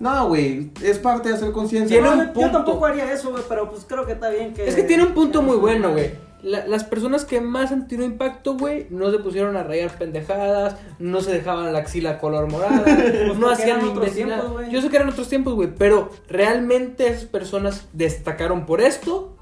No, 0.00 0.28
güey, 0.28 0.70
es 0.82 0.98
parte 0.98 1.28
de 1.28 1.36
hacer 1.36 1.52
conciencia. 1.52 2.00
No, 2.00 2.16
yo 2.24 2.32
punto. 2.32 2.50
tampoco 2.50 2.86
haría 2.86 3.12
eso, 3.12 3.30
güey, 3.30 3.44
pero 3.48 3.70
pues 3.70 3.84
creo 3.86 4.04
que 4.04 4.12
está 4.12 4.28
bien 4.28 4.52
que... 4.52 4.66
Es 4.68 4.74
que 4.74 4.82
tiene 4.82 5.04
un 5.04 5.14
punto 5.14 5.40
muy 5.40 5.56
bueno, 5.56 5.92
güey. 5.92 6.12
La- 6.42 6.66
las 6.66 6.84
personas 6.84 7.24
que 7.24 7.40
más 7.40 7.72
han 7.72 7.86
tenido 7.88 8.06
impacto, 8.06 8.56
güey, 8.58 8.86
no 8.90 9.10
se 9.10 9.18
pusieron 9.18 9.56
a 9.56 9.62
rayar 9.62 9.96
pendejadas, 9.96 10.76
no 10.98 11.22
se 11.22 11.32
dejaban 11.32 11.72
la 11.72 11.78
axila 11.78 12.18
color 12.18 12.50
morada, 12.50 12.84
no 13.34 13.40
porque 13.40 13.52
hacían 13.54 13.80
tiempos, 13.80 14.52
güey. 14.52 14.70
Yo 14.70 14.82
sé 14.82 14.90
que 14.90 14.96
eran 14.96 15.08
otros 15.08 15.28
tiempos, 15.28 15.54
güey, 15.54 15.70
pero 15.74 16.10
realmente 16.28 17.06
esas 17.08 17.24
personas 17.24 17.86
destacaron 17.94 18.66
por 18.66 18.82
esto 18.82 19.36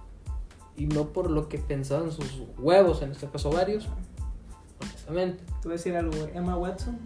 y 0.76 0.86
no 0.86 1.08
por 1.08 1.30
lo 1.30 1.48
que 1.48 1.58
pensaban 1.58 2.12
sus 2.12 2.42
huevos, 2.58 3.02
en 3.02 3.10
este 3.12 3.26
caso 3.26 3.50
varios. 3.50 3.88
Honestamente. 4.82 5.44
Te 5.44 5.68
voy 5.68 5.72
a 5.72 5.76
decir 5.76 5.96
algo, 5.96 6.12
güey. 6.16 6.36
Emma 6.36 6.56
Watson. 6.56 6.98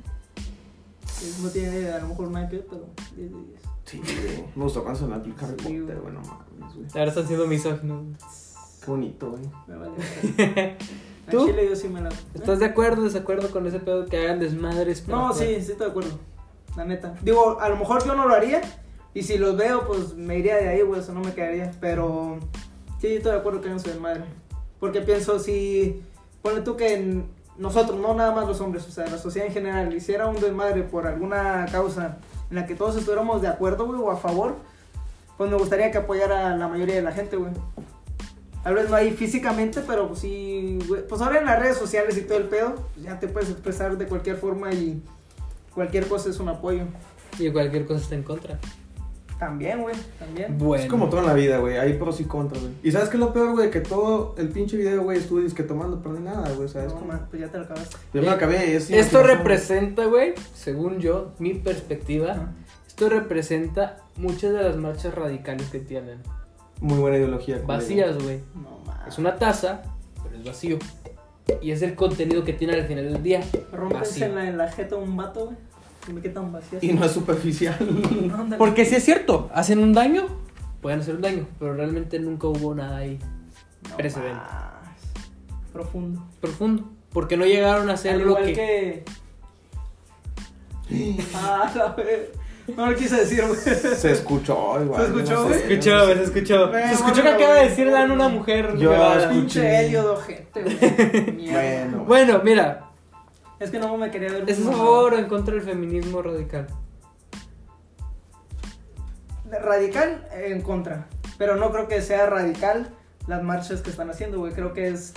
No 1.42 1.48
tiene 1.48 1.90
a 1.90 1.98
lo 2.00 2.08
mejor 2.08 2.30
nada 2.30 2.48
que 2.48 2.56
ver, 2.56 2.66
pero 2.68 2.86
10 3.16 3.30
de 3.32 3.38
10. 3.38 3.60
Sí, 3.84 3.98
güey. 4.00 4.44
Me 4.54 4.62
gustó 4.64 4.82
cuando 4.82 5.00
sonó 5.00 5.14
el 5.16 5.20
Harry 5.22 5.32
Sí, 5.32 5.46
Potter, 5.56 5.80
güey. 5.82 5.98
güey, 5.98 6.12
no 6.14 6.20
mames, 6.20 6.74
güey. 6.74 6.86
Ahora 6.94 7.04
están 7.08 7.26
siendo 7.26 7.46
misóginos. 7.46 8.02
Qué 8.84 8.90
bonito, 8.90 9.30
güey. 9.30 9.42
Me 9.66 9.76
vale. 9.76 9.92
A 11.26 11.30
¿Tú? 11.30 11.46
Chile 11.46 11.66
yo 11.68 11.74
sí 11.74 11.88
me 11.88 12.00
la. 12.00 12.10
¿Estás 12.34 12.60
de 12.60 12.66
acuerdo 12.66 13.02
o 13.02 13.04
desacuerdo 13.04 13.50
con 13.50 13.66
ese 13.66 13.80
pedo 13.80 14.06
que 14.06 14.16
hagan 14.18 14.38
desmadres? 14.38 15.00
para 15.00 15.18
No, 15.18 15.32
sí, 15.32 15.44
sí 15.60 15.72
estoy 15.72 15.78
de 15.78 15.86
acuerdo. 15.86 16.10
La 16.76 16.84
neta. 16.84 17.14
Digo, 17.22 17.58
a 17.60 17.68
lo 17.68 17.76
mejor 17.76 18.04
yo 18.04 18.14
no 18.14 18.28
lo 18.28 18.34
haría. 18.34 18.60
Y 19.12 19.22
si 19.24 19.38
los 19.38 19.56
veo, 19.56 19.86
pues 19.88 20.14
me 20.14 20.38
iría 20.38 20.56
de 20.56 20.68
ahí, 20.68 20.82
güey. 20.82 21.00
Eso 21.00 21.12
no 21.14 21.20
me 21.22 21.32
quedaría. 21.34 21.72
Pero 21.80 22.38
sí, 23.00 23.08
estoy 23.08 23.32
de 23.32 23.38
acuerdo 23.38 23.60
que 23.60 23.70
no 23.70 23.78
se 23.80 23.98
madre. 23.98 24.22
Porque 24.78 25.00
pienso, 25.00 25.38
si. 25.40 26.02
Ponle 26.42 26.60
tú 26.60 26.76
que 26.76 26.94
en- 26.94 27.26
nosotros, 27.58 27.98
no 27.98 28.14
nada 28.14 28.32
más 28.32 28.46
los 28.46 28.60
hombres, 28.60 28.86
o 28.86 28.90
sea, 28.90 29.06
la 29.06 29.18
sociedad 29.18 29.48
en 29.48 29.54
general, 29.54 29.94
hiciera 29.94 30.26
un 30.26 30.40
desmadre 30.40 30.82
por 30.82 31.06
alguna 31.06 31.66
causa 31.70 32.18
en 32.50 32.56
la 32.56 32.66
que 32.66 32.74
todos 32.74 32.96
estuviéramos 32.96 33.42
de 33.42 33.48
acuerdo, 33.48 33.86
güey, 33.86 34.00
o 34.00 34.10
a 34.10 34.16
favor, 34.16 34.56
pues 35.36 35.50
me 35.50 35.56
gustaría 35.56 35.90
que 35.90 35.98
apoyara 35.98 36.52
a 36.52 36.56
la 36.56 36.68
mayoría 36.68 36.96
de 36.96 37.02
la 37.02 37.12
gente, 37.12 37.36
güey. 37.36 37.52
Tal 38.62 38.74
vez 38.74 38.90
no 38.90 38.96
ahí 38.96 39.12
físicamente, 39.12 39.80
pero 39.86 40.08
pues 40.08 40.20
sí, 40.20 40.78
güey. 40.88 41.06
Pues 41.06 41.20
ahora 41.20 41.38
en 41.38 41.44
las 41.44 41.60
redes 41.60 41.76
sociales 41.76 42.16
y 42.18 42.22
todo 42.22 42.38
el 42.38 42.44
pedo, 42.44 42.74
pues 42.94 43.06
ya 43.06 43.20
te 43.20 43.28
puedes 43.28 43.48
expresar 43.50 43.96
de 43.96 44.06
cualquier 44.06 44.36
forma 44.36 44.72
y 44.72 45.02
cualquier 45.72 46.08
cosa 46.08 46.30
es 46.30 46.40
un 46.40 46.48
apoyo. 46.48 46.84
Y 47.38 47.50
cualquier 47.50 47.86
cosa 47.86 48.00
está 48.00 48.14
en 48.16 48.22
contra. 48.22 48.58
También, 49.38 49.82
güey, 49.82 49.94
también. 50.18 50.56
Bueno. 50.56 50.82
Es 50.82 50.88
como 50.88 51.08
todo 51.10 51.20
en 51.20 51.26
la 51.26 51.34
vida, 51.34 51.58
güey. 51.58 51.76
Hay 51.76 51.92
pros 51.94 52.20
y 52.20 52.24
contras, 52.24 52.62
güey. 52.62 52.72
Y 52.82 52.90
sabes 52.90 53.10
qué 53.10 53.16
es 53.16 53.20
lo 53.20 53.32
peor, 53.34 53.52
güey, 53.52 53.70
que 53.70 53.80
todo 53.80 54.34
el 54.38 54.48
pinche 54.48 54.76
video, 54.78 55.02
güey, 55.02 55.18
estudios 55.18 55.52
que 55.52 55.62
tomando, 55.62 55.98
pero 56.00 56.14
no 56.14 56.18
hay 56.30 56.36
nada, 56.36 56.50
güey. 56.52 56.64
O 56.64 56.68
sea, 56.68 56.82
es 56.84 56.88
No, 56.92 57.00
como. 57.00 57.12
man, 57.12 57.26
pues 57.28 57.42
ya 57.42 57.48
te 57.48 57.58
lo 57.58 57.64
acabaste. 57.64 57.96
Yo 58.14 58.20
me 58.22 58.26
lo 58.28 58.32
acabé, 58.32 58.74
es 58.76 58.90
Esto 58.90 59.22
representa, 59.22 60.06
güey, 60.06 60.32
según 60.54 61.00
yo, 61.00 61.32
mi 61.38 61.52
perspectiva, 61.54 62.52
esto 62.86 63.10
representa 63.10 63.98
muchas 64.16 64.54
de 64.54 64.62
las 64.62 64.76
marchas 64.76 65.14
radicales 65.14 65.68
que 65.68 65.80
tienen. 65.80 66.18
Muy 66.80 66.98
buena 66.98 67.18
ideología. 67.18 67.60
Vacías, 67.66 68.16
güey. 68.22 68.40
No. 68.54 68.80
Es 69.06 69.18
una 69.18 69.36
taza, 69.36 69.82
pero 70.22 70.36
es 70.36 70.44
vacío. 70.44 70.78
Y 71.60 71.70
es 71.70 71.82
el 71.82 71.94
contenido 71.94 72.42
que 72.42 72.52
tiene 72.54 72.74
al 72.74 72.86
final 72.86 73.12
del 73.12 73.22
día. 73.22 73.40
Rómpense 73.72 74.24
en 74.24 74.34
la, 74.34 74.48
en 74.48 74.58
la 74.58 74.70
jeta 74.72 74.96
un 74.96 75.14
vato, 75.16 75.44
güey. 75.46 75.56
Y 76.08 76.12
me 76.12 76.20
quedan 76.20 76.52
vacías. 76.52 76.82
Y 76.82 76.92
no 76.92 77.04
es 77.04 77.12
superficial. 77.12 77.76
Porque 78.58 78.84
si 78.84 78.94
es 78.96 79.04
cierto, 79.04 79.50
hacen 79.52 79.78
un 79.80 79.92
daño, 79.92 80.26
pueden 80.80 81.00
hacer 81.00 81.16
un 81.16 81.22
daño, 81.22 81.46
pero 81.58 81.74
realmente 81.74 82.18
nunca 82.20 82.46
hubo 82.48 82.74
nada 82.74 82.98
ahí 82.98 83.18
No 83.90 83.96
precedente. 83.96 84.34
más. 84.34 84.72
Profundo. 85.72 86.24
profundo. 86.40 86.84
Porque 87.12 87.36
no 87.36 87.44
llegaron 87.44 87.88
a 87.90 87.94
hacer 87.94 88.14
Al 88.14 88.20
lo 88.22 88.26
igual 88.30 88.44
que... 88.46 88.52
que... 90.88 91.16
Ah, 91.34 91.70
la 91.74 91.88
ver- 91.94 92.32
No 92.76 92.90
lo 92.90 92.96
quise 92.96 93.16
decir, 93.16 93.42
güey. 93.46 93.58
Se 93.58 94.12
escuchó 94.12 94.82
igual. 94.82 95.02
Se 95.02 95.08
escuchó, 95.08 95.34
no 95.34 95.42
güey. 95.44 95.54
sé, 95.54 95.66
Se 95.66 95.72
escuchó, 95.74 95.96
no 95.98 96.06
sé. 96.06 96.14
se 96.14 96.22
escuchó. 96.24 96.72
Se 96.72 96.92
escuchó 96.94 97.22
que 97.22 97.28
acaba 97.28 97.52
de 97.54 97.58
güey. 97.60 97.68
decirle 97.68 97.96
a 97.98 98.04
una 98.04 98.28
mujer. 98.28 98.76
Yo 98.76 98.92
escuché. 98.94 99.28
Pinche 99.34 99.86
Helio 99.86 100.02
de 100.02 100.08
ojete, 100.10 100.62
güey. 100.62 101.32
Mierda. 101.32 101.56
Bueno. 101.86 102.04
Bueno, 102.06 102.40
mira, 102.44 102.85
Es 103.58 103.70
que 103.70 103.78
no 103.78 103.96
me 103.96 104.10
quería 104.10 104.30
ver. 104.30 104.44
¿es 104.48 104.66
a 104.66 104.72
favor 104.72 105.14
o 105.14 105.18
en 105.18 105.26
contra 105.26 105.54
del 105.54 105.62
feminismo 105.62 106.22
radical? 106.22 106.66
Radical 109.50 110.28
en 110.32 110.60
contra. 110.60 111.06
Pero 111.38 111.56
no 111.56 111.70
creo 111.72 111.88
que 111.88 112.02
sea 112.02 112.26
radical 112.26 112.90
las 113.26 113.42
marchas 113.42 113.80
que 113.80 113.90
están 113.90 114.10
haciendo, 114.10 114.38
güey. 114.38 114.52
Creo 114.52 114.72
que 114.72 114.88
es 114.88 115.14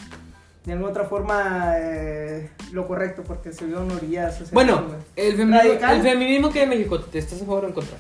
de 0.66 0.74
alguna 0.74 0.92
otra 0.92 1.06
forma 1.06 1.74
eh, 1.78 2.50
lo 2.72 2.88
correcto 2.88 3.24
porque 3.26 3.52
se 3.52 3.66
vio 3.66 3.82
orillas. 3.82 4.52
Bueno, 4.52 4.84
el 5.16 5.36
feminismo, 5.36 5.70
Radical. 5.70 5.98
el 5.98 6.02
feminismo 6.04 6.52
que 6.52 6.60
hay 6.60 6.64
en 6.64 6.70
México, 6.70 7.00
¿te 7.00 7.20
estás 7.20 7.42
a 7.42 7.46
favor 7.46 7.66
o 7.66 7.68
en 7.68 7.74
contra? 7.74 7.98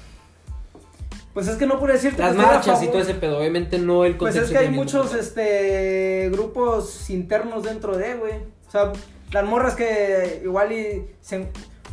Pues 1.33 1.47
es 1.47 1.57
que 1.57 1.65
no 1.65 1.79
puedo 1.79 1.93
decirte 1.93 2.21
Las 2.21 2.35
marchas 2.35 2.81
y 2.83 2.87
todo 2.87 2.99
ese 2.99 3.13
pedo, 3.13 3.37
obviamente 3.37 3.77
no 3.77 4.03
el 4.03 4.17
Pues 4.17 4.35
es 4.35 4.49
que 4.49 4.57
hay 4.57 4.69
muchos 4.69 5.13
este 5.13 6.29
grupos 6.31 7.09
internos 7.09 7.63
dentro 7.63 7.97
de, 7.97 8.15
güey. 8.15 8.33
O 8.67 8.71
sea, 8.71 8.91
las 9.31 9.45
morras 9.45 9.75
que 9.75 10.41
igual 10.43 10.71
y 10.71 11.07
se 11.21 11.47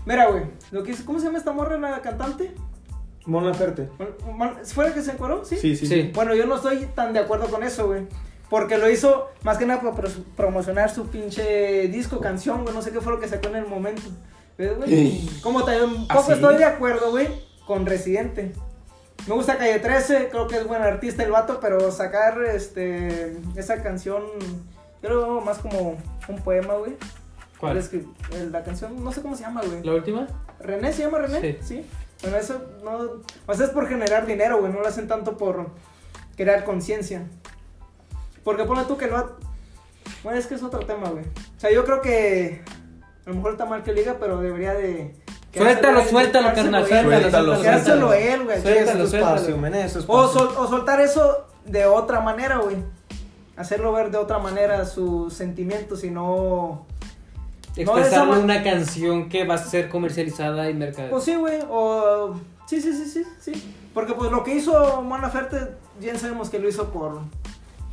Mira, 0.05 0.27
güey, 0.29 0.45
lo 0.71 0.83
que 0.85 0.93
hizo- 0.93 1.05
¿cómo 1.05 1.19
se 1.19 1.27
llama 1.27 1.39
esta 1.39 1.53
morra 1.53 1.77
la 1.79 2.01
cantante? 2.01 2.55
Mon 3.27 3.45
Laferte. 3.45 3.89
¿Fue 4.73 4.85
la 4.89 4.95
que 4.95 5.03
se 5.03 5.11
encueró? 5.13 5.45
¿Sí? 5.45 5.57
Sí, 5.57 5.75
sí, 5.77 5.87
Sí. 5.87 6.13
Bueno, 6.15 6.35
yo 6.35 6.47
no 6.47 6.57
estoy 6.57 6.87
tan 6.95 7.13
de 7.13 7.19
acuerdo 7.19 7.49
con 7.49 7.65
eso, 7.65 7.87
güey. 7.89 8.07
Porque 8.49 8.79
lo 8.79 8.89
hizo 8.89 9.29
más 9.43 9.59
que 9.59 9.67
nada 9.67 9.81
para 9.81 10.09
promocionar 10.37 10.89
su 10.91 11.09
pinche 11.09 11.89
disco, 11.89 12.21
canción, 12.21 12.63
güey. 12.63 12.73
No 12.73 12.83
sé 12.83 12.93
qué 12.93 13.01
fue 13.01 13.13
lo 13.13 13.19
que 13.19 13.27
sacó 13.27 13.49
en 13.49 13.57
el 13.57 13.67
momento. 13.67 14.03
¿Ves, 14.57 14.77
güey? 14.77 15.29
Como 15.43 15.65
también 15.65 15.91
un 15.91 16.07
¿Ah, 16.09 16.23
estoy 16.29 16.57
de 16.57 16.65
acuerdo, 16.65 17.11
güey, 17.11 17.29
con 17.67 17.85
Residente. 17.85 18.53
Me 19.27 19.35
gusta 19.35 19.59
Calle 19.59 19.81
13, 19.81 20.29
creo 20.31 20.47
que 20.47 20.59
es 20.59 20.67
buen 20.69 20.83
artista 20.83 21.25
el 21.25 21.33
vato, 21.33 21.59
pero 21.61 21.91
sacar 21.91 22.41
este 22.45 23.37
esa 23.57 23.83
canción, 23.83 24.23
yo 25.03 25.09
lo 25.09 25.21
veo 25.23 25.41
más 25.41 25.59
como 25.59 25.97
un 26.29 26.39
poema, 26.45 26.75
güey. 26.75 26.97
¿Cuál? 27.59 27.77
Es 27.79 27.89
que 27.89 28.05
la 28.51 28.63
canción, 28.63 29.03
no 29.03 29.13
sé 29.13 29.23
cómo 29.23 29.35
se 29.37 29.43
llama, 29.43 29.63
güey. 29.63 29.83
¿La 29.83 29.93
última? 29.95 30.27
¿René 30.61 30.93
se 30.93 31.03
llama 31.03 31.19
René? 31.19 31.59
Sí. 31.63 31.85
Bueno, 32.23 32.37
eso 32.37 32.61
no. 32.85 32.99
O 33.47 33.55
sea, 33.55 33.67
es 33.67 33.73
por 33.73 33.89
generar 33.89 34.27
dinero, 34.27 34.59
güey. 34.61 34.73
No 34.73 34.81
lo 34.81 34.89
hacen 34.89 35.07
tanto 35.09 35.37
por 35.37 35.71
crear 36.37 36.65
conciencia. 36.65 37.25
Porque 38.45 38.65
ponle 38.65 38.85
tú 38.85 38.97
que 38.97 39.07
lo. 39.07 39.17
ha- 39.17 39.37
Bueno, 40.23 40.39
es 40.39 40.47
que 40.47 40.55
es 40.55 40.63
otro 40.63 40.81
tema, 40.81 41.09
güey. 41.11 41.25
O 41.25 41.61
sea, 41.61 41.71
yo 41.73 41.85
creo 41.85 42.01
que. 42.01 42.63
A 43.27 43.31
lo 43.31 43.37
mejor 43.37 43.53
está 43.53 43.65
mal 43.67 43.83
que 43.83 43.93
lo 43.93 43.99
diga, 43.99 44.17
pero 44.21 44.41
debería 44.41 44.73
de. 44.75 45.15
Suéltalo, 45.55 46.05
suéltalo, 46.05 46.49
carnal, 46.55 46.83
él, 46.83 46.89
suéltalo, 47.23 47.55
Suéltalo, 47.57 48.13
él, 48.13 48.45
güey. 48.45 48.61
Suéltalo, 48.63 49.07
suéltalo. 49.11 49.37
O, 50.07 50.29
sol- 50.29 50.55
o 50.59 50.67
soltar 50.69 51.01
eso 51.01 51.47
de 51.65 51.87
otra 51.87 52.21
manera, 52.21 52.59
güey. 52.59 52.77
Hacerlo 53.57 53.93
ver 53.93 54.11
de 54.11 54.19
otra 54.19 54.39
manera 54.39 54.85
sus 54.85 55.33
sentimientos 55.33 56.05
y 56.05 56.11
no. 56.11 56.87
Expresarlo 57.77 58.33
ma- 58.33 58.39
en 58.39 58.45
una 58.45 58.63
canción 58.63 59.29
que 59.29 59.45
va 59.45 59.55
a 59.55 59.59
ser 59.59 59.89
comercializada 59.89 60.71
y 60.71 60.75
mercado. 60.75 61.11
Pues 61.11 61.25
sí, 61.25 61.35
güey, 61.35 61.59
o... 61.71 62.35
Sí, 62.67 62.81
sí, 62.81 62.93
sí, 62.93 63.05
sí, 63.07 63.23
sí. 63.41 63.75
Porque 63.95 64.15
pues 64.15 64.31
lo 64.31 64.43
que 64.45 64.55
hizo 64.55 65.03
Mon 65.03 65.21
Laferte, 65.23 65.57
bien 66.01 66.19
sabemos 66.19 66.51
que 66.51 66.59
lo 66.59 66.69
hizo 66.69 66.91
por 66.91 67.21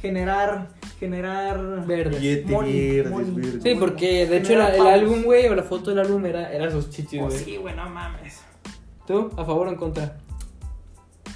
generar, 0.02 0.68
generar... 1.00 1.86
Verde. 1.86 2.18
Billete 2.20 2.52
Money, 2.52 2.96
verdes, 2.98 3.12
money. 3.12 3.32
verdes. 3.36 3.64
Sí, 3.64 3.76
porque 3.80 4.26
de 4.26 4.38
hecho 4.38 4.56
la- 4.56 4.76
el 4.76 4.88
álbum, 4.88 5.24
güey, 5.24 5.48
o 5.48 5.56
la 5.56 5.64
foto 5.64 5.90
del 5.92 6.00
álbum 6.00 6.26
era, 6.26 6.52
era 6.52 6.72
sus 6.72 6.90
chichis, 6.90 7.22
Oh, 7.22 7.26
güey. 7.28 7.38
sí, 7.40 7.58
güey, 7.58 7.76
no 7.76 7.90
mames. 7.90 8.40
¿Tú? 9.06 9.30
¿A 9.38 9.46
favor 9.46 9.68
o 9.68 9.70
en 9.70 9.76
contra? 9.76 10.18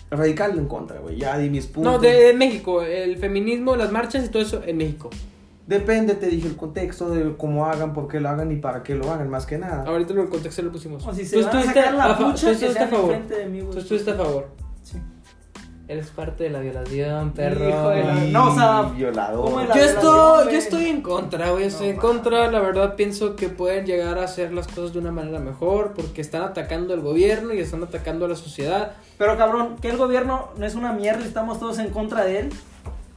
Radical 0.10 0.58
en 0.58 0.68
contra, 0.68 1.00
güey. 1.00 1.18
Ya 1.18 1.38
di 1.38 1.50
mis 1.50 1.66
puntos. 1.68 1.94
No, 1.94 2.00
de, 2.00 2.14
de 2.14 2.34
México, 2.34 2.82
el 2.82 3.18
feminismo, 3.18 3.76
las 3.76 3.92
marchas 3.92 4.26
y 4.26 4.30
todo 4.30 4.42
eso 4.42 4.62
en 4.66 4.78
México. 4.78 5.10
Depende, 5.68 6.16
te 6.16 6.28
dije 6.28 6.48
el 6.48 6.56
contexto 6.56 7.10
de 7.10 7.36
cómo 7.36 7.66
hagan, 7.66 7.94
por 7.94 8.08
qué 8.08 8.20
lo 8.22 8.30
hagan 8.30 8.52
y 8.52 8.56
para 8.56 8.84
qué 8.84 8.96
lo 8.96 9.12
hagan, 9.12 9.30
más 9.30 9.46
que 9.46 9.58
nada. 9.58 9.84
Ahorita 9.86 10.14
en 10.14 10.20
el 10.20 10.30
contexto 10.30 10.62
lo 10.62 10.72
pusimos. 10.72 11.06
O 11.06 11.14
si 11.14 11.24
Tú 11.24 11.28
se 11.28 11.36
van 11.42 11.46
a 11.46 11.48
estuviste 11.60 11.74
sacar 11.82 11.94
la 11.94 12.06
a 12.06 12.10
fa- 12.16 12.18
tú 12.18 12.32
estuviste 12.50 12.80
a 12.80 12.88
favor. 12.88 13.16
Tú 13.72 13.78
estuviste 13.80 14.12
a 14.12 14.16
favor. 14.16 14.48
Sí. 14.84 14.98
Eres 15.90 16.08
parte 16.10 16.46
de 16.46 16.50
la 16.52 16.60
violación, 16.60 17.32
perro. 17.32 17.68
Hijo 17.70 17.90
de 17.90 18.04
la- 18.04 18.14
No, 18.32 18.52
o 18.52 18.56
sea, 18.56 18.82
violador. 18.94 19.44
¿cómo 19.46 19.62
es 19.62 19.70
la 19.70 19.76
Yo 19.76 19.82
estoy, 19.84 20.46
yo 20.54 20.58
estoy 20.58 20.86
en 20.86 21.02
contra, 21.02 21.50
güey. 21.52 21.64
Estoy 21.66 21.88
No, 21.88 21.94
en 21.94 22.00
contra. 22.00 22.52
La 22.52 22.60
verdad 22.62 22.96
pienso 22.96 23.36
que 23.36 23.48
pueden 23.50 23.86
llegar 23.86 24.18
a 24.20 24.24
hacer 24.24 24.54
las 24.54 24.68
cosas 24.68 24.94
de 24.94 25.00
una 25.00 25.12
manera 25.12 25.40
mejor 25.40 25.94
porque 25.96 26.22
están 26.22 26.44
atacando 26.44 26.94
al 26.94 27.02
gobierno 27.02 27.54
y 27.54 27.60
están 27.60 27.84
atacando 27.84 28.26
a 28.26 28.30
la 28.30 28.36
sociedad. 28.36 28.94
Pero 29.18 29.38
cabrón, 29.38 29.76
que 29.82 29.90
el 29.90 29.98
gobierno 29.98 30.50
no 30.58 30.66
es 30.66 30.76
una 30.76 30.92
mierda 30.94 31.22
y 31.24 31.28
estamos 31.28 31.60
todos 31.60 31.80
en 31.80 31.90
contra 31.90 32.24
de 32.26 32.40
él. 32.40 32.50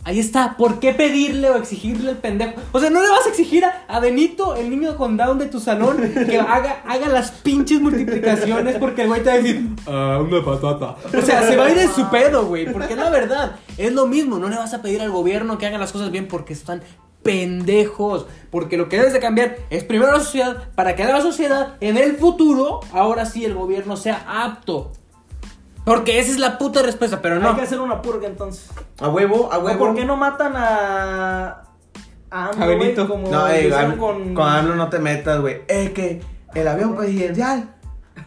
Ahí 0.03 0.19
está. 0.19 0.57
¿Por 0.57 0.81
qué 0.81 0.95
pedirle 0.95 1.51
o 1.51 1.57
exigirle 1.57 2.11
al 2.11 2.17
pendejo? 2.17 2.55
O 2.73 2.81
sea, 2.81 2.89
no 2.89 3.03
le 3.03 3.09
vas 3.09 3.27
a 3.27 3.29
exigir 3.29 3.65
a, 3.65 3.85
a 3.87 4.01
Benito, 4.01 4.57
el 4.57 4.71
niño 4.71 4.97
con 4.97 5.17
down 5.17 5.39
de 5.39 5.47
tu 5.47 5.61
salón, 5.61 5.99
que 6.27 6.39
haga, 6.41 6.83
haga 6.87 7.09
las 7.09 7.31
pinches 7.31 7.81
multiplicaciones 7.81 8.77
porque 8.77 9.03
el 9.03 9.09
güey 9.09 9.23
te 9.23 9.29
va 9.29 9.35
a 9.35 9.39
decir, 9.39 9.69
ah, 9.87 10.19
una 10.21 10.43
patata. 10.43 10.97
O 11.07 11.23
sea, 11.23 11.43
se 11.43 11.57
va 11.57 11.67
a 11.67 11.71
ir 11.71 11.79
en 11.79 11.93
su 11.93 12.09
pedo, 12.09 12.47
güey. 12.47 12.73
Porque 12.73 12.97
la 12.97 13.11
verdad. 13.11 13.57
Es 13.77 13.93
lo 13.93 14.07
mismo. 14.07 14.39
No 14.39 14.49
le 14.49 14.57
vas 14.57 14.73
a 14.73 14.83
pedir 14.83 15.03
al 15.03 15.11
gobierno 15.11 15.59
que 15.59 15.67
haga 15.67 15.79
las 15.79 15.93
cosas 15.93 16.11
bien 16.11 16.29
porque 16.29 16.55
están 16.55 16.83
pendejos. 17.23 18.27
Porque 18.51 18.79
lo 18.79 18.89
que 18.89 18.97
debes 18.97 19.13
de 19.13 19.21
cambiar 19.21 19.57
es 19.69 19.85
primero 19.85 20.13
la 20.13 20.21
sociedad 20.21 20.71
para 20.75 20.97
que 20.97 21.05
la 21.05 21.21
sociedad 21.21 21.75
en 21.81 21.99
el 21.99 22.17
futuro, 22.17 22.81
ahora 22.93 23.27
sí 23.27 23.45
el 23.45 23.55
gobierno 23.55 23.97
sea 23.97 24.25
apto 24.27 24.93
Porque 25.91 26.21
esa 26.21 26.31
es 26.31 26.39
la 26.39 26.57
puta 26.57 26.83
respuesta, 26.83 27.21
pero 27.21 27.35
Hay 27.35 27.43
no. 27.43 27.57
que 27.57 27.63
hacer 27.63 27.81
una 27.81 28.01
purga 28.01 28.29
entonces. 28.29 28.69
A 29.01 29.09
huevo, 29.09 29.53
a 29.53 29.59
¿O 29.59 29.65
huevo. 29.65 29.79
¿Por 29.87 29.97
qué 29.97 30.05
no 30.05 30.17
matan 30.17 30.53
a. 30.55 31.65
a 32.31 32.49
AMLO, 32.49 32.63
A 32.63 32.67
güey, 32.67 32.79
Benito. 32.79 33.09
como 33.09 33.29
No, 33.29 33.53
hicieron 33.59 33.97
con. 33.97 34.35
con 34.35 34.49
AMLO 34.49 34.77
no 34.77 34.89
te 34.89 35.01
metas, 35.01 35.41
güey. 35.41 35.63
Es 35.67 35.91
que 35.91 36.21
el 36.55 36.69
avión 36.69 36.95
presidencial 36.95 37.75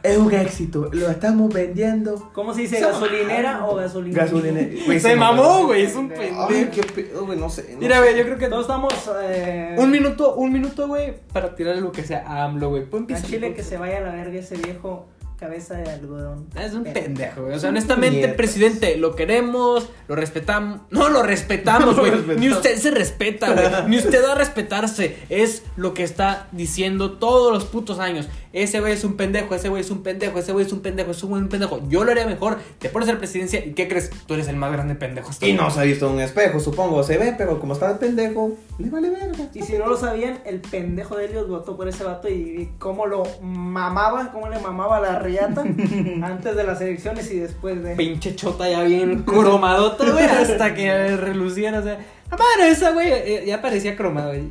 es 0.04 0.18
un 0.18 0.34
éxito. 0.34 0.90
Lo 0.92 1.10
estamos 1.10 1.54
vendiendo. 1.54 2.32
¿Cómo 2.34 2.54
se 2.54 2.64
dice? 2.64 2.80
Se 2.80 2.82
¿Gasolinera 2.86 3.66
o 3.66 3.76
gasolina? 3.76 4.24
Gasolina. 4.24 4.60
Güey, 4.86 5.00
Se 5.00 5.16
mamó, 5.16 5.68
güey, 5.68 5.84
es 5.84 5.96
un 5.96 6.10
pendejo. 6.10 6.48
Ay, 6.50 6.70
qué 6.70 6.84
pedo, 6.84 7.26
güey, 7.26 7.40
no 7.40 7.48
sé. 7.48 7.70
no 7.76 7.80
Mira, 7.80 8.00
güey, 8.00 8.18
yo 8.18 8.26
creo 8.26 8.38
que 8.38 8.50
Todos 8.50 8.64
estamos. 8.64 8.94
Eh, 9.22 9.78
un 9.78 9.90
minuto, 9.90 10.36
un 10.36 10.52
minuto, 10.52 10.86
güey, 10.90 11.14
para 11.32 11.56
tirarle 11.56 11.80
lo 11.80 11.94
que 11.94 12.04
sea 12.04 12.26
a 12.28 12.44
AMLO, 12.44 12.72
güey. 12.72 12.84
A. 13.14 13.22
Chile 13.22 13.54
que 13.54 13.64
se 13.64 13.78
vaya 13.78 14.00
a 14.00 14.02
la 14.02 14.12
verga 14.12 14.40
ese 14.40 14.58
viejo 14.58 15.08
cabeza 15.44 15.76
de 15.76 15.92
algodón. 15.92 16.48
Es 16.56 16.74
un 16.74 16.86
pendejo, 16.86 17.42
güey. 17.42 17.56
O 17.56 17.60
sea, 17.60 17.70
honestamente, 17.70 18.30
presidente, 18.30 18.96
lo 18.96 19.14
queremos, 19.14 19.90
lo 20.08 20.16
respetamos. 20.16 20.80
No 20.90 21.10
lo 21.10 21.22
respetamos, 21.22 22.00
güey. 22.00 22.14
Ni 22.38 22.50
usted 22.50 22.78
se 22.78 22.92
respeta, 22.92 23.52
güey. 23.52 23.90
Ni 23.90 23.98
usted 23.98 24.24
va 24.24 24.32
a 24.32 24.36
respetarse. 24.36 25.18
Es 25.28 25.64
lo 25.76 25.94
que 25.94 26.04
está 26.04 26.48
diciendo 26.54 27.14
todos 27.14 27.54
los 27.54 27.66
putos 27.66 28.00
años. 28.00 28.30
Ese 28.54 28.80
güey 28.80 28.94
es 28.94 29.04
un 29.04 29.18
pendejo, 29.18 29.56
ese 29.56 29.68
güey 29.68 29.82
es 29.82 29.90
un 29.90 30.04
pendejo, 30.04 30.38
ese 30.38 30.52
güey 30.52 30.64
es 30.64 30.72
un 30.72 30.82
pendejo, 30.82 31.10
es 31.10 31.24
un 31.24 31.50
pendejo. 31.50 31.82
Yo 31.90 32.04
lo 32.04 32.12
haría 32.12 32.28
mejor. 32.28 32.60
Te 32.78 32.88
pones 32.88 33.10
a 33.10 33.14
la 33.14 33.18
presidencia 33.18 33.66
y 33.66 33.74
¿qué 33.74 33.88
crees? 33.88 34.12
Tú 34.28 34.36
eres 34.36 34.48
el 34.48 34.58
más 34.58 34.72
grande 34.72 34.94
pendejo. 34.94 35.32
hasta 35.32 35.48
Y 35.48 35.54
no 35.54 35.72
se 35.72 35.80
ha 35.80 35.84
visto 35.84 36.08
en 36.08 36.14
un 36.14 36.20
espejo, 36.20 36.60
supongo. 36.60 37.04
Se 37.04 37.18
ve, 37.18 37.34
pero 37.36 37.60
como 37.60 37.74
está 37.74 37.92
de 37.92 37.96
pendejo, 37.96 38.56
le 38.78 38.92
vale 38.92 39.10
verga. 39.10 39.50
Y 39.56 39.64
si 39.64 39.74
no 39.74 39.88
lo 39.88 39.98
sabían, 39.98 40.40
el 40.46 40.62
pendejo 40.62 41.18
de 41.18 41.26
Helios 41.26 41.50
votó 41.50 41.76
por 41.76 41.88
ese 41.88 42.04
vato 42.04 42.30
y, 42.30 42.34
y 42.34 42.70
cómo 42.78 43.08
lo 43.08 43.24
mamaba, 43.42 44.32
cómo 44.32 44.48
le 44.48 44.60
mamaba 44.60 45.00
la 45.00 45.18
riata 45.18 45.62
antes 46.22 46.56
de 46.56 46.64
las 46.64 46.80
elecciones 46.80 47.32
y 47.32 47.40
después 47.40 47.82
de. 47.82 47.96
Pinche 47.96 48.36
chota 48.36 48.70
ya 48.70 48.84
bien 48.84 49.24
cromadota, 49.24 50.12
güey. 50.12 50.26
Hasta 50.26 50.76
que 50.76 51.18
relucían, 51.18 51.74
o 51.74 51.82
sea. 51.82 51.98
La 52.30 52.38
madre 52.38 52.72
esa, 52.72 52.92
güey, 52.92 53.12
eh, 53.12 53.44
ya 53.48 53.64
parecía 53.64 53.96
cromada, 53.96 54.28
güey. 54.28 54.44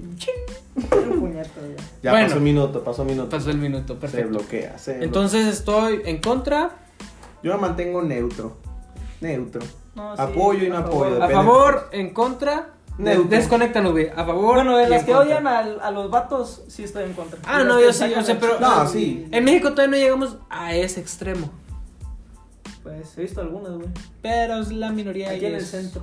Ya. 2.03 2.11
Bueno. 2.13 2.27
pasó 2.27 2.39
un 2.39 2.45
minuto, 2.45 2.85
pasó 2.85 3.03
un 3.03 3.09
minuto. 3.09 3.29
Pasó 3.29 3.51
el 3.51 3.59
minuto, 3.59 3.95
Se 3.95 4.01
perfecto. 4.01 4.29
bloquea, 4.31 4.79
se 4.79 5.03
Entonces 5.05 5.47
estoy 5.47 6.03
en 6.05 6.21
contra. 6.21 6.59
bloquea. 6.61 6.79
Yo 7.43 7.55
me 7.55 7.61
mantengo 7.61 8.03
neutro. 8.03 8.57
Neutro. 9.21 9.61
No, 9.95 10.17
sí, 10.17 10.23
Apoyo 10.23 10.65
y 10.65 10.69
no 10.71 10.79
apoyo. 10.79 11.23
A 11.23 11.29
favor, 11.29 11.89
en 11.93 12.15
contra. 12.15 12.71
Neutro. 12.99 13.29
Desconéctanos, 13.29 13.93
güey. 13.93 14.09
A 14.11 14.25
favor. 14.25 14.55
Bueno, 14.55 14.77
de 14.77 14.89
las 14.89 15.05
que 15.05 15.13
contra. 15.13 15.27
odian 15.37 15.47
al- 15.47 15.81
a, 15.81 15.91
los 15.91 16.11
vatos, 16.11 16.63
sí 16.69 16.85
estoy 16.85 17.05
en 17.05 17.13
contra. 17.15 17.39
Ah, 17.45 17.65
no, 17.65 17.81
yo 17.81 17.93
sí, 17.93 18.05
yo 18.15 18.23
sé, 18.23 18.35
pero- 18.37 18.61
No, 18.61 18.87
sí. 18.87 19.27
En 19.31 19.45
México 19.45 19.71
todavía 19.71 19.91
no 19.99 20.03
llegamos 20.03 20.37
a 20.51 20.75
ese 20.75 21.01
extremo. 21.01 21.51
Pues 22.83 23.17
he 23.17 23.23
visto 23.23 23.41
algunas, 23.41 23.73
güey. 23.73 23.89
Pero 24.23 24.57
es 24.57 24.71
la 24.73 24.91
minoría. 24.91 25.31
Aquí 25.31 25.43
y 25.45 25.47
en 25.47 25.55
el 25.55 25.65
centro. 25.65 26.03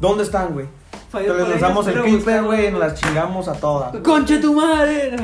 ¿Dónde 0.00 0.22
están, 0.24 0.52
güey? 0.52 0.66
Que 1.12 1.20
les 1.28 1.48
lanzamos 1.48 1.86
el 1.88 2.02
clipper, 2.02 2.42
güey, 2.44 2.68
y 2.68 2.70
nos 2.70 2.80
las 2.80 3.00
chingamos 3.00 3.48
a 3.48 3.54
todas. 3.54 3.96
¡Concha 3.98 4.40
tu 4.40 4.54
madre! 4.54 5.16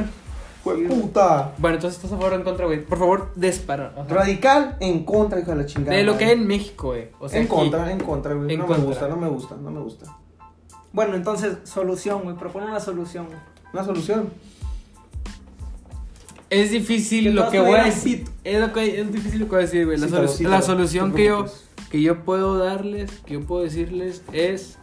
Güey, 0.64 0.88
puta. 0.88 1.52
Bueno, 1.58 1.76
entonces 1.76 1.98
estás 1.98 2.12
a 2.12 2.16
favor 2.16 2.32
o 2.32 2.36
en 2.36 2.42
contra, 2.42 2.64
güey. 2.64 2.82
Por 2.84 2.98
favor, 2.98 3.32
dispara. 3.36 3.92
Ajá. 3.96 4.06
Radical 4.08 4.76
en 4.80 5.04
contra, 5.04 5.38
hijo 5.38 5.50
de 5.50 5.56
la 5.58 5.66
chingada. 5.66 5.94
De 5.96 6.04
lo 6.04 6.16
que 6.16 6.24
hay 6.24 6.30
en 6.32 6.46
México, 6.46 6.88
güey. 6.88 7.08
O 7.20 7.28
sea, 7.28 7.38
en 7.38 7.44
aquí- 7.46 7.54
contra, 7.54 7.92
en 7.92 8.00
contra, 8.00 8.32
güey. 8.34 8.50
En 8.54 8.60
No 8.60 8.66
contra. 8.66 8.82
me 8.82 8.88
gusta, 8.88 9.08
no 9.08 9.16
me 9.16 9.28
gusta, 9.28 9.56
no 9.62 9.70
me 9.70 9.80
gusta. 9.80 10.06
Bueno, 10.92 11.16
entonces, 11.16 11.58
solución, 11.64 12.22
güey. 12.22 12.34
Propone 12.36 12.66
una 12.66 12.80
solución, 12.80 13.26
güey. 13.26 13.38
Una 13.74 13.84
solución. 13.84 14.30
Es 16.50 16.70
difícil 16.70 17.24
Que 17.24 17.30
lo 17.30 17.50
que 17.50 17.60
voy 17.60 17.74
a 17.78 17.84
decir. 17.84 18.24
Es, 18.44 18.60
lo 18.60 18.72
que, 18.72 19.00
es 19.00 19.12
difícil 19.12 19.40
lo 19.40 19.46
que 19.46 19.50
voy 19.50 19.58
a 19.58 19.66
decir, 19.66 19.84
güey. 19.86 19.98
La, 19.98 20.06
Cítalo, 20.06 20.28
solu- 20.28 20.32
cítalo, 20.36 20.54
la 20.56 20.62
solución 20.62 21.10
te 21.10 21.16
que 21.18 21.24
yo, 21.26 21.34
preocupes. 21.44 21.64
Que 21.90 22.02
yo 22.02 22.24
puedo 22.24 22.58
darles, 22.58 23.10
que 23.20 23.34
yo 23.34 23.40
puedo 23.46 23.62
decirles 23.62 24.22
es. 24.32 24.78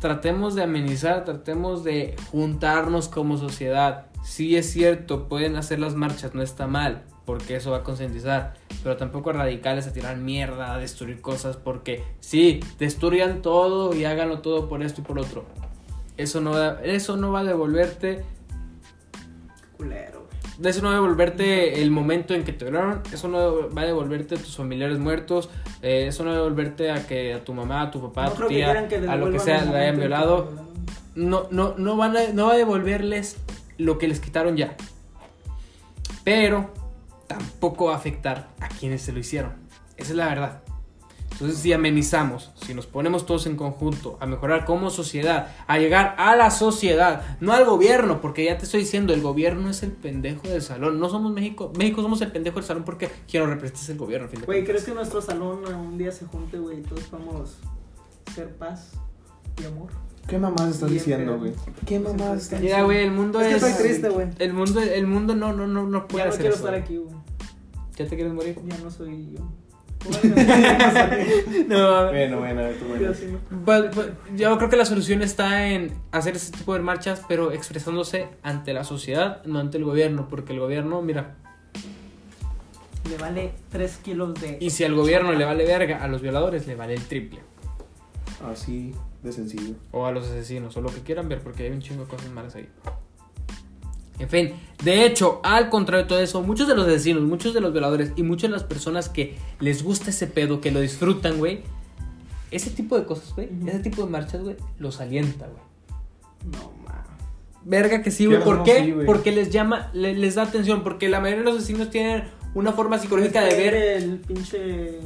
Tratemos 0.00 0.56
de 0.56 0.64
amenizar, 0.64 1.24
tratemos 1.24 1.84
de 1.84 2.16
juntarnos 2.30 3.08
como 3.08 3.38
sociedad. 3.38 4.06
Sí 4.24 4.56
es 4.56 4.70
cierto, 4.70 5.28
pueden 5.28 5.56
hacer 5.56 5.78
las 5.78 5.94
marchas, 5.94 6.34
no 6.34 6.42
está 6.42 6.66
mal, 6.66 7.04
porque 7.24 7.54
eso 7.56 7.70
va 7.70 7.78
a 7.78 7.82
concientizar. 7.84 8.54
Pero 8.82 8.96
tampoco 8.96 9.32
radicales 9.32 9.86
a 9.86 9.92
tirar 9.92 10.16
mierda, 10.16 10.74
a 10.74 10.78
destruir 10.78 11.20
cosas, 11.20 11.56
porque 11.56 12.04
sí, 12.18 12.60
destruyan 12.78 13.42
todo 13.42 13.94
y 13.94 14.04
háganlo 14.04 14.40
todo 14.40 14.68
por 14.68 14.82
esto 14.82 15.02
y 15.02 15.04
por 15.04 15.20
otro. 15.20 15.44
Eso 16.16 16.40
no 16.40 16.78
eso 16.80 17.16
no 17.16 17.32
va 17.32 17.40
a 17.40 17.44
devolverte 17.44 18.24
Culero, 19.76 20.21
eso 20.68 20.82
no 20.82 20.88
va 20.88 20.94
a 20.94 20.96
devolverte 20.96 21.82
el 21.82 21.90
momento 21.90 22.34
en 22.34 22.44
que 22.44 22.52
te 22.52 22.64
violaron, 22.64 23.02
eso 23.12 23.28
no 23.28 23.70
va 23.70 23.82
a 23.82 23.86
devolverte 23.86 24.36
a 24.36 24.38
tus 24.38 24.56
familiares 24.56 24.98
muertos, 24.98 25.50
eh, 25.82 26.06
eso 26.08 26.24
no 26.24 26.30
va 26.30 26.36
a 26.36 26.38
devolverte 26.38 26.90
a 26.90 27.06
que 27.06 27.34
a 27.34 27.44
tu 27.44 27.54
mamá, 27.54 27.82
a 27.82 27.90
tu 27.90 28.00
papá, 28.00 28.26
No 28.26 28.28
a 28.28 28.34
tu 28.34 28.42
que 28.42 28.48
tía, 28.48 28.88
que 28.88 28.96
a 28.96 29.16
lo 29.16 29.30
que 29.30 29.38
sea 29.38 29.64
le 29.64 29.76
hayan 29.78 29.98
violado. 29.98 30.50
No, 31.14 31.46
no, 31.50 31.74
no, 31.76 31.96
van 31.96 32.16
a, 32.16 32.28
no 32.32 32.46
va 32.46 32.54
a 32.54 32.56
devolverles 32.56 33.36
lo 33.78 33.98
que 33.98 34.08
les 34.08 34.20
quitaron 34.20 34.56
ya. 34.56 34.76
Pero 36.24 36.70
tampoco 37.26 37.86
va 37.86 37.94
a 37.94 37.96
afectar 37.96 38.48
a 38.60 38.68
quienes 38.68 39.02
se 39.02 39.12
lo 39.12 39.18
hicieron. 39.18 39.52
Esa 39.96 40.10
es 40.10 40.16
la 40.16 40.26
verdad. 40.26 40.61
Entonces, 41.42 41.60
si 41.60 41.72
amenizamos, 41.72 42.52
si 42.64 42.72
nos 42.72 42.86
ponemos 42.86 43.26
todos 43.26 43.46
en 43.46 43.56
conjunto 43.56 44.16
a 44.20 44.26
mejorar 44.26 44.64
como 44.64 44.90
sociedad, 44.90 45.48
a 45.66 45.76
llegar 45.80 46.14
a 46.16 46.36
la 46.36 46.52
sociedad, 46.52 47.36
no 47.40 47.52
al 47.52 47.64
gobierno, 47.64 48.20
porque 48.20 48.44
ya 48.44 48.58
te 48.58 48.64
estoy 48.64 48.78
diciendo, 48.82 49.12
el 49.12 49.22
gobierno 49.22 49.68
es 49.68 49.82
el 49.82 49.90
pendejo 49.90 50.46
del 50.46 50.62
salón. 50.62 51.00
No 51.00 51.08
somos 51.08 51.32
México, 51.32 51.72
México 51.76 52.00
somos 52.00 52.20
el 52.20 52.30
pendejo 52.30 52.60
del 52.60 52.64
salón 52.64 52.84
porque 52.84 53.10
quien 53.28 53.42
lo 53.42 53.48
representa 53.50 53.80
es 53.80 53.88
el 53.88 53.98
gobierno. 53.98 54.28
Güey. 54.46 54.62
¿crees 54.62 54.84
que 54.84 54.94
nuestro 54.94 55.20
salón 55.20 55.66
un 55.74 55.98
día 55.98 56.12
se 56.12 56.26
junte, 56.26 56.60
güey, 56.60 56.78
y 56.78 56.82
todos 56.82 57.02
podamos 57.06 57.56
ser 58.32 58.50
paz 58.54 58.92
y 59.60 59.64
amor? 59.64 59.90
¿Qué 60.28 60.38
mamás 60.38 60.68
estás 60.68 60.90
Bien, 60.90 61.02
diciendo, 61.02 61.38
güey? 61.40 61.54
¿Qué 61.84 61.98
mamás 61.98 62.42
estás 62.42 62.60
Mira, 62.60 62.84
güey, 62.84 62.98
el 62.98 63.10
mundo 63.10 63.40
Es 63.40 63.56
es. 63.56 63.64
que 63.64 63.68
estoy 63.70 63.84
triste, 63.84 64.08
güey. 64.10 64.28
El 64.38 64.52
mundo, 64.52 64.80
el 64.80 65.08
mundo 65.08 65.34
no, 65.34 65.52
no, 65.52 65.66
no, 65.66 65.88
no 65.88 66.06
puede 66.06 66.22
Ya 66.22 66.26
no 66.26 66.30
hacer 66.34 66.40
quiero 66.42 66.54
eso, 66.54 66.64
estar 66.68 66.80
aquí, 66.80 66.98
güey. 66.98 67.16
¿Ya 67.96 68.06
te 68.06 68.14
quieres 68.14 68.32
morir? 68.32 68.56
Ya 68.64 68.78
no 68.78 68.92
soy 68.92 69.32
yo. 69.36 69.40
No, 71.68 72.06
Bueno, 72.10 72.38
bueno, 72.40 72.60
a 72.60 72.64
ver, 72.64 72.76
tú, 72.78 72.84
bueno. 72.86 73.12
Pues, 73.64 74.10
yo 74.36 74.56
creo 74.58 74.68
que 74.70 74.76
la 74.76 74.84
solución 74.84 75.22
está 75.22 75.68
en 75.68 75.92
hacer 76.10 76.36
ese 76.36 76.52
tipo 76.52 76.74
de 76.74 76.80
marchas, 76.80 77.22
pero 77.28 77.52
expresándose 77.52 78.28
ante 78.42 78.72
la 78.72 78.84
sociedad, 78.84 79.44
no 79.44 79.58
ante 79.60 79.78
el 79.78 79.84
gobierno, 79.84 80.28
porque 80.28 80.52
el 80.52 80.60
gobierno, 80.60 81.02
mira, 81.02 81.36
Le 83.08 83.16
vale 83.16 83.52
3 83.70 83.96
kilos 83.98 84.34
de. 84.40 84.58
y 84.60 84.70
si 84.70 84.84
al 84.84 84.94
gobierno 84.94 85.32
le 85.32 85.44
vale 85.44 85.64
verga, 85.66 86.02
a 86.02 86.08
los 86.08 86.22
violadores 86.22 86.66
le 86.66 86.74
vale 86.74 86.94
el 86.94 87.02
triple, 87.04 87.40
Así 88.50 88.92
de 89.22 89.32
sencillo. 89.32 89.74
o 89.92 90.06
a 90.06 90.12
los 90.12 90.26
asesinos, 90.26 90.76
o 90.76 90.80
lo 90.80 90.88
que 90.88 91.00
quieran 91.00 91.28
ver, 91.28 91.40
porque 91.40 91.64
hay 91.64 91.70
un 91.70 91.80
chingo 91.80 92.04
de 92.04 92.08
cosas 92.10 92.30
malas 92.32 92.54
ahí. 92.56 92.68
En 94.18 94.28
fin, 94.28 94.52
de 94.84 95.04
hecho, 95.06 95.40
al 95.42 95.68
contrario 95.70 96.04
de 96.04 96.08
todo 96.08 96.20
eso, 96.20 96.42
muchos 96.42 96.68
de 96.68 96.74
los 96.76 96.86
asesinos, 96.86 97.22
muchos 97.22 97.54
de 97.54 97.60
los 97.60 97.72
violadores 97.72 98.12
y 98.16 98.22
muchas 98.22 98.50
de 98.50 98.56
las 98.56 98.64
personas 98.64 99.08
que 99.08 99.36
les 99.58 99.82
gusta 99.82 100.10
ese 100.10 100.26
pedo, 100.26 100.60
que 100.60 100.70
lo 100.70 100.80
disfrutan, 100.80 101.38
güey, 101.38 101.62
ese 102.50 102.70
tipo 102.70 102.98
de 102.98 103.04
cosas, 103.06 103.34
güey, 103.34 103.48
ese 103.66 103.78
tipo 103.80 104.04
de 104.04 104.10
marchas, 104.10 104.42
güey, 104.42 104.56
los 104.78 105.00
alienta, 105.00 105.46
güey. 105.46 105.62
No, 106.52 106.72
mames. 106.84 107.02
Verga 107.64 108.02
que 108.02 108.10
sí, 108.10 108.26
güey. 108.26 108.42
¿Por 108.42 108.58
no, 108.58 108.64
qué? 108.64 108.84
sí. 108.84 108.94
Porque 109.06 109.32
les 109.32 109.50
llama, 109.50 109.90
le- 109.94 110.14
les 110.16 110.34
da 110.34 110.42
atención. 110.42 110.82
Porque 110.82 111.08
la 111.08 111.20
mayoría 111.20 111.44
de 111.44 111.50
los 111.50 111.58
asesinos 111.58 111.90
tienen 111.90 112.24
una 112.54 112.72
forma 112.72 112.98
psicológica 112.98 113.40
de 113.42 113.54
ver. 113.56 113.74
El 113.74 114.18
pinche. 114.18 114.98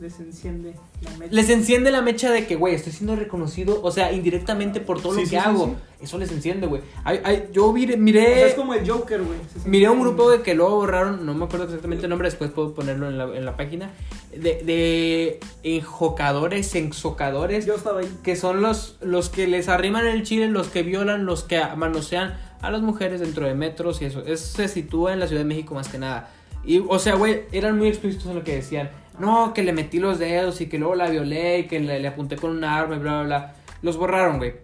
Les 0.00 0.18
enciende 0.18 0.74
la 1.02 1.10
mecha. 1.16 1.32
Les 1.32 1.48
enciende 1.50 1.90
la 1.92 2.02
mecha 2.02 2.30
de 2.32 2.46
que, 2.46 2.56
güey, 2.56 2.74
estoy 2.74 2.92
siendo 2.92 3.14
reconocido, 3.14 3.80
o 3.82 3.90
sea, 3.92 4.12
indirectamente 4.12 4.80
por 4.80 5.00
todo 5.00 5.12
Sí, 5.14 5.20
lo 5.20 5.26
sí, 5.26 5.30
que 5.36 5.40
sí, 5.40 5.46
hago. 5.48 5.66
sí. 5.66 5.72
Eso 6.04 6.18
les 6.18 6.32
enciende, 6.32 6.66
güey. 6.66 6.82
Hay- 7.04 7.20
hay- 7.22 7.48
yo 7.52 7.68
O 7.68 7.76
sea, 7.76 7.96
miré, 7.96 8.46
es 8.48 8.54
como 8.54 8.74
el 8.74 8.88
Joker, 8.88 9.22
güey. 9.22 9.38
Miré 9.64 9.88
un 9.88 10.00
grupo 10.00 10.28
de 10.30 10.42
que 10.42 10.54
luego 10.54 10.74
borraron, 10.76 11.24
no 11.24 11.34
me 11.34 11.44
acuerdo 11.44 11.66
exactamente 11.66 12.06
el 12.06 12.10
nombre, 12.10 12.26
después 12.28 12.50
puedo 12.50 12.74
ponerlo 12.74 13.08
en 13.08 13.18
la, 13.18 13.24
en 13.36 13.44
la 13.44 13.56
página, 13.56 13.90
de, 14.32 14.62
de 14.64 15.38
enjocadores, 15.62 16.74
ensocadores, 16.74 17.66
Yo 17.66 17.74
estaba 17.74 18.00
ahí. 18.00 18.08
que 18.24 18.34
son 18.36 18.62
los, 18.62 18.96
los 19.00 19.28
que 19.28 19.46
les 19.46 19.68
arriman 19.68 20.06
el 20.06 20.22
chile, 20.24 20.48
los 20.48 20.68
que 20.68 20.82
violan, 20.82 21.26
los 21.26 21.44
que 21.44 21.60
manosean 21.76 22.36
a 22.60 22.70
las 22.70 22.82
mujeres 22.82 23.20
dentro 23.20 23.46
de 23.46 23.54
metros 23.54 24.02
y 24.02 24.06
eso. 24.06 24.20
Eso 24.26 24.56
se 24.56 24.68
sitúa 24.68 25.12
en 25.12 25.20
la 25.20 25.26
Ciudad 25.28 25.42
de 25.42 25.48
México 25.48 25.74
más 25.74 25.88
que 25.88 25.98
nada. 25.98 26.30
Y, 26.64 26.78
o 26.88 26.98
sea, 26.98 27.14
güey, 27.16 27.42
eran 27.52 27.76
muy 27.76 27.88
explícitos 27.88 28.26
en 28.26 28.36
lo 28.36 28.44
que 28.44 28.54
decían. 28.56 28.90
No, 29.18 29.52
que 29.54 29.62
le 29.62 29.72
metí 29.72 29.98
los 29.98 30.18
dedos 30.18 30.60
y 30.60 30.66
que 30.68 30.78
luego 30.78 30.94
la 30.94 31.08
violé 31.08 31.60
y 31.60 31.66
que 31.66 31.80
le, 31.80 32.06
apunté 32.06 32.36
con 32.36 32.50
un 32.50 32.64
arma 32.64 32.96
y 32.96 32.98
bla, 32.98 33.12
bla, 33.20 33.22
bla. 33.24 33.54
Los 33.82 33.96
borraron, 33.96 34.38
güey. 34.38 34.54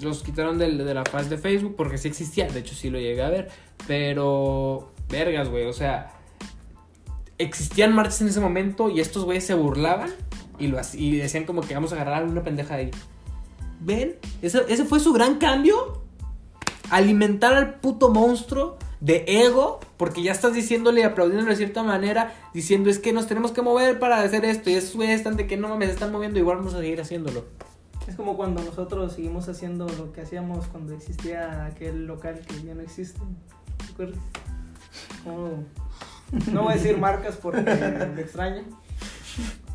Los 0.00 0.22
quitaron 0.22 0.58
del- 0.58 0.78
de, 0.78 0.94
la 0.94 1.04
faz 1.04 1.30
de 1.30 1.38
Facebook 1.38 1.74
porque 1.76 1.98
sí 1.98 2.08
existía. 2.08 2.48
De 2.48 2.60
hecho, 2.60 2.74
sí 2.74 2.90
lo 2.90 2.98
llegué 2.98 3.22
a 3.22 3.30
ver. 3.30 3.48
Pero, 3.86 4.92
vergas, 5.08 5.48
güey. 5.48 5.66
O 5.66 5.72
sea, 5.72 6.12
existían 7.38 7.94
marchas 7.94 8.20
en 8.22 8.28
ese 8.28 8.40
momento 8.40 8.90
y 8.90 9.00
estos 9.00 9.24
güeyes 9.24 9.46
se 9.46 9.54
burlaban 9.54 10.10
y, 10.58 10.68
lo, 10.68 10.80
y 10.94 11.16
decían 11.16 11.44
como 11.44 11.60
que 11.62 11.74
vamos 11.74 11.92
a 11.92 11.96
agarrar 11.96 12.24
una 12.24 12.42
pendeja 12.42 12.76
de 12.76 12.82
ahí. 12.82 12.90
¿Ven? 13.80 14.16
Ese, 14.42 14.62
ese 14.68 14.84
fue 14.84 15.00
su 15.00 15.12
gran 15.12 15.38
cambio. 15.38 16.02
Alimentar 16.90 17.54
al 17.54 17.74
puto 17.74 18.10
monstruo 18.10 18.76
de 19.02 19.24
ego, 19.26 19.80
porque 19.96 20.22
ya 20.22 20.30
estás 20.30 20.54
diciéndole 20.54 21.00
y 21.00 21.02
aplaudiendo 21.02 21.50
de 21.50 21.56
cierta 21.56 21.82
manera, 21.82 22.32
diciendo 22.54 22.88
es 22.88 23.00
que 23.00 23.12
nos 23.12 23.26
tenemos 23.26 23.50
que 23.50 23.60
mover 23.60 23.98
para 23.98 24.20
hacer 24.22 24.44
esto, 24.44 24.70
y 24.70 24.74
esos 24.74 24.94
güeyes 24.94 25.16
están 25.16 25.36
de 25.36 25.48
que 25.48 25.56
no 25.56 25.68
mames, 25.68 25.90
están 25.90 26.12
moviendo, 26.12 26.38
igual 26.38 26.58
vamos 26.58 26.74
a 26.74 26.78
seguir 26.78 27.00
haciéndolo. 27.00 27.44
Es 28.06 28.14
como 28.14 28.36
cuando 28.36 28.62
nosotros 28.62 29.12
seguimos 29.14 29.48
haciendo 29.48 29.88
lo 29.88 30.12
que 30.12 30.20
hacíamos 30.20 30.66
cuando 30.68 30.94
existía 30.94 31.66
aquel 31.66 32.06
local 32.06 32.42
que 32.46 32.62
ya 32.62 32.74
no 32.74 32.82
existe. 32.82 33.18
¿Te 33.78 33.92
acuerdas? 33.92 34.18
No 36.50 36.62
voy 36.62 36.72
a 36.72 36.76
decir 36.76 36.96
marcas 36.98 37.36
porque 37.36 37.60
me 37.60 38.20
extraña. 38.22 38.62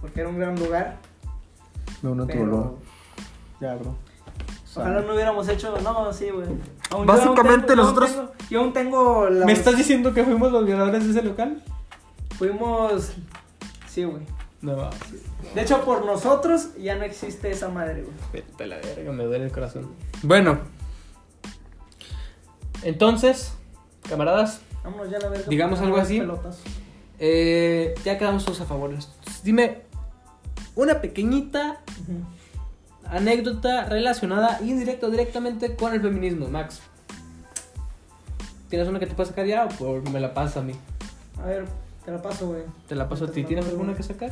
Porque 0.01 0.21
era 0.21 0.29
un 0.29 0.39
gran 0.39 0.57
lugar. 0.57 0.97
A 1.97 2.01
tu 2.01 2.27
Pero-. 2.27 2.77
Ya, 3.59 3.75
bro. 3.75 3.95
Ojalá 4.75 5.01
no 5.01 5.13
hubiéramos 5.13 5.47
hecho. 5.49 5.75
No, 5.81 6.13
sí, 6.13 6.29
güey. 6.29 6.47
Básicamente 7.05 7.75
nosotros- 7.75 8.11
tengo- 8.11 8.31
Yo 8.49 8.61
aún 8.61 8.73
tengo. 8.73 9.29
la- 9.29 9.45
¿Me 9.45 9.51
estás 9.53 9.77
diciendo 9.77 10.13
que 10.13 10.23
fuimos 10.23 10.51
los 10.51 10.65
violadores 10.65 11.03
de 11.05 11.11
ese 11.11 11.21
local? 11.23 11.61
Fuimos. 12.37 13.11
Sí, 13.89 14.03
güey. 14.03 14.23
No, 14.61 14.75
va. 14.75 14.89
De 15.53 15.61
hecho, 15.61 15.83
por 15.85 16.05
nosotros 16.05 16.69
ya 16.79 16.95
no 16.95 17.03
existe 17.03 17.51
esa 17.51 17.69
madre, 17.69 18.01
güey. 18.03 18.15
Vete 18.33 18.65
la 18.65 18.77
verga, 18.77 19.11
me 19.11 19.23
duele 19.23 19.45
el 19.45 19.51
corazón. 19.51 19.91
Bueno. 20.23 20.59
Entonces, 22.83 23.53
camaradas, 24.07 24.61
Vámonos 24.83 25.09
ya 25.09 25.17
a 25.17 25.21
la 25.21 25.29
verga. 25.29 25.45
Digamos 25.49 25.79
algo 25.81 25.97
así. 25.97 26.19
pelotas. 26.19 26.59
eh, 27.19 27.95
ya 28.05 28.17
quedamos 28.17 28.45
todos 28.45 28.61
a 28.61 28.65
favor. 28.65 28.91
Dime 29.43 29.81
una 30.75 31.01
pequeñita 31.01 31.81
anécdota 33.05 33.85
relacionada 33.85 34.59
indirecta 34.61 35.07
o 35.07 35.09
directamente 35.09 35.75
con 35.75 35.93
el 35.93 36.01
feminismo, 36.01 36.47
Max. 36.47 36.81
¿Tienes 38.69 38.87
una 38.87 38.99
que 38.99 39.07
te 39.07 39.15
pueda 39.15 39.29
sacar 39.29 39.45
ya 39.45 39.65
o 39.65 39.69
por- 39.69 40.09
me 40.09 40.19
la 40.19 40.33
pasa 40.33 40.59
a 40.59 40.63
mí? 40.63 40.73
A 41.41 41.45
ver, 41.45 41.65
te 42.05 42.11
la 42.11 42.21
paso, 42.21 42.47
güey. 42.47 42.61
Te 42.87 42.95
la 42.95 43.07
paso 43.07 43.25
a 43.25 43.31
ti. 43.31 43.43
¿Tienes 43.43 43.65
alguna 43.67 43.93
que 43.93 44.03
sacar? 44.03 44.31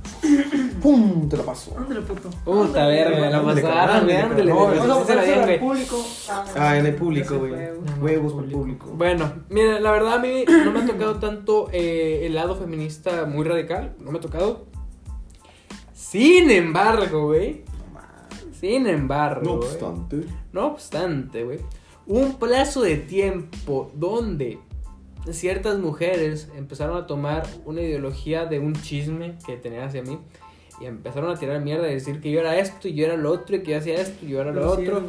¡Pum! 0.82 1.28
Te 1.28 1.36
lo 1.36 1.44
paso. 1.44 1.74
Ándale, 1.76 2.00
puto. 2.02 2.30
Puta 2.44 2.86
verga, 2.86 3.20
me 3.20 3.30
la 3.30 3.38
ándale, 3.38 3.62
pasaron, 3.62 3.96
ándale, 3.96 4.16
ándale, 4.18 4.44
no, 4.50 4.66
güey, 4.66 4.78
Vamos 4.78 5.10
a 5.10 5.14
la 5.14 5.44
güey. 5.44 5.60
público. 5.60 6.04
Ah, 6.56 6.78
en 6.78 6.86
el 6.86 6.94
público, 6.94 7.38
güey. 7.38 7.52
Huevos 8.00 8.32
por 8.32 8.48
público. 8.50 8.86
Bueno, 8.94 9.32
mira, 9.50 9.78
la 9.80 9.90
verdad 9.92 10.14
a 10.14 10.18
mí 10.18 10.44
no 10.46 10.72
me 10.72 10.80
ha 10.80 10.86
tocado 10.86 11.16
tanto 11.16 11.68
eh, 11.72 12.20
el 12.24 12.34
lado 12.34 12.56
feminista 12.56 13.26
muy 13.26 13.44
radical. 13.44 13.94
No 14.00 14.10
me 14.10 14.18
ha 14.18 14.20
tocado. 14.22 14.66
Sin 15.92 16.50
embargo, 16.50 17.26
güey. 17.26 17.64
Sin 18.58 18.86
embargo, 18.86 19.42
No 19.44 19.56
güey, 19.58 19.68
obstante. 19.70 20.24
no 20.52 20.66
obstante, 20.66 21.44
güey. 21.44 21.60
Un 22.10 22.40
plazo 22.40 22.82
de 22.82 22.96
tiempo 22.96 23.92
donde 23.94 24.58
ciertas 25.30 25.78
mujeres 25.78 26.48
empezaron 26.56 26.96
a 26.96 27.06
tomar 27.06 27.46
una 27.64 27.82
ideología 27.82 28.46
de 28.46 28.58
un 28.58 28.74
chisme 28.74 29.38
que 29.46 29.56
tenían 29.56 29.84
hacia 29.84 30.02
mí. 30.02 30.18
Y 30.80 30.86
empezaron 30.86 31.30
a 31.30 31.38
tirar 31.38 31.60
mierda 31.60 31.88
y 31.88 31.94
decir 31.94 32.20
que 32.20 32.32
yo 32.32 32.40
era 32.40 32.58
esto 32.58 32.88
y 32.88 32.94
yo 32.94 33.06
era 33.06 33.16
lo 33.16 33.30
otro 33.30 33.54
y 33.54 33.62
que 33.62 33.70
yo 33.70 33.78
hacía 33.78 33.94
esto 33.94 34.26
y 34.26 34.30
yo 34.30 34.40
era 34.40 34.50
lo 34.50 34.72
otro. 34.72 35.04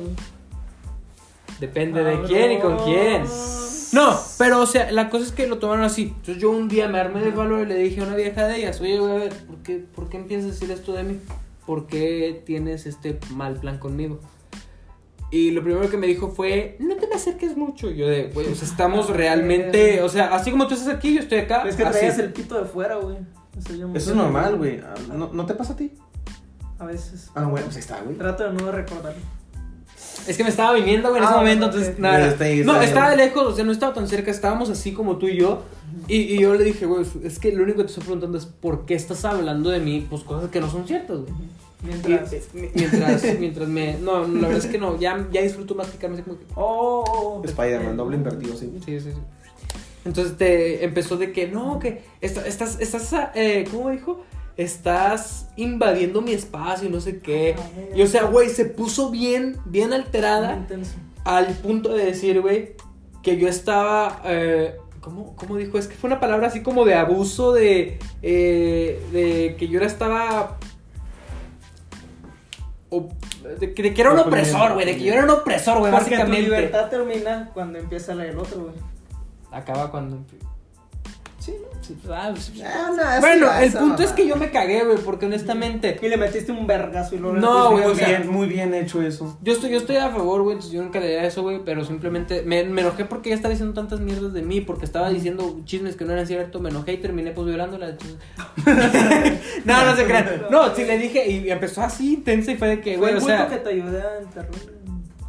Depende 1.59 2.03
de 2.03 2.21
quién 2.21 2.51
y 2.51 2.59
con 2.59 2.77
quién. 2.77 3.23
No, 3.93 4.19
pero 4.37 4.61
o 4.61 4.67
sea, 4.67 4.91
la 4.91 5.09
cosa 5.09 5.25
es 5.25 5.31
que 5.31 5.47
lo 5.47 5.57
tomaron 5.57 5.83
así. 5.83 6.13
Entonces 6.15 6.37
yo 6.37 6.51
un 6.51 6.67
día 6.67 6.87
me 6.87 6.99
armé 6.99 7.21
de 7.21 7.31
valor 7.31 7.65
y 7.65 7.69
le 7.69 7.77
dije 7.77 8.01
a 8.01 8.03
una 8.03 8.15
vieja 8.15 8.45
de 8.45 8.57
ellas, 8.57 8.79
oye, 8.79 8.99
a 8.99 9.01
ver, 9.01 9.33
¿por 9.47 9.55
qué, 9.63 9.77
¿por 9.77 10.07
qué 10.07 10.17
empiezas 10.17 10.45
a 10.45 10.53
decir 10.53 10.69
esto 10.69 10.93
de 10.93 11.01
mí? 11.01 11.19
¿Por 11.65 11.87
qué 11.87 12.43
tienes 12.45 12.85
este 12.85 13.17
mal 13.31 13.55
plan 13.55 13.79
conmigo? 13.79 14.19
Y 15.31 15.51
lo 15.51 15.63
primero 15.63 15.89
que 15.89 15.97
me 15.97 16.07
dijo 16.07 16.29
fue, 16.29 16.75
no 16.79 16.95
te 16.97 17.07
me 17.07 17.15
acerques 17.15 17.55
mucho. 17.55 17.89
Y 17.89 17.95
yo 17.97 18.07
de, 18.07 18.27
güey, 18.33 18.47
o 18.51 18.55
sea, 18.55 18.67
estamos 18.67 19.09
realmente, 19.15 20.01
o 20.01 20.09
sea, 20.09 20.35
así 20.35 20.51
como 20.51 20.67
tú 20.67 20.73
estás 20.73 20.93
aquí, 20.93 21.15
yo 21.15 21.21
estoy 21.21 21.39
acá. 21.39 21.63
Es 21.67 21.75
que 21.77 21.83
así. 21.83 21.99
traías 21.99 22.19
el 22.19 22.33
pito 22.33 22.59
de 22.59 22.65
fuera, 22.65 22.97
güey. 22.97 23.17
Eso, 23.57 23.73
yo 23.75 23.87
me 23.87 23.97
Eso 23.97 24.11
es 24.11 24.15
normal, 24.17 24.57
güey. 24.57 24.79
Ah, 24.79 24.93
¿No, 25.15 25.29
¿No 25.31 25.45
te 25.45 25.53
pasa 25.53 25.73
a 25.73 25.75
ti? 25.77 25.93
A 26.79 26.85
veces. 26.85 27.29
Ah, 27.35 27.43
bueno, 27.45 27.65
pues 27.65 27.77
ahí 27.77 27.81
está, 27.81 28.01
güey. 28.01 28.17
Trato 28.17 28.43
de 28.43 28.53
no 28.61 28.71
recordarlo. 28.71 29.21
Es 30.27 30.37
que 30.37 30.43
me 30.43 30.49
estaba 30.49 30.73
viniendo, 30.73 31.09
güey, 31.09 31.19
en 31.21 31.23
ese 31.25 31.33
Ah, 31.33 31.37
momento, 31.37 31.65
ok. 31.67 31.73
entonces, 31.73 31.99
nada. 31.99 32.27
Está 32.27 32.43
ahí, 32.45 32.59
está 32.59 32.73
no, 32.73 32.81
estaba 32.81 33.09
de 33.11 33.17
lejos, 33.17 33.43
o 33.43 33.55
sea, 33.55 33.63
no 33.63 33.71
estaba 33.71 33.93
tan 33.93 34.07
cerca, 34.07 34.29
estábamos 34.31 34.69
así 34.69 34.91
como 34.93 35.17
tú 35.17 35.27
y 35.27 35.37
yo. 35.37 35.63
Y, 36.07 36.17
y 36.17 36.39
yo 36.39 36.53
le 36.55 36.63
dije, 36.63 36.85
güey, 36.85 37.05
es 37.23 37.39
que 37.39 37.51
lo 37.53 37.63
único 37.63 37.77
que 37.77 37.83
te 37.85 37.89
estoy 37.89 38.03
preguntando 38.03 38.37
es 38.37 38.45
por 38.45 38.85
qué 38.85 38.95
estás 38.95 39.25
hablando 39.25 39.69
de 39.69 39.79
mí, 39.79 40.05
pues 40.09 40.23
cosas 40.23 40.49
que 40.49 40.59
no 40.59 40.69
son 40.69 40.85
ciertas, 40.87 41.19
güey. 41.19 41.33
Mientras. 41.83 42.31
mi- 42.53 42.69
mientras, 42.75 43.23
mientras 43.39 43.67
me. 43.67 43.93
No, 43.95 44.27
la 44.27 44.47
verdad 44.47 44.57
es 44.65 44.71
que 44.71 44.77
no, 44.77 44.99
ya, 44.99 45.27
ya 45.31 45.41
disfruto 45.41 45.73
más 45.75 45.87
picarme 45.87 46.15
así 46.15 46.23
como 46.23 46.37
que. 46.37 46.45
Oh, 46.55 47.03
oh, 47.07 47.39
oh. 47.39 47.45
Spider-Man, 47.45 47.97
doble 47.97 48.17
invertido, 48.17 48.55
sí. 48.55 48.71
Sí, 48.85 48.99
sí, 48.99 49.11
sí. 49.11 49.17
Entonces 50.05 50.35
te 50.37 50.83
empezó 50.83 51.17
de 51.17 51.31
que 51.31 51.47
no, 51.47 51.77
que 51.79 52.03
esta- 52.21 52.45
estás, 52.47 52.79
estás, 52.79 53.13
eh, 53.35 53.65
¿cómo 53.71 53.89
dijo? 53.91 54.23
Estás 54.57 55.47
invadiendo 55.57 56.21
mi 56.21 56.33
espacio 56.33 56.87
y 56.87 56.91
no 56.91 56.99
sé 57.01 57.19
qué. 57.19 57.55
Y 57.95 58.01
o 58.01 58.07
sea, 58.07 58.23
güey, 58.23 58.49
se 58.49 58.65
puso 58.65 59.09
bien, 59.09 59.57
bien 59.65 59.93
alterada 59.93 60.55
intenso. 60.57 60.93
al 61.23 61.47
punto 61.47 61.89
de 61.93 62.05
decir, 62.05 62.41
güey, 62.41 62.75
que 63.23 63.37
yo 63.37 63.47
estaba. 63.47 64.21
Eh, 64.25 64.75
¿cómo, 64.99 65.35
¿Cómo 65.35 65.55
dijo? 65.57 65.77
Es 65.77 65.87
que 65.87 65.95
fue 65.95 66.09
una 66.09 66.19
palabra 66.19 66.47
así 66.47 66.61
como 66.61 66.83
de 66.85 66.95
abuso, 66.95 67.53
de. 67.53 67.97
eh, 68.21 68.99
de 69.11 69.55
que 69.57 69.67
yo 69.67 69.77
era 69.79 69.87
estaba. 69.87 70.57
O- 72.91 73.09
de, 73.59 73.73
que- 73.73 73.81
de 73.83 73.93
que 73.93 74.01
era 74.01 74.11
un 74.11 74.19
opresor, 74.19 74.73
güey. 74.73 74.85
De 74.85 74.97
que 74.97 75.03
yo 75.03 75.13
era 75.13 75.23
un 75.23 75.29
opresor, 75.31 75.79
güey, 75.79 75.91
Porque 75.91 76.05
tu 76.05 76.11
básicamente. 76.11 76.41
libertad 76.43 76.89
termina 76.89 77.49
cuando 77.53 77.79
empieza 77.79 78.13
la 78.13 78.23
del 78.25 78.37
otro, 78.37 78.61
güey. 78.65 78.73
Acaba 79.51 79.89
cuando. 79.89 80.19
Sí. 81.41 81.55
Sí, 81.81 81.97
pues, 82.05 82.15
ah, 82.15 82.29
pues, 82.31 82.51
Ah, 82.63 82.91
no, 82.95 83.19
Bueno, 83.21 83.47
el 83.59 83.73
punto 83.73 84.03
es 84.03 84.11
que 84.11 84.27
yo 84.27 84.35
me 84.35 84.51
cagué, 84.51 84.85
güey, 84.85 84.99
porque 84.99 85.25
honestamente. 85.25 85.97
Y 85.99 86.07
le 86.07 86.15
metiste 86.15 86.51
un 86.51 86.67
vergazo 86.67 87.15
y 87.15 87.17
luego 87.17 87.35
le 87.37 87.41
No, 87.41 87.71
pusiste 87.71 87.71
güey, 87.73 87.85
un 87.85 87.91
o 87.91 87.95
sea, 87.95 88.07
Bien, 88.07 88.29
muy 88.29 88.47
bien 88.47 88.73
hecho 88.75 89.01
eso. 89.01 89.39
Yo 89.41 89.53
estoy, 89.53 89.71
yo 89.71 89.77
estoy 89.77 89.95
a 89.95 90.11
favor, 90.11 90.43
güey, 90.43 90.53
entonces 90.57 90.71
yo 90.71 90.83
nunca 90.83 90.99
le 90.99 91.07
diría 91.07 91.25
eso, 91.25 91.41
güey, 91.41 91.61
pero 91.65 91.83
simplemente 91.83 92.43
me, 92.43 92.63
me 92.65 92.81
enojé 92.81 93.05
porque 93.05 93.29
ella 93.29 93.37
estaba 93.37 93.49
diciendo 93.49 93.73
tantas 93.73 93.99
mierdas 93.99 94.33
de 94.33 94.43
mí, 94.43 94.61
porque 94.61 94.85
estaba 94.85 95.09
diciendo 95.09 95.59
chismes 95.65 95.95
que 95.95 96.05
no 96.05 96.13
eran 96.13 96.27
ciertos, 96.27 96.61
me 96.61 96.69
enojé 96.69 96.93
y 96.93 96.97
terminé 96.97 97.31
pues 97.31 97.47
violándola. 97.47 97.97
no, 99.65 99.85
no 99.85 99.95
se 99.95 100.05
crean. 100.05 100.43
No, 100.51 100.75
sí 100.75 100.83
le 100.83 100.99
dije 100.99 101.27
y 101.27 101.49
empezó 101.49 101.81
así 101.81 102.13
intensa 102.13 102.51
y 102.51 102.57
fue 102.57 102.67
de 102.67 102.81
que, 102.81 102.97
güey, 102.97 103.13
el 103.13 103.17
o 103.17 103.21
sea. 103.21 103.47
que 103.47 103.57
te 103.57 103.69
ayudé 103.71 104.01
a 104.01 104.19
enterrar. 104.19 104.51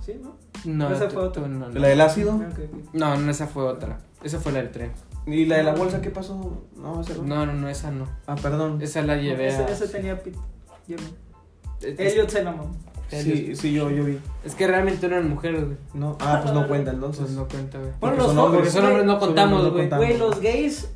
Sí, 0.05 0.15
¿no? 0.23 0.37
No, 0.65 0.95
Esa 0.95 1.09
fue 1.09 1.23
otra. 1.23 1.43
tú- 1.43 1.49
no, 1.49 1.69
no. 1.69 1.81
¿La 1.81 1.89
del 1.89 2.01
ácido? 2.03 2.41
No, 2.93 3.17
no, 3.17 3.31
esa 3.31 3.47
fue 3.47 3.65
otra. 3.65 3.99
Esa 4.23 4.39
fue 4.39 4.53
la 4.53 4.59
del 4.59 4.71
tren. 4.71 4.93
¿Y 5.27 5.47
la 5.47 5.59
de 5.59 5.63
la 5.63 5.75
bolsa 5.75 6.01
qué 6.01 6.11
pasó? 6.11 6.65
No, 6.77 7.01
esa 7.01 7.15
no. 7.15 7.23
No, 7.23 7.47
no, 7.47 7.53
no, 7.55 7.69
esa 7.69 7.91
no. 7.91 8.07
Ah, 8.27 8.35
perdón. 8.35 8.81
Esa 8.83 9.03
la 9.03 9.17
llevé 9.17 9.49
Ese, 9.49 9.63
a. 9.63 9.67
ese 9.69 9.89
tenía. 9.89 10.21
Es- 11.81 11.99
Elliot 11.99 12.29
se 12.29 12.45
la 12.45 12.53
mamó. 12.53 12.71
Sí, 13.09 13.55
sí, 13.57 13.73
yo, 13.75 13.91
yo 13.91 14.05
vi. 14.05 14.19
Es 14.45 14.55
que 14.55 14.67
realmente 14.67 15.07
no 15.07 15.17
eran 15.17 15.29
mujeres, 15.29 15.65
güey. 15.67 15.77
No, 15.93 16.17
ah, 16.21 16.41
pues 16.43 16.55
no 16.55 16.67
cuenta 16.67 16.93
Entonces 16.93 17.21
entonces. 17.21 17.37
no 17.37 17.47
cuenta, 17.49 17.79
güey. 17.79 17.91
Bueno, 18.01 18.01
Porque 18.01 18.17
los 18.19 18.27
son 18.29 18.39
hombres, 18.39 18.57
Porque 18.63 18.71
son 18.71 18.85
hombres 18.87 19.07
no 19.07 19.19
contamos, 19.19 19.61
güey. 19.71 19.73
contamos. 19.91 20.07
Güey, 20.07 20.19
los 20.19 20.41
gays. 20.41 20.89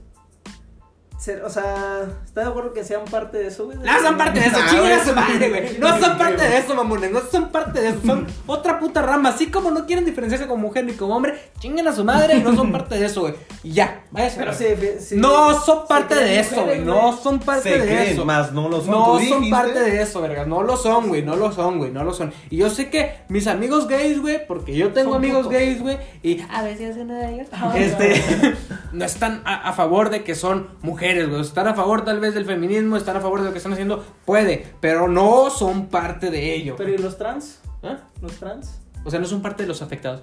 O 1.45 1.51
sea, 1.51 2.03
¿estás 2.25 2.45
de 2.45 2.51
acuerdo 2.51 2.73
que 2.73 2.85
sean 2.85 3.05
parte 3.07 3.39
de 3.39 3.47
eso, 3.49 3.65
güey? 3.67 3.79
No 3.79 4.01
son 4.03 4.17
parte 4.19 4.39
de 4.41 4.47
eso, 4.47 4.57
Ah, 4.61 4.81
güey. 4.81 5.01
su 5.01 5.13
madre, 5.15 5.49
güey. 5.49 5.79
No 5.79 5.99
son 5.99 6.19
parte 6.19 6.43
de 6.49 6.59
eso, 6.59 6.75
mamones. 6.75 7.11
No 7.11 7.21
son 7.21 7.49
parte 7.51 7.81
de 7.81 7.89
eso. 7.89 7.99
Son 8.05 8.27
otra 8.47 8.79
puta 8.79 9.03
rama. 9.03 9.31
Así 9.31 9.47
como 9.51 9.71
no 9.71 9.87
quieren 9.87 10.05
diferenciarse 10.05 10.47
como 10.47 10.63
mujer 10.63 10.85
ni 10.85 10.93
como 10.93 11.17
hombre, 11.17 11.51
chingan 11.59 11.89
a 11.89 11.93
su 11.95 12.05
madre 12.05 12.37
y 12.37 12.43
no 12.43 12.55
son 12.55 12.71
parte 12.71 12.99
de 12.99 13.07
eso, 13.07 13.23
güey. 13.23 13.35
Y 13.65 13.73
ya, 13.73 14.05
vaya 14.11 14.31
Pero 14.37 14.53
sí, 14.53 14.67
sí, 15.01 15.17
No 15.17 15.59
son 15.61 15.87
parte 15.89 16.15
de 16.15 16.39
eso, 16.41 16.65
güey. 16.65 16.81
No 16.85 17.17
son 17.17 17.39
parte 17.41 17.63
Se 17.71 17.79
de 17.79 17.85
creen, 17.87 18.09
eso. 18.13 18.25
más 18.25 18.53
no 18.53 18.69
lo 18.69 18.81
son. 18.83 18.91
No 18.91 19.07
son 19.15 19.21
dijiste. 19.21 19.51
parte 19.51 19.81
de 19.81 20.03
eso, 20.03 20.21
verga. 20.21 20.45
No 20.45 20.63
lo 20.63 20.77
son, 20.77 21.09
güey. 21.09 21.23
No 21.23 21.35
lo 21.35 21.51
son, 21.51 21.79
güey. 21.79 21.91
No 21.91 22.05
lo 22.05 22.13
son. 22.13 22.33
Y 22.51 22.59
yo 22.59 22.69
sé 22.71 22.91
que 22.91 23.21
mis 23.29 23.47
amigos 23.47 23.89
gays, 23.89 24.21
güey, 24.21 24.47
porque 24.47 24.77
yo 24.77 24.93
tengo 24.93 25.13
Son 25.13 25.19
amigos 25.25 25.47
putos. 25.47 25.53
gays, 25.53 25.81
güey, 25.81 25.99
y 26.23 26.41
a 26.51 26.63
veces 26.63 26.97
uno 26.99 27.15
de 27.15 27.35
ellos, 27.35 27.49
Ah, 27.53 27.73
este, 27.77 28.23
no 28.93 29.05
están 29.05 29.43
a, 29.47 29.69
a 29.69 29.73
favor 29.73 30.11
de 30.11 30.23
que 30.23 30.35
son 30.35 30.69
mujeres, 30.83 31.16
güey. 31.25 31.41
Están 31.41 31.67
a 31.69 31.75
favor 31.75 32.05
tal 32.05 32.21
vez 32.21 32.35
del 32.35 32.45
feminismo, 32.45 32.97
están 32.97 33.17
a 33.17 33.21
favor 33.21 33.41
de 33.41 33.47
lo 33.47 33.53
que 33.53 33.59
están 33.59 33.73
haciendo, 33.73 34.05
puede, 34.25 34.75
pero 34.81 35.09
no 35.09 35.49
son 35.51 35.87
parte 35.87 36.31
de 36.31 36.55
ello. 36.55 36.75
Pero 36.77 36.91
¿y 36.93 36.99
los 36.99 37.17
trans? 37.17 37.61
¿Ah? 37.83 37.99
¿Los 38.21 38.33
trans? 38.33 38.79
O 39.05 39.11
sea, 39.11 39.19
no 39.21 39.27
son 39.27 39.41
parte 39.41 39.63
de 39.63 39.69
los 39.69 39.81
afectados. 39.83 40.21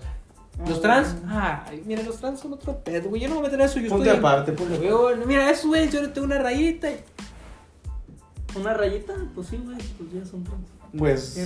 Los 0.68 0.78
Ah, 0.78 0.82
trans, 0.82 1.20
bueno. 1.22 1.40
ay, 1.68 1.84
mira, 1.86 2.04
los 2.04 2.18
trans 2.18 2.40
son 2.40 2.54
otro 2.54 2.78
pedo, 2.84 3.10
güey. 3.10 3.22
Yo 3.22 3.28
no 3.28 3.36
me 3.36 3.40
voy 3.42 3.48
a 3.48 3.52
meter 3.52 3.62
a 3.64 3.66
eso, 3.66 3.80
yo 3.80 3.90
Ponte 3.90 4.06
estoy. 4.08 4.20
aparte, 4.20 4.52
ponte 4.52 4.76
aparte. 4.88 5.26
Mira, 5.26 5.50
eso, 5.50 5.68
güey, 5.70 5.90
yo 5.90 6.08
tengo 6.12 6.28
una 6.28 6.38
rayita 6.38 6.92
y. 6.92 7.00
¿Una 8.56 8.74
rayita? 8.76 9.14
Pues 9.34 9.48
sí, 9.48 9.58
güey, 9.64 9.78
pues 9.98 10.12
ya 10.14 10.24
son 10.30 10.44
trans. 10.44 10.62
Pues 10.96 11.40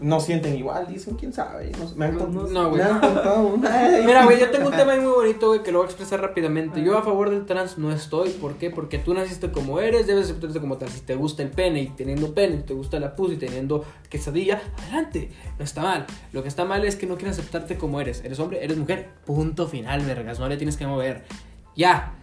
no 0.00 0.20
sienten 0.20 0.56
igual, 0.56 0.86
dicen, 0.88 1.16
quién 1.16 1.30
sabe. 1.30 1.70
No, 1.72 1.94
me 1.96 2.06
han, 2.06 2.16
no, 2.16 2.70
me 2.70 2.82
contado. 2.82 3.58
Ay. 3.70 4.04
Mira, 4.06 4.24
güey, 4.24 4.40
yo 4.40 4.50
tengo 4.50 4.68
un 4.68 4.76
tema 4.76 4.92
ahí 4.92 5.00
muy 5.00 5.12
bonito, 5.12 5.48
güey, 5.48 5.62
que 5.62 5.70
lo 5.70 5.78
voy 5.78 5.86
a 5.86 5.90
expresar 5.90 6.22
rápidamente. 6.22 6.82
Yo 6.82 6.96
a 6.96 7.02
favor 7.02 7.28
del 7.28 7.44
trans 7.44 7.76
no 7.76 7.92
estoy. 7.92 8.30
¿Por 8.30 8.54
qué? 8.54 8.70
Porque 8.70 8.98
tú 8.98 9.12
naciste 9.12 9.52
como 9.52 9.80
eres, 9.80 10.06
debes 10.06 10.24
aceptarte 10.24 10.60
como 10.60 10.78
tal. 10.78 10.88
Si 10.88 11.00
te 11.00 11.14
gusta 11.14 11.42
el 11.42 11.50
pene 11.50 11.82
y 11.82 11.88
teniendo 11.88 12.32
pene, 12.32 12.56
si 12.56 12.62
te 12.62 12.72
gusta 12.72 12.98
la 12.98 13.14
pus 13.14 13.34
y 13.34 13.36
teniendo 13.36 13.84
quesadilla, 14.08 14.62
adelante. 14.78 15.30
No 15.58 15.64
está 15.64 15.82
mal. 15.82 16.06
Lo 16.32 16.42
que 16.42 16.48
está 16.48 16.64
mal 16.64 16.82
es 16.86 16.96
que 16.96 17.06
no 17.06 17.16
quieres 17.16 17.38
aceptarte 17.38 17.76
como 17.76 18.00
eres. 18.00 18.24
Eres 18.24 18.38
hombre, 18.40 18.64
eres 18.64 18.78
mujer. 18.78 19.10
Punto 19.26 19.68
final, 19.68 20.06
vergas. 20.06 20.40
No 20.40 20.48
le 20.48 20.56
tienes 20.56 20.78
que 20.78 20.86
mover. 20.86 21.24
Ya. 21.76 22.14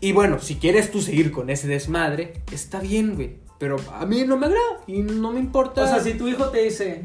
Y 0.00 0.12
bueno, 0.12 0.38
si 0.38 0.54
quieres 0.56 0.92
tú 0.92 1.02
seguir 1.02 1.32
con 1.32 1.50
ese 1.50 1.66
desmadre, 1.66 2.34
está 2.52 2.78
bien, 2.78 3.16
güey. 3.16 3.41
Pero 3.62 3.76
a 3.96 4.04
mí 4.06 4.24
no 4.26 4.36
me 4.36 4.46
agrada 4.46 4.80
y 4.88 5.02
no 5.02 5.30
me 5.30 5.38
importa. 5.38 5.84
O 5.84 5.86
sea, 5.86 6.00
si 6.00 6.14
tu 6.14 6.26
hijo 6.26 6.46
te 6.46 6.64
dice, 6.64 7.04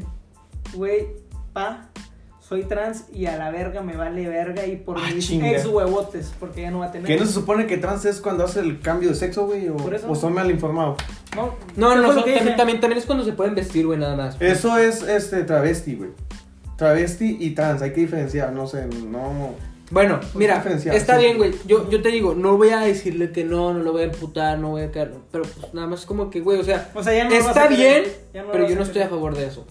güey, 0.74 1.06
pa, 1.52 1.86
soy 2.40 2.64
trans 2.64 3.04
y 3.12 3.26
a 3.26 3.36
la 3.36 3.52
verga 3.52 3.80
me 3.80 3.96
vale 3.96 4.28
verga 4.28 4.66
y 4.66 4.74
por 4.74 4.98
Ah, 4.98 5.02
mis 5.14 5.24
chinga. 5.28 5.52
ex 5.52 5.66
huevotes, 5.66 6.32
porque 6.40 6.62
ya 6.62 6.72
no 6.72 6.80
va 6.80 6.86
a 6.86 6.90
tener. 6.90 7.06
¿Que 7.06 7.16
no 7.16 7.26
se 7.26 7.32
supone 7.32 7.68
que 7.68 7.76
trans 7.76 8.04
es 8.06 8.20
cuando 8.20 8.42
hace 8.42 8.58
el 8.58 8.80
cambio 8.80 9.10
de 9.10 9.14
sexo, 9.14 9.46
güey? 9.46 9.68
O, 9.68 9.76
o 10.08 10.14
son 10.16 10.32
mal 10.34 10.50
informados. 10.50 10.98
No, 11.36 11.54
No, 11.76 11.90
¿qué 11.94 12.00
no, 12.00 12.12
no. 12.12 12.24
también, 12.56 12.80
también 12.80 12.98
es 12.98 13.06
cuando 13.06 13.24
se 13.24 13.34
pueden 13.34 13.54
vestir, 13.54 13.86
güey, 13.86 14.00
nada 14.00 14.16
más. 14.16 14.36
Eso 14.40 14.76
es 14.78 15.04
este 15.04 15.44
travesti, 15.44 15.94
güey. 15.94 16.10
Travesti 16.74 17.36
y 17.38 17.50
trans, 17.54 17.82
hay 17.82 17.92
que 17.92 18.00
diferenciar, 18.00 18.52
no 18.52 18.66
sé, 18.66 18.84
no. 18.86 19.54
Bueno, 19.90 20.20
mira, 20.34 20.62
está 20.92 21.16
sí. 21.16 21.24
bien, 21.24 21.38
güey. 21.38 21.54
Yo, 21.66 21.88
yo 21.88 22.02
te 22.02 22.10
digo, 22.10 22.34
no 22.34 22.56
voy 22.58 22.70
a 22.70 22.80
decirle 22.80 23.32
que 23.32 23.44
no, 23.44 23.72
no 23.72 23.80
lo 23.82 23.92
voy 23.92 24.02
a 24.02 24.04
emputar, 24.04 24.58
no 24.58 24.70
voy 24.70 24.82
a 24.82 24.90
caer. 24.90 25.14
Pero 25.32 25.44
pues 25.44 25.72
nada 25.72 25.86
más 25.86 26.04
como 26.04 26.28
que, 26.28 26.40
güey, 26.40 26.58
o 26.60 26.64
sea, 26.64 26.90
O 26.94 27.02
sea, 27.02 27.14
ya 27.14 27.24
no 27.24 27.34
está 27.34 27.68
bien, 27.68 28.04
ya 28.34 28.42
no 28.42 28.48
lo 28.48 28.52
pero 28.52 28.68
yo 28.68 28.76
no 28.76 28.82
estoy 28.82 29.02
a 29.02 29.08
favor 29.08 29.34
de 29.34 29.46
eso. 29.46 29.66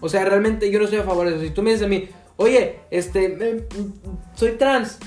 O 0.00 0.08
sea, 0.08 0.24
realmente 0.24 0.70
yo 0.70 0.78
no 0.78 0.84
estoy 0.84 1.00
a 1.00 1.04
favor 1.04 1.26
de 1.28 1.34
eso. 1.34 1.42
Si 1.42 1.50
tú 1.50 1.62
me 1.62 1.70
dices 1.70 1.84
a 1.86 1.88
mí, 1.88 2.08
oye, 2.36 2.80
este, 2.90 3.28
me- 3.30 3.64
soy 4.34 4.52
trans, 4.52 4.98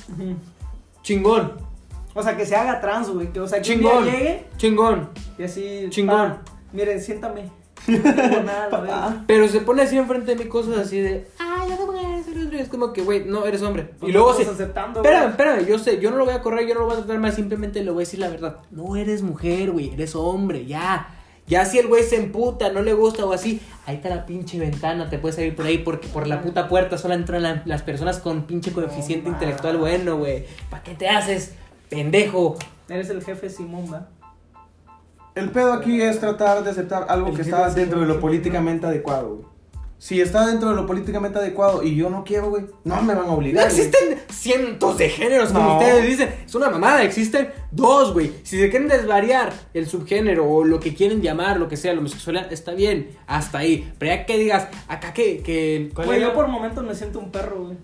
chingón, 1.02 1.54
O 2.14 2.24
sea, 2.24 2.36
que 2.38 2.46
se 2.46 2.56
haga 2.56 2.80
trans, 2.82 3.10
güey. 3.10 3.32
Que, 3.32 3.40
o 3.40 3.48
sea, 3.48 3.62
que 3.62 3.74
un 3.74 3.78
chingón, 3.80 4.04
día 4.04 4.14
llegue 4.14 4.46
chingón. 4.58 5.10
y 5.38 5.44
así. 5.44 5.88
Chingón. 5.90 6.34
pa, 6.34 6.42
miren, 6.74 7.02
siéntame. 7.02 7.50
No 7.88 8.02
tengo 8.16 8.42
nada. 8.44 9.24
Pero 9.28 9.48
se 9.48 9.60
pone 9.62 9.84
así 9.84 9.98
enfrente 9.98 10.36
de 10.36 10.44
mí 10.44 10.50
cosas 10.50 10.78
así 10.78 11.00
de, 11.00 11.28
ah, 11.40 11.66
yo 11.70 11.78
de 11.78 11.86
mujer, 11.86 12.24
soy 12.24 12.34
hombre". 12.56 12.64
es 12.64 12.70
como 12.70 12.94
que, 12.94 13.02
güey, 13.02 13.26
no, 13.26 13.46
eres 13.46 13.62
hombre. 13.62 13.84
Pues 14.00 14.10
Y 14.10 14.14
luego 14.14 14.32
no 14.32 14.38
se, 14.38 14.50
aceptando, 14.50 15.04
Espérame, 15.04 15.66
yo 15.66 15.78
sé, 15.80 16.00
yo 16.00 16.12
no 16.12 16.18
lo 16.18 16.26
voy 16.26 16.34
a 16.34 16.42
correr, 16.42 16.68
yo 16.68 16.74
no 16.74 16.82
lo 16.82 16.86
voy 16.88 16.96
a 16.96 16.98
tratar 17.00 17.20
mal, 17.20 17.34
simplemente 17.34 17.84
le 17.84 17.92
voy 17.92 18.00
a 18.02 18.06
decir 18.06 18.20
la 18.20 18.30
verdad. 18.30 18.58
No 18.72 18.96
eres 18.96 19.22
mujer, 19.22 19.72
güey, 19.72 19.94
eres 19.94 20.16
hombre, 20.16 20.66
ya. 20.66 21.10
Ya 21.48 21.64
si 21.66 21.78
el 21.78 21.88
güey 21.88 22.04
se 22.04 22.16
emputa, 22.16 22.72
no 22.72 22.82
le 22.82 22.94
gusta 22.94 23.24
o 23.24 23.32
así, 23.32 23.62
ahí 23.86 23.98
está 23.98 24.10
la 24.10 24.26
pinche 24.26 24.58
ventana, 24.58 25.10
te 25.12 25.20
puedes 25.20 25.36
salir 25.36 25.56
por 25.56 25.68
ahí 25.68 25.78
porque 25.78 26.08
por 26.08 26.26
la 26.26 26.42
puta 26.42 26.68
puerta 26.68 26.98
solo 26.98 27.14
entran 27.14 27.44
la- 27.44 27.62
las 27.66 27.84
personas 27.84 28.18
con 28.18 28.48
pinche 28.48 28.72
coeficiente 28.72 29.30
intelectual 29.30 29.78
bueno, 29.78 30.18
güey. 30.18 30.46
¿Para 30.72 30.82
qué 30.82 30.96
te 30.96 31.08
haces, 31.08 31.54
pendejo? 31.90 32.56
Eres 32.90 33.12
el 33.12 33.24
jefe 33.24 33.50
Simón, 33.52 33.86
va. 33.94 34.08
El 35.36 35.52
pedo 35.52 35.74
aquí 35.74 36.02
es 36.02 36.20
tratar 36.20 36.64
de 36.64 36.72
aceptar 36.72 37.06
algo 37.10 37.28
El 37.30 37.36
que 37.36 37.42
está 37.44 37.68
es 37.68 37.76
dentro 37.76 38.00
de 38.00 38.06
lo 38.08 38.20
políticamente 38.20 38.88
adecuado, 38.88 39.36
güey. 39.36 39.48
Si 40.06 40.22
está 40.22 40.46
dentro 40.46 40.70
de 40.70 40.76
lo 40.76 40.86
políticamente 40.86 41.40
adecuado 41.40 41.82
y 41.82 41.96
yo 41.96 42.12
no 42.12 42.24
quiero, 42.24 42.52
güey, 42.52 42.68
no 42.84 43.02
me 43.02 43.16
van 43.16 43.24
a 43.24 43.28
No 43.30 43.34
obligar. 43.34 43.72
güey. 43.72 43.82
existen 43.88 44.20
cientos 44.30 45.00
de 45.00 45.10
géneros, 45.10 45.50
como 45.52 45.68
No. 45.68 45.78
ustedes 45.80 46.06
dicen. 46.06 46.30
Es 46.46 46.54
una 46.54 46.70
mamada, 46.70 47.02
existen 47.02 47.50
dos, 47.72 48.14
güey. 48.14 48.32
Si 48.44 48.60
se 48.60 48.70
quieren 48.70 48.88
desvariar 48.88 49.52
el 49.74 49.88
subgénero 49.88 50.48
o 50.48 50.64
lo 50.64 50.80
que 50.80 50.94
quieren 50.94 51.24
llamar, 51.24 51.58
lo 51.58 51.68
que 51.68 51.76
sea, 51.76 51.92
la 51.94 52.02
homosexualidad, 52.02 52.54
está 52.54 52.74
bien, 52.74 53.18
hasta 53.26 53.58
ahí. 53.58 53.92
Pero 53.98 54.14
ya 54.16 54.26
que 54.28 54.38
digas, 54.38 54.68
acá 54.88 55.12
que... 55.12 55.42
que 55.42 55.90
¿cuál 55.96 56.06
Güey, 56.06 56.22
yo 56.22 56.36
por 56.36 56.50
momentos 56.50 56.84
me 56.86 56.94
siento 56.94 57.18
un 57.18 57.32
perro, 57.32 57.64
güey. 57.64 57.78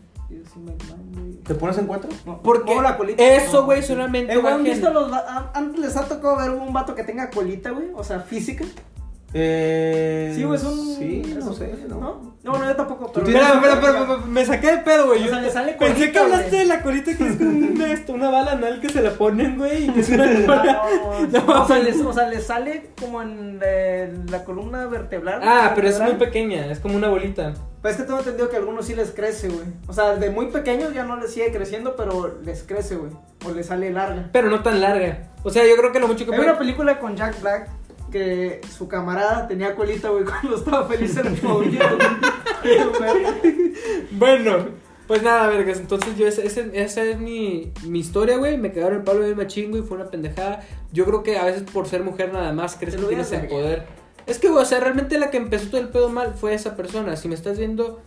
¿Te 1.44 1.56
pones 1.56 1.76
en 1.80 1.88
cuatro? 1.88 2.08
No, 2.28 2.40
Porque 2.44 2.76
la 2.76 2.98
colita. 2.98 3.24
eso, 3.36 3.62
No, 3.62 3.66
güey, 3.66 3.82
solamente 3.82 4.32
Eh, 4.34 4.42
¿han 4.46 4.64
visto 4.64 4.94
los 4.94 5.12
Antes 5.56 5.80
les 5.80 5.98
ha 5.98 6.08
tocado 6.08 6.38
ver 6.38 6.52
un 6.52 6.72
vato 6.72 6.94
que 6.94 7.04
tenga 7.04 7.32
colita, 7.32 7.72
güey. 7.72 7.88
O 7.96 8.04
sea, 8.04 8.20
física. 8.20 8.64
Eh, 9.34 10.34
Sí, 10.36 10.44
güey, 10.44 10.58
es 10.60 10.64
un. 10.66 10.96
Sí, 10.98 11.22
es 11.26 11.44
no 11.44 11.52
un- 11.52 11.56
sé, 11.58 11.76
no. 11.88 11.96
¿No? 12.00 12.32
No, 12.44 12.58
no, 12.58 12.66
yo 12.66 12.76
tampoco. 12.76 13.12
Pero 13.14 13.28
Espera, 13.28 13.54
espera, 13.54 13.74
espera, 13.76 14.18
me 14.28 14.46
saqué 14.46 14.72
de 14.72 14.78
pedo, 14.80 15.08
güey. 15.08 15.24
O 15.26 15.28
sea, 15.30 15.42
le 15.42 15.50
sale 15.52 15.74
Pensé 15.74 15.94
colita, 15.94 16.12
que 16.12 16.20
hablaste 16.20 16.50
güey. 16.50 16.60
de 16.62 16.66
la 16.66 16.82
colita 16.82 17.16
que 17.18 17.28
es 17.28 17.40
una, 17.40 17.94
esto, 17.94 18.14
una 18.14 18.30
bala 18.32 18.54
anal 18.54 18.82
que 18.82 18.90
se 18.90 19.02
la 19.02 19.12
ponen, 19.12 19.58
güey, 19.60 19.86
y 19.86 19.90
que 19.92 20.00
es 20.00 20.10
una 20.10 20.26
No, 20.34 20.64
no, 20.64 21.46
No, 21.46 21.62
o, 21.64 21.68
sea, 21.68 21.80
les, 21.80 22.00
o 22.02 22.12
sea, 22.14 22.28
le 22.30 22.40
sale 22.42 22.90
como 23.00 23.22
en 23.22 23.60
eh, 23.64 24.12
la 24.30 24.44
columna 24.44 24.88
vertebral. 24.88 25.40
Ah, 25.44 25.72
pero 25.76 25.88
es 25.88 26.00
muy 26.00 26.14
pequeña, 26.14 26.66
es 26.72 26.80
como 26.80 26.96
una 26.96 27.10
bolita. 27.10 27.54
Pero 27.82 27.92
es 27.96 28.00
que 28.00 28.06
tengo 28.08 28.20
entendido 28.20 28.50
que 28.50 28.56
a 28.56 28.60
algunos 28.60 28.86
sí 28.86 28.96
les 28.96 29.12
crece, 29.12 29.50
güey. 29.50 29.66
O 29.88 29.94
sea, 29.94 30.16
de 30.16 30.30
muy 30.32 30.48
pequeños 30.48 30.94
ya 30.94 31.04
no 31.04 31.18
les 31.18 31.32
sigue 31.34 31.52
creciendo, 31.52 31.96
pero 31.96 32.40
les 32.44 32.64
crece, 32.64 32.96
güey. 32.96 33.12
O 33.48 33.52
les 33.52 33.68
sale 33.68 33.92
larga. 33.92 34.30
Pero 34.32 34.50
no 34.50 34.62
tan 34.62 34.82
larga. 34.82 35.30
O 35.44 35.50
sea, 35.50 35.64
yo 35.68 35.76
creo 35.76 35.92
que 35.92 36.00
lo 36.00 36.08
mucho 36.08 36.26
que 36.26 36.34
Hay 36.36 36.42
una 36.42 36.60
película 36.60 37.00
con 37.00 37.16
Jack 37.16 37.42
Black 37.42 37.70
que 38.12 38.62
su 38.78 38.88
camarada 38.88 39.48
tenía 39.48 39.76
colita, 39.76 40.10
güey, 40.10 40.24
cuando 40.26 40.56
estaba 40.58 40.86
feliz 40.88 41.18
en 41.18 41.28
el. 41.28 41.36
Bueno, 44.12 44.58
pues 45.08 45.24
nada, 45.24 45.48
vergas. 45.48 45.80
Entonces, 45.80 46.16
yo, 46.18 46.28
ese- 46.28 46.72
esa 46.74 47.04
es 47.04 47.20
mi, 47.20 47.72
mi 47.86 48.00
historia, 48.00 48.38
güey. 48.38 48.58
Me 48.58 48.72
cagaron 48.72 49.00
el 49.00 49.04
palo 49.04 49.22
de 49.22 49.36
machín, 49.36 49.72
güey. 49.72 49.84
Fue 49.84 49.98
una 49.98 50.10
pendejada. 50.10 50.62
Yo 50.92 51.06
creo 51.06 51.24
que 51.24 51.38
a 51.38 51.46
veces 51.46 51.64
por 51.64 51.88
ser 51.88 52.04
mujer 52.04 52.32
nada 52.34 52.54
más 52.54 52.76
crees 52.76 52.96
que 52.96 53.02
tienes 53.10 53.32
el 53.32 53.48
poder. 53.50 53.88
Es 54.28 54.38
que, 54.38 54.50
güey, 54.50 54.62
o 54.62 54.66
sea, 54.66 54.80
realmente 54.80 55.18
la 55.18 55.32
que 55.32 55.38
empezó 55.38 55.70
todo 55.70 55.82
el 55.82 55.90
pedo 55.90 56.10
mal 56.10 56.34
fue 56.36 56.54
esa 56.54 56.76
persona. 56.76 57.16
Si 57.16 57.28
me 57.28 57.36
estás 57.36 57.58
viendo, 57.58 58.02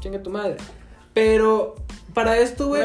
chinga 0.00 0.22
tu 0.22 0.30
madre. 0.30 0.56
Pero 1.14 1.76
para 2.14 2.38
esto, 2.38 2.68
güey, 2.68 2.82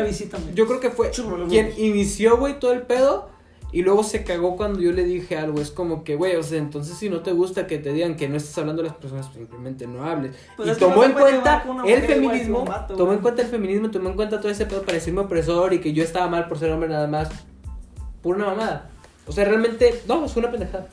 yo 0.55 0.67
creo 0.67 0.79
que 0.79 0.89
fue 0.91 1.11
quien 1.49 1.71
inició, 1.77 2.37
güey, 2.37 2.59
todo 2.59 2.73
el 2.73 2.83
pedo. 2.83 3.29
Y 3.71 3.81
luego 3.81 4.03
se 4.03 4.23
cagó 4.23 4.55
cuando 4.55 4.79
yo 4.79 4.91
le 4.91 5.03
dije 5.03 5.37
algo. 5.37 5.59
Es 5.59 5.71
como 5.71 6.03
que, 6.03 6.15
güey, 6.15 6.35
o 6.35 6.43
sea, 6.43 6.59
entonces 6.59 6.97
si 6.97 7.09
no 7.09 7.21
te 7.21 7.31
gusta 7.31 7.67
que 7.67 7.77
te 7.77 7.91
digan 7.91 8.15
que 8.15 8.29
no 8.29 8.37
estás 8.37 8.57
hablando 8.57 8.81
de 8.81 8.89
las 8.89 8.97
personas, 8.97 9.27
pues 9.27 9.39
simplemente 9.39 9.85
no 9.85 10.05
hables. 10.05 10.35
Pues 10.55 10.75
y 10.75 10.79
tomó 10.79 10.97
no 10.97 11.03
en 11.03 11.11
cuenta 11.13 11.65
el 11.85 12.01
feminismo, 12.03 12.63
vato, 12.63 12.95
tomó 12.95 13.13
en 13.13 13.19
cuenta 13.19 13.41
el 13.41 13.47
feminismo, 13.49 13.91
tomó 13.91 14.09
en 14.09 14.15
cuenta 14.15 14.39
todo 14.39 14.51
ese 14.51 14.65
pedo 14.65 14.81
para 14.81 14.93
decirme 14.93 15.21
opresor 15.21 15.73
y 15.73 15.79
que 15.79 15.91
yo 15.93 16.03
estaba 16.03 16.27
mal 16.27 16.47
por 16.47 16.57
ser 16.57 16.71
hombre 16.71 16.89
nada 16.89 17.07
más. 17.07 17.29
Por 18.21 18.37
una 18.37 18.45
mamada. 18.45 18.89
O 19.27 19.31
sea, 19.31 19.45
realmente, 19.45 20.01
no, 20.07 20.25
es 20.25 20.35
una 20.35 20.49
pendejada. 20.49 20.87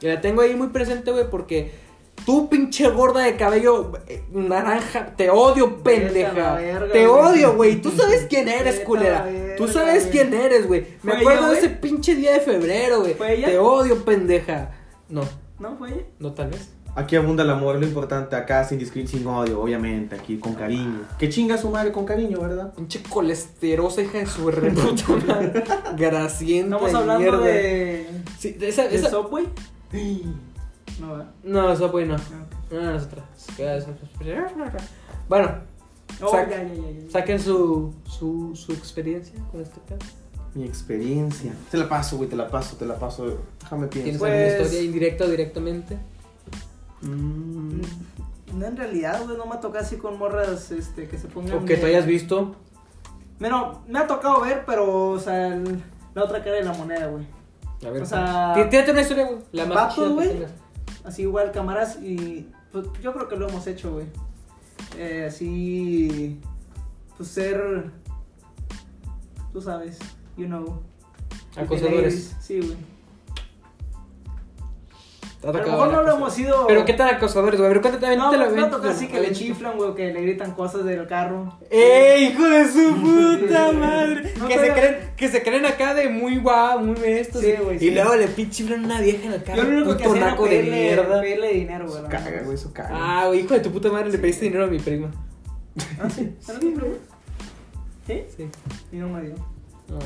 Y 0.00 0.06
la 0.06 0.20
tengo 0.20 0.40
ahí 0.40 0.54
muy 0.54 0.68
presente, 0.68 1.10
güey, 1.10 1.28
porque 1.30 1.72
tú, 2.24 2.48
pinche 2.48 2.88
gorda 2.88 3.20
de 3.22 3.36
cabello 3.36 3.92
eh, 4.06 4.22
naranja, 4.30 5.14
te 5.16 5.30
odio, 5.30 5.82
pendeja. 5.82 6.54
verga, 6.54 6.92
te 6.92 7.06
güey. 7.06 7.22
odio, 7.34 7.56
güey. 7.56 7.80
Tú 7.82 7.90
sabes 7.90 8.26
quién 8.28 8.48
eres, 8.48 8.74
Vete 8.74 8.84
culera. 8.84 9.28
Tú 9.56 9.68
sabes 9.68 10.04
güey. 10.06 10.12
quién 10.12 10.34
eres, 10.34 10.66
güey. 10.66 10.86
Me 11.02 11.12
¿Fue 11.12 11.20
acuerdo 11.20 11.42
ella, 11.46 11.52
de 11.52 11.58
ese 11.58 11.68
pinche 11.70 12.14
día 12.14 12.32
de 12.32 12.40
febrero, 12.40 13.00
güey. 13.00 13.14
¿Fue 13.14 13.34
ella? 13.34 13.46
Te 13.48 13.58
odio, 13.58 14.04
pendeja. 14.04 14.70
No, 15.08 15.22
¿No 15.58 15.76
fue 15.76 15.88
ella? 15.90 16.02
no 16.18 16.32
tal 16.32 16.50
vez. 16.50 16.68
Aquí 16.96 17.14
abunda 17.14 17.44
el 17.44 17.50
amor, 17.50 17.76
lo 17.78 17.86
importante 17.86 18.34
acá, 18.34 18.64
sin 18.64 18.78
discrim, 18.80 19.06
sin 19.06 19.24
odio, 19.26 19.60
obviamente, 19.62 20.16
aquí 20.16 20.38
con 20.38 20.54
cariño. 20.54 21.02
Que 21.20 21.28
chinga 21.28 21.56
su 21.56 21.70
madre 21.70 21.92
con 21.92 22.04
cariño, 22.04 22.40
¿verdad? 22.40 22.74
Pinche 22.74 23.00
colesterosa 23.08 24.02
hija 24.02 24.18
de 24.18 24.26
su 24.26 24.50
reputa 24.50 25.04
madre. 25.26 25.62
Gracienta. 25.96 26.76
Estamos 26.76 26.94
hablando 26.94 27.20
mierda. 27.22 27.44
de. 27.46 28.06
Sí, 28.40 28.52
de 28.54 28.68
esa. 28.70 28.88
¿De 28.88 28.96
esa... 28.96 29.08
Subway? 29.10 29.46
No, 31.00 31.12
¿verdad? 31.12 31.30
No, 31.42 31.90
pues 31.90 32.06
no. 32.08 32.14
Ah, 32.16 32.46
No, 32.70 32.80
no 32.82 32.96
es 32.96 33.02
otra. 33.04 33.24
Bueno. 35.28 35.50
Oh, 36.22 36.30
Sac- 36.32 36.50
ya, 36.50 36.62
ya, 36.62 36.74
ya, 36.74 36.90
ya. 37.04 37.10
saquen 37.10 37.40
su, 37.40 37.94
su, 38.04 38.54
su 38.54 38.72
experiencia 38.72 39.34
con 39.50 39.60
este 39.60 39.80
pedo. 39.80 39.98
Mi 40.54 40.64
experiencia. 40.64 41.52
Te 41.70 41.78
la 41.78 41.88
paso, 41.88 42.16
güey, 42.16 42.28
te 42.28 42.36
la 42.36 42.48
paso, 42.48 42.76
te 42.76 42.84
la 42.84 42.96
paso. 42.98 43.38
Déjame 43.60 43.86
¿Tienes 43.86 44.18
pienso. 44.18 44.18
Pues- 44.18 44.32
alguna 44.32 44.62
historia 44.64 44.82
indirecta 44.82 45.24
o 45.24 45.28
directamente? 45.28 45.96
Mm, 47.02 47.80
No, 48.58 48.66
en 48.66 48.76
realidad, 48.76 49.22
güey, 49.24 49.36
no 49.38 49.46
me 49.46 49.54
ha 49.54 49.60
tocado 49.60 49.84
así 49.84 49.96
con 49.96 50.18
morras 50.18 50.72
este, 50.72 51.06
que 51.08 51.16
se 51.16 51.28
pongan. 51.28 51.58
O 51.58 51.64
que 51.64 51.76
de- 51.76 51.80
tú 51.80 51.86
hayas 51.86 52.04
visto. 52.04 52.56
Bueno, 53.38 53.82
me 53.88 54.00
ha 54.00 54.06
tocado 54.08 54.40
ver, 54.40 54.64
pero, 54.66 55.10
o 55.10 55.18
sea, 55.20 55.46
el- 55.54 55.80
la 56.14 56.24
otra 56.24 56.42
cara 56.42 56.56
de 56.56 56.64
la 56.64 56.72
moneda, 56.72 57.06
güey. 57.06 57.24
A 57.86 57.90
ver. 57.90 58.02
O 58.02 58.06
sea- 58.06 58.52
una 58.90 59.00
historia, 59.02 59.26
güey. 59.26 59.38
La 59.52 59.64
más 59.66 59.76
Vatos, 59.76 60.12
güey. 60.14 60.28
Así 61.04 61.22
igual 61.22 61.50
cámaras 61.52 61.98
y 62.02 62.46
pues 62.72 62.86
yo 63.02 63.12
creo 63.12 63.28
que 63.28 63.36
lo 63.36 63.48
hemos 63.48 63.66
hecho, 63.66 63.92
güey. 63.92 64.06
Eh, 64.98 65.26
así 65.28 66.40
pues 67.16 67.28
ser 67.28 67.90
tú 69.52 69.60
sabes, 69.60 69.98
you 70.36 70.46
know. 70.46 70.80
Acosadores. 71.56 72.36
Sí, 72.40 72.60
güey. 72.60 72.76
A 75.42 75.46
lo 75.46 75.52
mejor 75.54 75.90
no 75.90 76.02
lo 76.02 76.16
hemos 76.16 76.34
sido. 76.34 76.66
Pero 76.66 76.84
qué 76.84 76.92
tan 76.92 77.14
acosadores, 77.14 77.58
güey. 77.58 77.72
Ver, 77.72 77.80
cuéntate, 77.80 78.14
No, 78.14 78.30
te 78.30 78.36
la 78.36 78.48
no, 78.48 78.52
ven- 78.54 78.70
toca 78.70 78.90
así 78.90 79.08
que 79.08 79.20
le 79.20 79.32
chiflan, 79.32 79.74
güey, 79.78 79.94
que 79.94 80.12
le 80.12 80.20
gritan 80.20 80.52
cosas 80.52 80.84
del 80.84 81.06
carro. 81.06 81.58
¡Ey, 81.70 82.26
hijo 82.26 82.44
de 82.44 82.68
su 82.70 82.94
puta 83.48 83.72
madre! 83.72 84.34
No 84.38 84.46
que, 84.46 84.58
que 85.20 85.28
se 85.28 85.42
creen 85.42 85.66
acá 85.66 85.92
de 85.92 86.08
muy 86.08 86.38
guau, 86.38 86.80
muy 86.80 86.96
estos. 87.04 87.42
Sí, 87.42 87.52
güey, 87.62 87.76
y 87.76 87.80
sí. 87.80 87.90
luego 87.90 88.16
le 88.16 88.26
pinchiflan 88.26 88.86
una 88.86 89.02
vieja 89.02 89.26
en 89.26 89.32
el 89.34 89.42
carro. 89.42 89.62
Yo 89.62 89.68
lo 89.68 89.76
único 89.76 89.96
que 89.98 90.04
hacía 90.04 90.16
era 90.16 90.30
naco 90.30 90.44
de 90.44 90.48
pedirle, 90.48 90.80
mierda. 90.80 91.20
pedirle 91.20 91.52
dinero, 91.52 91.84
güey. 91.84 91.98
Eso 91.98 92.02
la 92.04 92.08
caga, 92.08 92.42
güey, 92.42 92.54
eso 92.54 92.72
caga. 92.72 92.88
Ah, 92.90 93.26
güey, 93.26 93.40
hijo 93.40 93.52
de 93.52 93.60
tu 93.60 93.70
puta 93.70 93.92
madre, 93.92 94.10
le 94.10 94.16
pediste 94.16 94.46
dinero 94.46 94.64
a 94.64 94.68
mi 94.68 94.78
prima. 94.78 95.10
Ah, 96.00 96.08
sí. 96.08 96.34
¿Era 96.48 96.58
tu 96.58 96.72
primo? 96.72 96.94
¿Sí? 98.06 98.22
Sí. 98.34 98.48
Y 98.92 98.96
no 98.96 99.10
me 99.10 99.20
dio. 99.20 99.34
No. 99.88 99.98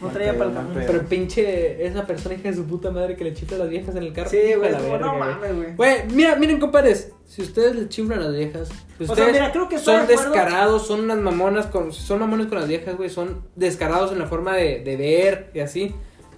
No 0.00 0.08
traía 0.08 0.36
para 0.36 0.50
el 0.50 0.56
camión. 0.56 0.84
Pero 0.86 1.02
pinche 1.06 1.86
esa 1.86 2.06
persona 2.06 2.34
hija 2.34 2.50
de 2.50 2.56
su 2.56 2.64
puta 2.66 2.90
madre 2.90 3.16
que 3.16 3.24
le 3.24 3.32
chifla 3.32 3.56
a 3.56 3.60
las 3.60 3.70
viejas 3.70 3.96
en 3.96 4.02
el 4.02 4.12
carro. 4.12 4.28
Sí, 4.28 4.54
güey, 4.56 4.72
no 5.00 5.14
mames, 5.16 5.56
güey. 5.56 5.74
Güey, 5.74 5.96
mira, 6.12 6.36
miren, 6.36 6.60
compadres. 6.60 7.12
Si 7.24 7.42
ustedes 7.42 7.74
le 7.74 7.88
chiflan 7.88 8.20
a 8.20 8.24
las 8.24 8.34
viejas, 8.34 8.68
si 8.68 9.04
O 9.04 9.06
sea, 9.06 9.14
ustedes 9.14 9.32
mira, 9.32 9.52
creo 9.52 9.68
que 9.68 9.78
son 9.78 10.06
de 10.06 10.12
descarados, 10.12 10.86
son 10.86 11.00
unas 11.00 11.18
mamonas 11.18 11.66
con, 11.66 11.92
son 11.92 12.20
mamones 12.20 12.46
con 12.46 12.58
las 12.58 12.68
viejas, 12.68 12.96
güey, 12.96 13.10
son 13.10 13.42
descarados 13.56 14.12
en 14.12 14.18
la 14.18 14.26
forma 14.26 14.54
de, 14.54 14.80
de 14.80 14.96
ver 14.96 15.50
y 15.54 15.60
así. 15.60 15.94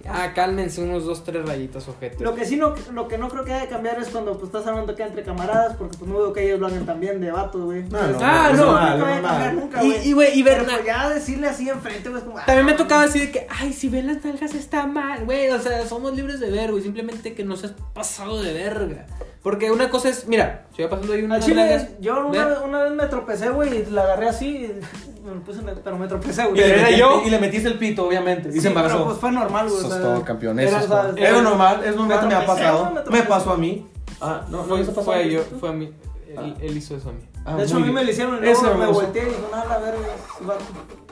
Ah, 0.07 0.31
cálmense 0.33 0.81
unos 0.81 1.05
dos, 1.05 1.23
tres 1.23 1.45
rayitas, 1.45 1.87
ojete. 1.87 2.23
Lo 2.23 2.33
que 2.35 2.45
sí 2.45 2.55
no, 2.55 2.73
lo 2.93 3.07
que 3.07 3.17
no 3.17 3.27
creo 3.29 3.43
que 3.43 3.53
haya 3.53 3.63
que 3.63 3.69
cambiar 3.69 3.99
es 3.99 4.09
cuando 4.09 4.33
pues, 4.33 4.45
estás 4.45 4.65
hablando 4.67 4.93
acá 4.93 5.05
entre 5.07 5.23
camaradas, 5.23 5.75
porque 5.75 5.97
pues 5.97 6.09
no 6.09 6.17
veo 6.17 6.33
que 6.33 6.45
ellos 6.45 6.59
lo 6.59 6.67
hagan 6.67 6.85
también 6.85 7.19
de 7.21 7.31
vatos, 7.31 7.61
güey. 7.61 7.83
No, 7.83 8.07
no, 8.07 8.17
Ah, 8.21 8.51
no. 8.53 8.65
no 8.65 8.71
vaya 8.73 8.87
a 8.87 8.97
cambiar 8.97 9.21
normal. 9.23 9.55
nunca, 9.55 9.83
Y, 9.83 9.87
güey. 9.89 10.07
y, 10.09 10.13
güey, 10.13 10.39
y 10.39 10.43
pues 10.43 10.85
ya 10.85 11.09
decirle 11.09 11.47
así 11.47 11.69
enfrente, 11.69 12.09
güey, 12.09 12.21
es 12.21 12.25
como. 12.27 12.37
ah, 12.39 12.43
También 12.45 12.65
me 12.65 12.71
no, 12.73 12.77
tocado 12.77 13.01
decir 13.01 13.31
que, 13.31 13.45
ay, 13.49 13.73
si 13.73 13.89
ven 13.89 14.07
las 14.07 14.23
nalgas 14.23 14.53
está 14.53 14.87
mal, 14.87 15.25
güey. 15.25 15.49
O 15.49 15.59
sea, 15.59 15.85
somos 15.85 16.15
libres 16.15 16.39
de 16.39 16.49
ver, 16.49 16.71
güey. 16.71 16.83
Simplemente 16.83 17.33
que 17.33 17.43
no 17.43 17.55
seas 17.57 17.73
pasado 17.93 18.41
de 18.41 18.53
verga. 18.53 19.05
Porque 19.41 19.71
una 19.71 19.89
cosa 19.89 20.09
es, 20.09 20.27
mira, 20.27 20.65
si 20.75 20.83
va 20.83 20.89
pasando 20.89 21.13
ahí 21.13 21.23
una 21.23 21.39
chile, 21.39 21.91
yo 22.01 22.27
una, 22.27 22.43
ve. 22.45 22.49
vez- 22.51 22.59
una 22.65 22.83
vez 22.83 22.91
me 22.93 23.05
tropecé, 23.07 23.49
güey, 23.49 23.77
y 23.77 23.85
la 23.85 24.03
agarré 24.03 24.27
así, 24.27 24.65
y 24.65 25.25
me 25.25 25.39
puse, 25.39 25.61
en 25.61 25.69
el- 25.69 25.77
pero 25.77 25.97
me 25.97 26.07
tropecé, 26.07 26.41
Y 26.43 26.45
güey. 26.47 26.57
le, 26.59 26.73
¿Era 26.79 26.89
metí- 26.89 26.97
yo? 26.97 27.21
y 27.25 27.29
le 27.29 27.39
metiste 27.39 27.69
el 27.69 27.77
pito, 27.77 28.05
obviamente. 28.05 28.49
Y 28.49 28.53
Sí, 28.53 28.61
se 28.61 28.67
embarazó. 28.67 28.95
Pero 28.95 29.05
pues 29.05 29.17
fue 29.19 29.31
normal, 29.31 29.67
güey. 29.69 29.77
Eso 29.79 29.87
o 29.87 29.89
es 29.91 29.95
sea, 29.95 30.03
todo, 30.13 30.25
campeón, 30.25 30.59
eso 30.59 30.69
era, 30.69 30.79
es 30.81 30.87
todo. 30.87 31.41
Normal, 31.41 31.81
es 31.85 31.95
normal, 31.95 32.07
me, 32.27 32.33
ha 32.35 32.45
tropecé, 32.45 32.45
pasado. 32.67 32.91
me 33.05 33.17
Me, 33.19 33.23
pasó 33.23 33.51
a 33.51 33.57
mí. 33.57 33.87
Ah, 34.19 34.41
no, 34.49 34.65
no 34.65 34.75
ha 34.75 34.77
pasado. 34.79 35.01
fue 35.03 35.15
a 35.15 35.21
yo, 35.23 35.41
fue 35.59 35.69
a 35.69 35.73
mí. 35.73 35.93
Él, 36.27 36.55
él 36.61 36.77
hizo 36.77 36.97
eso 36.97 37.09
a 37.09 37.13
mí. 37.13 37.21
Ah, 37.45 37.55
De 37.55 37.63
hecho, 37.63 37.77
a 37.77 37.79
mí 37.79 37.91
me 37.91 38.03
lo 38.03 38.11
hicieron 38.11 38.43
y 38.43 38.49
Es 38.49 38.61
luego 38.61 38.77
me 38.77 38.87
volteé 38.87 39.21
y 39.23 39.25
dije, 39.25 39.37
no, 39.49 39.57
la 39.69 39.77
verga, 39.79 39.99
es 40.39 40.45
vato". 40.45 40.65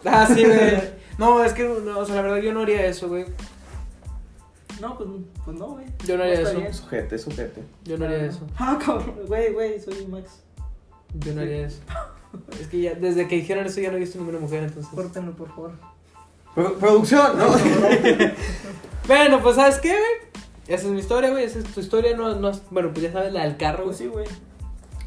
Ah, 0.06 0.28
sí, 0.28 0.44
güey. 0.46 0.98
No, 1.18 1.44
es 1.44 1.54
que, 1.54 1.64
no, 1.64 1.98
o 1.98 2.06
sea, 2.06 2.16
la 2.16 2.22
verdad 2.22 2.38
yo 2.38 2.54
no 2.54 2.62
haría 2.62 2.86
eso, 2.86 3.08
güey. 3.08 3.26
No, 4.82 4.98
pues, 4.98 5.10
pues 5.46 5.58
no, 5.58 5.68
güey. 5.72 5.86
Yo 6.06 6.18
no 6.18 6.24
haría 6.24 6.42
eso. 6.42 6.58
bien. 6.60 6.74
Sujete, 6.74 7.18
sujete. 7.18 7.64
Yo 7.84 7.98
no 7.98 8.06
haría 8.06 8.26
eso. 8.26 8.46
Ah, 8.58 8.78
cabrón, 8.84 9.16
güey, 9.28 9.54
güey, 9.54 9.80
soy 9.80 10.06
Max. 10.08 10.42
Yo 11.20 11.34
no 11.34 11.42
haría 11.42 11.68
eso. 11.68 11.80
Es 12.60 12.68
que 12.68 12.82
ya, 12.82 12.94
desde 12.94 13.28
que 13.28 13.36
dijeron 13.38 13.66
eso 13.66 13.80
ya 13.80 13.90
no 13.90 13.98
he 13.98 14.02
visto 14.02 14.18
ninguna 14.20 14.38
mujer, 14.40 14.64
entonces. 14.64 14.92
Córtenlo, 14.94 15.32
por 15.32 15.48
favor. 15.50 15.72
Pro- 16.54 16.76
producción, 16.78 17.38
¿no? 17.38 17.46
Bueno, 19.08 19.42
pues, 19.42 19.56
¿sabes 19.56 19.80
qué, 19.80 19.90
güey? 19.90 20.44
Esa 20.68 20.86
es 20.88 20.92
mi 20.92 21.00
historia, 21.00 21.30
güey. 21.32 21.46
Esa 21.46 21.60
es 21.60 21.66
tu 21.66 21.80
historia. 21.80 22.16
No, 22.18 22.36
no, 22.36 22.52
bueno, 22.70 22.90
pues 22.92 23.04
ya 23.04 23.12
sabes 23.14 23.32
la 23.32 23.44
del 23.44 23.56
carro, 23.58 23.86
güey. 23.86 23.88
Pues 23.88 23.98
sí, 23.98 24.08
güey. 24.08 24.26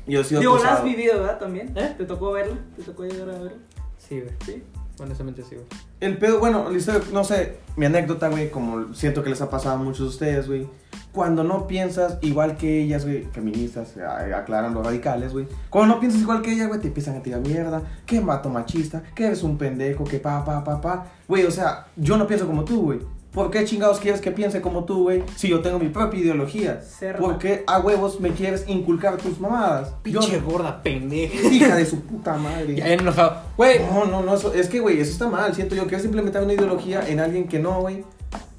Yo 0.06 0.24
sido 0.24 0.40
Digo, 0.40 0.58
la 0.58 0.74
has 0.74 0.82
vivido, 0.84 1.20
¿verdad? 1.20 1.38
También. 1.38 1.72
¿Eh? 1.76 1.94
¿Te 1.98 2.04
tocó 2.06 2.32
verla? 2.32 2.56
¿Te 2.76 2.82
tocó 2.82 3.04
llegar 3.04 3.28
a 3.28 3.32
verla? 3.38 3.52
Sí, 3.98 4.20
güey. 4.20 4.34
Sí. 4.46 4.62
Honestamente 5.00 5.42
sí. 5.48 5.56
El 6.00 6.18
pedo, 6.18 6.38
bueno, 6.40 6.68
la 6.70 6.76
historia, 6.76 7.00
no 7.12 7.24
sé, 7.24 7.58
mi 7.76 7.86
anécdota, 7.86 8.28
güey, 8.28 8.50
como 8.50 8.92
siento 8.94 9.22
que 9.22 9.30
les 9.30 9.40
ha 9.40 9.48
pasado 9.48 9.76
a 9.76 9.78
muchos 9.78 10.00
de 10.00 10.06
ustedes, 10.08 10.46
güey. 10.46 10.68
Cuando 11.12 11.42
no 11.42 11.66
piensas 11.66 12.18
igual 12.20 12.56
que 12.56 12.82
ellas, 12.82 13.04
güey, 13.04 13.24
feministas, 13.32 13.96
a- 13.96 14.36
aclarando 14.38 14.82
radicales, 14.82 15.32
güey. 15.32 15.46
Cuando 15.70 15.94
no 15.94 16.00
piensas 16.00 16.20
igual 16.20 16.42
que 16.42 16.52
ellas, 16.52 16.68
güey, 16.68 16.80
te 16.80 16.88
empiezan 16.88 17.16
a 17.16 17.22
tirar 17.22 17.40
mierda. 17.40 17.82
Que 18.06 18.20
mato 18.20 18.48
machista, 18.48 19.02
que 19.14 19.26
eres 19.26 19.42
un 19.42 19.58
pendejo, 19.58 20.04
que 20.04 20.18
pa, 20.20 20.44
pa, 20.44 20.62
pa, 20.62 20.80
pa. 20.80 21.06
Güey, 21.26 21.44
o 21.46 21.50
sea, 21.50 21.86
yo 21.96 22.16
no 22.16 22.26
pienso 22.26 22.46
como 22.46 22.64
tú, 22.64 22.82
güey. 22.82 23.00
¿Por 23.32 23.50
qué 23.50 23.64
chingados 23.64 24.00
quieres 24.00 24.20
que 24.20 24.32
piense 24.32 24.60
como 24.60 24.84
tú, 24.84 25.04
güey? 25.04 25.22
Si 25.36 25.48
yo 25.48 25.60
tengo 25.60 25.78
mi 25.78 25.88
propia 25.88 26.18
ideología. 26.20 26.80
Cerda. 26.82 27.20
¿Por 27.20 27.38
qué 27.38 27.62
a 27.66 27.78
huevos 27.78 28.18
me 28.20 28.30
quieres 28.30 28.64
inculcar 28.66 29.16
tus 29.18 29.38
mamadas? 29.38 29.90
Yo 30.04 30.20
Pinche 30.20 30.40
no- 30.40 30.46
gorda 30.50 30.82
pendeja. 30.82 31.48
Hija 31.48 31.76
de 31.76 31.86
su 31.86 32.00
puta 32.00 32.34
madre. 32.36 32.74
Ya 32.74 32.88
enojado. 32.88 33.36
Güey, 33.56 33.78
No, 33.80 34.04
no, 34.04 34.22
no, 34.22 34.34
eso- 34.34 34.52
es 34.52 34.68
que, 34.68 34.80
güey, 34.80 35.00
eso 35.00 35.12
está 35.12 35.28
mal. 35.28 35.54
Siento 35.54 35.74
yo 35.76 35.86
que 35.86 35.94
es 35.96 36.04
implementar 36.04 36.42
una 36.42 36.54
ideología 36.54 37.08
en 37.08 37.20
alguien 37.20 37.46
que 37.46 37.60
no, 37.60 37.80
güey. 37.80 38.04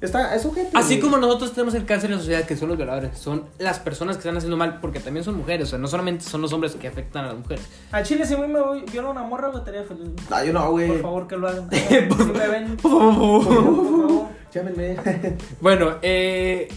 Está, 0.00 0.34
es 0.34 0.44
ojete, 0.44 0.70
Así 0.74 0.98
como 0.98 1.16
nosotros 1.16 1.52
tenemos 1.52 1.74
el 1.74 1.84
cáncer 1.84 2.10
en 2.10 2.16
la 2.16 2.22
sociedad, 2.22 2.42
que 2.44 2.56
son 2.56 2.68
los 2.68 2.76
violadores, 2.76 3.16
son 3.16 3.44
las 3.58 3.78
personas 3.78 4.16
que 4.16 4.20
están 4.20 4.36
haciendo 4.36 4.56
mal, 4.56 4.80
porque 4.80 4.98
también 4.98 5.22
son 5.22 5.36
mujeres, 5.36 5.68
o 5.68 5.70
sea, 5.70 5.78
no 5.78 5.86
solamente 5.86 6.24
son 6.24 6.42
los 6.42 6.52
hombres 6.52 6.74
que 6.74 6.88
afectan 6.88 7.24
a 7.24 7.28
las 7.28 7.38
mujeres. 7.38 7.64
A 7.92 8.02
Chile, 8.02 8.26
si 8.26 8.34
a 8.34 8.38
mí 8.38 8.48
me 8.48 8.60
voy, 8.60 8.84
viola 8.90 9.10
una 9.10 9.22
morra, 9.22 9.46
güey, 9.48 9.60
estaría 9.60 9.84
feliz. 9.84 10.08
güey. 10.08 10.16
Ah, 10.30 10.44
yo 10.44 10.52
no, 10.52 10.70
güey. 10.72 10.88
Por 10.88 11.02
favor, 11.02 11.28
que 11.28 11.36
lo 11.36 11.48
hagan. 11.48 11.68
Si 11.70 11.94
me 12.32 12.48
ven, 12.48 12.76
por 12.78 12.90
favor. 12.90 14.26
Llámenme. 14.52 14.96
eh. 16.02 16.68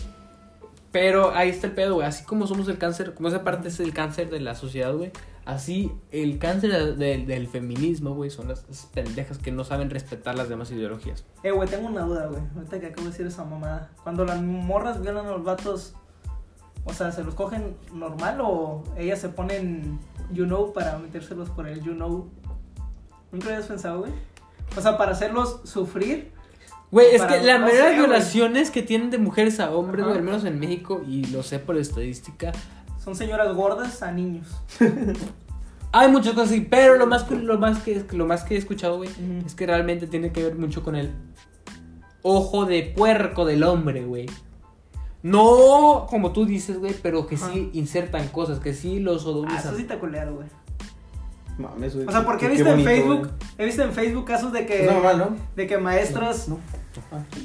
Pero 0.92 1.32
ahí 1.36 1.50
está 1.50 1.68
el 1.68 1.74
pedo, 1.74 1.96
güey. 1.96 2.08
Así 2.08 2.24
como 2.24 2.48
somos 2.48 2.70
el 2.70 2.78
cáncer, 2.78 3.14
como 3.14 3.28
esa 3.28 3.44
parte 3.44 3.68
es 3.68 3.80
el 3.82 3.94
cáncer 3.94 4.30
de 4.30 4.40
la 4.40 4.56
sociedad, 4.56 4.94
güey. 4.96 5.12
Así 5.44 5.92
el 6.12 6.40
cáncer 6.40 6.72
de- 6.72 6.96
de- 6.96 7.26
del 7.26 7.48
feminismo, 7.48 8.16
güey, 8.16 8.30
son 8.30 8.48
las 8.48 8.62
pendejas 8.94 9.38
que 9.38 9.52
no 9.52 9.64
saben 9.66 9.90
respetar 9.90 10.36
las 10.36 10.48
demás 10.48 10.72
ideologías. 10.72 11.26
Eh, 11.44 11.52
güey, 11.52 11.68
tengo 11.68 11.88
una 11.90 12.02
duda, 12.04 12.28
güey. 12.28 12.42
Ahorita 12.56 12.80
que 12.80 12.86
acabo 12.88 13.04
de 13.04 13.10
decir 13.12 13.28
esa 13.28 13.44
mamada. 13.44 13.92
Cuando 14.04 14.24
las 14.24 14.42
morras 14.42 15.02
violan 15.02 15.26
a 15.28 15.32
los 15.32 15.44
vatos, 15.44 15.96
o 16.86 16.94
sea, 16.94 17.12
¿se 17.12 17.24
los 17.26 17.36
cogen 17.36 17.76
normal 17.94 18.40
o 18.42 18.84
ellas 18.98 19.20
se 19.20 19.28
ponen 19.30 20.00
you 20.32 20.46
know 20.46 20.72
para 20.72 20.98
metérselos 20.98 21.50
por 21.50 21.68
el 21.68 21.82
you 21.84 21.94
know? 21.94 22.30
¿Nunca 23.34 23.50
habías 23.50 23.68
pensado, 23.68 24.00
güey? 24.00 24.14
O 24.78 24.82
sea, 24.82 24.98
para 24.98 25.12
hacerlos 25.12 25.60
sufrir. 25.66 26.32
Güey, 26.96 27.16
es 27.16 27.22
que 27.24 27.42
la 27.44 27.58
no 27.58 27.66
mayoría 27.66 27.90
de 27.90 27.96
violaciones 27.98 28.72
que 28.72 28.82
tienen 28.82 29.10
de 29.10 29.18
mujeres 29.18 29.60
a 29.60 29.70
hombres, 29.72 30.06
al 30.06 30.24
menos 30.24 30.46
en 30.46 30.60
México, 30.60 31.02
y 31.08 31.26
lo 31.26 31.44
sé 31.44 31.60
por 31.60 31.76
estadística, 31.78 32.54
Son 33.04 33.16
señoras 33.16 33.54
gordas 33.54 34.02
a 34.02 34.12
niños. 34.12 34.48
Hay 35.92 36.10
muchas 36.10 36.34
cosas 36.34 36.52
así, 36.52 36.62
pero 36.62 36.96
lo 36.96 37.06
más, 37.06 37.24
que- 37.24 37.36
lo 37.36 37.58
más, 37.60 37.80
que, 37.84 38.04
lo 38.14 38.26
más 38.26 38.44
que 38.44 38.56
he 38.56 38.58
escuchado, 38.58 38.98
güey, 38.98 39.10
es 39.46 39.56
que 39.56 39.66
realmente 39.68 40.08
tiene 40.08 40.32
que 40.32 40.42
ver 40.44 40.56
mucho 40.56 40.84
con 40.84 40.96
el 40.96 41.12
ojo 42.22 42.66
de 42.66 42.82
puerco 42.96 43.44
del 43.46 43.64
hombre, 43.64 44.06
güey. 44.06 44.26
No 45.22 46.06
como 46.10 46.32
tú 46.34 46.46
dices, 46.46 46.78
güey, 46.80 46.94
pero 47.02 47.28
que 47.28 47.36
sí 47.38 47.70
insertan 47.74 48.28
cosas, 48.30 48.60
que 48.60 48.74
sí 48.74 49.00
los 49.00 49.22
Ah, 49.22 49.24
sodomizan. 49.26 49.60
eso 49.60 49.76
sí 49.78 49.84
te 49.84 49.98
culero, 49.98 50.36
güey. 50.36 50.48
Mames, 51.58 51.96
güey. 51.96 52.08
O 52.08 52.12
sea, 52.12 52.26
porque 52.26 52.46
he 52.48 52.50
visto 52.50 52.68
en 52.70 52.84
Facebook, 52.84 53.20
güey. 53.20 53.32
he 53.58 53.66
visto 53.66 53.84
en 53.84 53.94
Facebook 53.94 54.26
casos 54.26 54.52
de 54.52 54.66
que 54.66 54.84
normal, 54.84 55.18
¿no? 55.18 55.36
de 55.56 55.68
que 55.68 55.78
maestras, 55.78 56.48
No. 56.50 56.60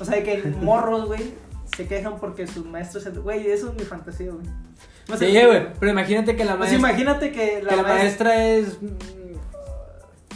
O 0.01 0.05
sea, 0.05 0.17
de 0.17 0.23
que 0.25 0.43
morros, 0.63 1.07
güey, 1.07 1.33
se 1.77 1.87
quejan 1.87 2.19
porque 2.19 2.47
sus 2.47 2.65
maestros, 2.67 3.05
se- 3.05 3.11
güey, 3.11 3.47
eso 3.51 3.69
es 3.71 3.75
mi 3.75 3.85
fantasía, 3.85 4.31
güey. 4.33 4.47
No 5.09 5.17
sé, 5.17 5.27
Sí, 5.31 5.47
güey, 5.47 5.67
pero 5.79 5.93
imagínate 5.93 6.37
que 6.37 6.45
la 6.45 6.57
Pues 6.57 6.71
maestra, 6.71 6.79
imagínate 6.91 7.33
que 7.33 7.63
la, 7.63 7.71
que 7.71 7.77
la 7.77 7.83
maestra 7.83 8.45
es... 8.47 8.81
mm, 8.81 8.87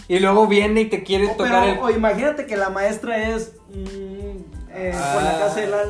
Y 0.09 0.19
luego 0.19 0.47
viene 0.47 0.83
y 0.83 0.89
te 0.89 1.03
quiere 1.03 1.27
o, 1.27 1.31
tocar 1.37 1.63
pero- 1.65 1.89
el... 1.89 1.95
o 1.95 1.97
imagínate 1.97 2.47
que 2.47 2.57
la 2.57 2.71
maestra 2.71 3.31
es 3.35 3.53
mm, 3.73 3.77
eh, 4.73 4.93
por 5.15 5.23
la 5.23 5.31
Ah. 5.37 5.39
casa 5.41 5.61
de 5.61 5.67
la 5.69 5.83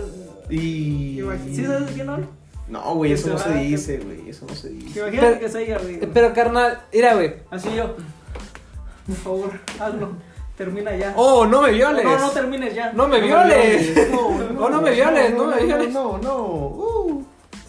Y. 0.51 1.21
¿Sí 1.55 1.65
sabes 1.65 1.87
de 1.89 1.93
quién 1.95 2.09
hablo? 2.09 2.27
No, 2.69 2.95
güey, 2.95 3.13
eso 3.13 3.25
se 3.25 3.31
no 3.31 3.39
se 3.39 3.55
dice, 3.61 3.99
güey. 3.99 4.29
Eso 4.31 4.47
no 4.49 4.55
se 4.55 4.71
dice. 4.71 4.99
Imagínate 5.01 5.27
Pero- 5.29 5.39
que 5.41 5.47
es 5.47 5.55
ella, 5.55 5.79
güey. 5.79 6.01
Pero 6.13 6.33
carnal, 6.33 6.81
mira, 6.93 7.15
güey. 7.15 7.35
Así 7.51 7.69
yo. 7.75 7.95
Por 9.07 9.17
favor, 9.17 9.51
hazlo. 9.79 10.13
Termina 10.57 10.97
ya. 10.97 11.13
Oh, 11.17 11.45
no 11.47 11.63
me 11.63 11.73
violes. 11.73 12.05
no, 12.05 12.19
no 12.19 12.31
termines 12.31 12.75
ya. 12.75 12.93
No 12.93 13.09
me 13.09 13.21
violes. 13.21 14.09
No, 14.11 14.67
Oh, 14.67 14.69
no 14.71 14.81
me 14.81 14.93
violes, 14.93 15.35
no 15.35 15.47
me 15.47 15.65
violes. 15.65 15.93
No, 15.93 16.17
no. 16.19 16.37
Uh. 16.47 17.25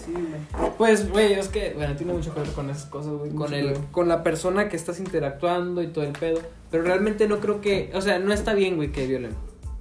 Sí, 0.05 0.11
güey. 0.13 0.71
Pues, 0.77 1.09
güey, 1.09 1.33
es 1.33 1.47
que, 1.47 1.73
bueno, 1.75 1.95
tiene 1.95 2.13
mucho 2.13 2.31
que 2.33 2.41
ver 2.41 2.49
con 2.51 2.69
esas 2.69 2.85
cosas, 2.85 3.13
güey. 3.13 3.31
Con, 3.31 3.53
el, 3.53 3.73
con 3.91 4.07
la 4.07 4.21
persona 4.23 4.69
que 4.69 4.75
estás 4.77 4.99
interactuando 4.99 5.81
y 5.81 5.87
todo 5.87 6.03
el 6.05 6.11
pedo. 6.11 6.41
Pero 6.69 6.83
realmente 6.83 7.27
no 7.27 7.39
creo 7.39 7.59
que, 7.59 7.91
o 7.95 8.01
sea, 8.01 8.19
no 8.19 8.31
está 8.31 8.53
bien, 8.53 8.75
güey, 8.75 8.91
que 8.91 9.07
violen. 9.07 9.31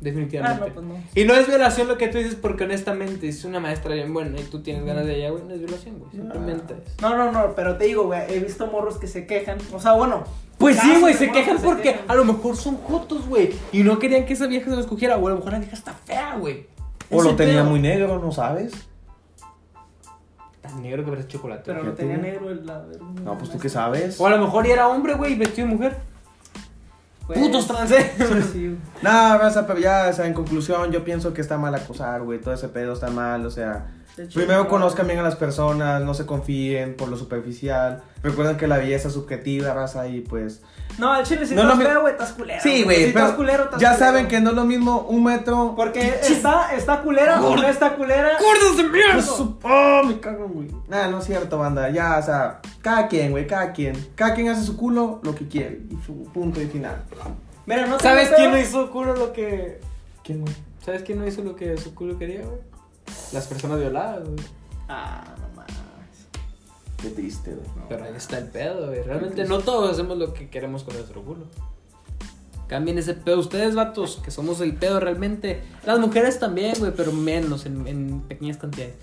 Ah, 0.05 0.11
Definitivamente. 0.11 0.67
no, 0.69 0.75
pues 0.75 0.87
no. 0.87 0.95
Y 1.15 1.25
no 1.25 1.35
es 1.35 1.47
violación 1.47 1.89
lo 1.89 1.97
que 1.97 2.09
tú 2.09 2.19
dices 2.19 2.35
porque 2.35 2.65
honestamente, 2.65 3.21
si 3.33 3.39
es 3.39 3.45
una 3.45 3.61
maestra 3.61 3.95
bien 3.95 4.13
buena 4.13 4.39
y 4.39 4.43
tú 4.45 4.63
tienes 4.63 4.85
ganas 4.85 5.07
de 5.07 5.17
ella, 5.17 5.31
güey, 5.31 5.45
no 5.45 5.55
es 5.55 5.61
violación, 5.61 5.99
güey. 5.99 6.11
Simplemente 6.11 6.75
es. 6.75 7.01
No, 7.01 7.17
no, 7.17 7.33
no, 7.33 7.55
pero 7.55 7.77
te 7.77 7.85
digo, 7.87 8.05
güey, 8.05 8.21
he 8.29 8.41
visto 8.41 8.67
morros 8.67 8.99
que 8.99 9.07
se 9.07 9.27
quejan. 9.27 9.59
O 9.73 9.81
sea, 9.81 9.93
bueno. 9.93 10.25
Pues 10.59 10.79
sí, 10.79 11.01
güey, 11.01 11.15
se 11.15 11.31
quejan 11.33 11.57
que 11.57 11.65
porque 11.65 11.83
quejan. 11.95 12.05
a 12.07 12.15
lo 12.15 12.25
mejor 12.25 12.57
son 12.57 12.77
jotos, 12.77 13.27
güey. 13.27 13.51
Y 13.73 13.83
no 13.83 13.99
querían 13.99 14.25
que 14.25 14.35
esa 14.35 14.47
vieja 14.47 14.71
se 14.71 14.77
los 14.77 14.87
cogiera. 14.87 15.17
O 15.17 15.27
a 15.27 15.31
lo 15.31 15.37
mejor 15.37 15.53
la 15.53 15.59
vieja 15.59 15.75
está 15.75 15.93
fea, 15.93 16.37
güey. 16.37 16.67
O 17.11 17.23
lo 17.23 17.35
tenía 17.35 17.63
pedo. 17.63 17.65
muy 17.65 17.81
negro, 17.81 18.19
¿no 18.19 18.31
sabes? 18.31 18.73
Tan 20.61 20.81
negro 20.81 21.05
que 21.05 21.11
parece 21.11 21.29
chocolate. 21.29 21.63
Pero 21.67 21.83
lo 21.83 21.93
tenía 21.95 22.17
negro 22.17 22.51
el 22.51 22.65
la 22.65 22.85
No, 23.23 23.37
pues 23.37 23.51
tú 23.51 23.59
qué 23.59 23.69
sabes. 23.69 24.19
O 24.21 24.27
a 24.27 24.31
lo 24.31 24.39
mejor 24.39 24.67
ya 24.67 24.75
era 24.75 24.89
hombre, 24.89 25.15
güey, 25.15 25.33
y 25.33 25.37
vestido 25.37 25.69
de 25.69 25.75
mujer. 25.75 26.14
Pues, 27.27 27.39
Putos 27.39 27.67
transes. 27.67 28.05
Sí, 28.53 28.67
güey. 28.69 28.77
No, 29.03 29.39
raza, 29.39 29.67
pero 29.67 29.79
ya, 29.79 30.09
o 30.11 30.13
sea, 30.13 30.27
en 30.27 30.35
conclusión, 30.35 30.93
yo 30.93 31.05
pienso 31.05 31.33
que 31.33 31.41
está 31.41 31.57
mal 31.59 31.75
acosar, 31.75 32.23
güey. 32.23 32.41
Todo 32.41 32.55
ese 32.55 32.69
pedo 32.69 32.93
está 32.93 33.09
mal, 33.11 33.45
o 33.47 33.51
sea. 33.51 33.87
Hecho, 34.17 34.39
Primero 34.39 34.65
no- 34.65 34.69
conozcan 34.69 35.07
bien 35.07 35.19
a 35.19 35.23
las 35.23 35.35
personas, 35.35 36.03
no 36.05 36.15
se 36.15 36.25
confíen 36.27 36.95
por 36.97 37.09
lo 37.09 37.17
superficial. 37.17 38.03
Recuerden 38.23 38.57
que 38.57 38.67
la 38.69 38.77
belleza 38.79 39.09
es 39.09 39.15
subjetiva, 39.15 39.73
raza, 39.75 40.07
y 40.07 40.21
pues. 40.21 40.63
No, 40.99 41.13
al 41.13 41.25
chile 41.25 41.45
si 41.47 41.55
No, 41.55 41.63
estás 41.63 41.77
no, 41.77 41.83
mi- 41.83 41.89
feo, 41.91 42.01
güey, 42.03 42.13
estás 42.13 42.33
culero. 42.33 42.61
Sí, 42.63 42.77
Si 42.79 42.83
güey, 42.85 43.13
pero 43.13 43.25
estás 43.25 43.33
culero, 43.37 43.65
estás 43.65 43.81
ya 43.81 43.93
culero. 43.95 44.07
saben 44.07 44.29
que 44.29 44.41
no 44.41 44.51
es 44.51 44.57
lo 44.57 44.65
mismo 44.65 45.01
un 45.09 45.25
metro. 45.25 45.75
Porque 45.77 46.21
está, 46.23 46.75
está 46.75 47.01
culera 47.03 47.41
o 47.43 47.57
no 47.57 47.67
está 47.67 47.95
culera. 47.97 48.39
¡Gordos 48.41 48.77
de 48.77 48.85
mierda! 48.85 49.23
Su- 49.23 49.59
¡Oh, 49.63 50.03
me 50.05 50.21
cago, 50.21 50.47
güey! 50.49 50.69
Nah, 50.89 51.09
no 51.09 51.19
es 51.19 51.25
cierto, 51.25 51.59
banda. 51.59 51.91
Ya, 51.91 52.19
o 52.19 52.23
sea, 52.23 52.61
cada 52.83 53.09
quien, 53.09 53.31
güey, 53.33 53.47
cada 53.47 53.73
quien. 53.73 53.95
Cada 54.15 54.35
quien 54.35 54.49
hace 54.49 54.63
su 54.63 54.77
culo 54.77 55.21
lo 55.23 55.35
que 55.35 55.49
quiere. 55.49 55.81
Y 55.91 55.97
su 56.05 56.25
punto 56.33 56.61
y 56.61 56.67
final. 56.67 57.03
Mira, 57.67 57.87
no 57.87 57.99
¿Sabes 57.99 58.31
quién 58.37 58.51
no 58.51 58.59
hizo 58.59 58.91
culo 58.91 59.15
lo 59.15 59.33
que. 59.33 59.81
¿Quién, 60.23 60.43
güey? 60.43 60.55
¿Sabes 60.85 61.03
quién 61.03 61.19
no 61.19 61.27
hizo 61.27 61.43
lo 61.43 61.57
que 61.57 61.77
su 61.79 61.95
culo 61.95 62.19
quería, 62.19 62.43
güey? 62.43 62.59
Las 63.33 63.47
personas 63.47 63.79
violadas, 63.81 64.21
güey. 64.25 64.37
Ah, 64.89 65.23
no. 65.54 65.54
Qué 67.05 67.11
triste, 67.11 67.51
güey. 67.53 67.67
Pero 67.89 68.05
ahí 68.05 68.15
está 68.17 68.39
el 68.39 68.47
pedo, 68.49 68.87
güey. 68.89 69.03
Realmente 69.03 69.45
no 69.45 69.59
todos 69.59 69.91
hacemos 69.93 70.17
lo 70.17 70.33
que 70.33 70.49
queremos 70.49 70.83
con 70.85 70.95
nuestro 70.95 71.23
culo. 71.23 71.45
Cambien 72.67 72.97
ese 72.99 73.13
pedo. 73.15 73.39
Ustedes, 73.41 73.75
vatos, 73.75 74.21
que 74.25 74.31
somos 74.31 74.61
el 74.63 74.75
pedo 74.75 74.99
realmente. 75.01 75.63
Las 75.85 75.99
mujeres 75.99 76.39
también, 76.41 76.75
güey, 76.79 76.93
pero 76.97 77.13
menos, 77.13 77.67
en, 77.67 77.87
en 77.87 78.23
pequeñas 78.23 78.57
cantidades. 78.57 78.95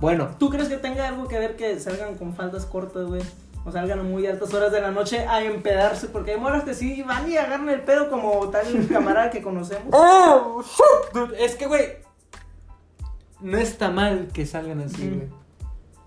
Bueno, 0.00 0.30
¿Tú 0.38 0.48
crees 0.48 0.68
que 0.68 0.78
tenga 0.78 1.06
algo 1.06 1.28
que 1.28 1.38
ver 1.38 1.56
que 1.56 1.78
salgan 1.78 2.16
con 2.16 2.34
faldas 2.34 2.64
cortas, 2.64 3.06
güey? 3.06 3.20
O 3.66 3.70
salgan 3.70 3.98
a 3.98 4.02
muy 4.02 4.26
altas 4.26 4.54
horas 4.54 4.72
de 4.72 4.80
la 4.80 4.90
noche 4.90 5.26
a 5.26 5.44
empedarse, 5.44 6.06
porque 6.08 6.30
hay 6.30 6.40
morras 6.40 6.64
que 6.64 6.72
sí 6.72 7.02
van 7.02 7.30
y 7.30 7.36
agarran 7.36 7.68
el 7.68 7.82
pedo 7.82 8.08
como 8.08 8.48
tal 8.48 8.88
camarada 8.90 9.28
que 9.30 9.42
conocemos. 9.42 9.88
¡Oh! 9.92 10.64
Dude, 11.12 11.44
es 11.44 11.56
que, 11.56 11.66
güey. 11.66 11.98
No 13.42 13.58
está 13.58 13.90
mal 13.90 14.28
que 14.32 14.46
salgan 14.46 14.80
así, 14.80 15.02
Mm. 15.04 15.39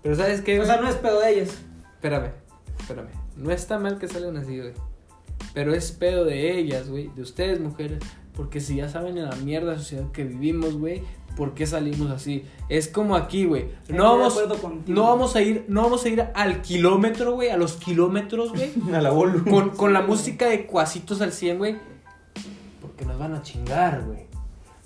Pero 0.04 0.16
¿sabes 0.16 0.42
qué? 0.42 0.60
O 0.60 0.66
sea, 0.66 0.82
no 0.82 0.88
es 0.88 0.96
pedo 0.96 1.18
de 1.18 1.30
ellas. 1.30 1.58
Espérame, 1.94 2.30
espérame. 2.78 3.08
No 3.38 3.50
está 3.50 3.78
mal 3.78 3.98
que 3.98 4.06
salgan 4.06 4.36
así, 4.36 4.58
güey. 4.58 4.72
Pero 5.54 5.74
es 5.74 5.92
pedo 5.92 6.26
de 6.26 6.58
ellas, 6.58 6.90
güey. 6.90 7.08
De 7.16 7.22
ustedes, 7.22 7.58
mujeres. 7.58 8.00
Porque 8.36 8.60
si 8.60 8.76
ya 8.76 8.88
saben 8.90 9.16
en 9.16 9.24
la 9.24 9.36
mierda 9.36 9.78
sociedad 9.78 10.12
que 10.12 10.24
vivimos, 10.24 10.76
güey. 10.76 11.02
¿Por 11.38 11.54
qué 11.54 11.66
salimos 11.66 12.10
así? 12.10 12.44
Es 12.68 12.86
como 12.86 13.16
aquí, 13.16 13.46
güey. 13.46 13.70
No 13.88 14.18
vamos, 14.18 14.38
no 14.86 15.04
vamos 15.04 15.36
a 15.36 15.40
ir, 15.40 15.64
no 15.68 15.82
vamos 15.82 16.04
a 16.04 16.08
ir 16.10 16.22
al 16.34 16.60
kilómetro, 16.60 17.32
güey. 17.32 17.48
A 17.48 17.56
los 17.56 17.72
kilómetros, 17.72 18.52
güey. 18.52 18.72
A 18.94 19.00
la 19.00 19.10
bolu. 19.10 19.42
con, 19.44 19.70
con 19.70 19.94
la 19.94 20.02
música 20.02 20.50
de 20.50 20.66
cuasitos 20.66 21.22
al 21.22 21.32
100, 21.32 21.58
güey. 21.58 21.76
Porque 22.82 23.06
nos 23.06 23.18
van 23.18 23.32
a 23.34 23.42
chingar, 23.42 24.04
güey. 24.04 24.33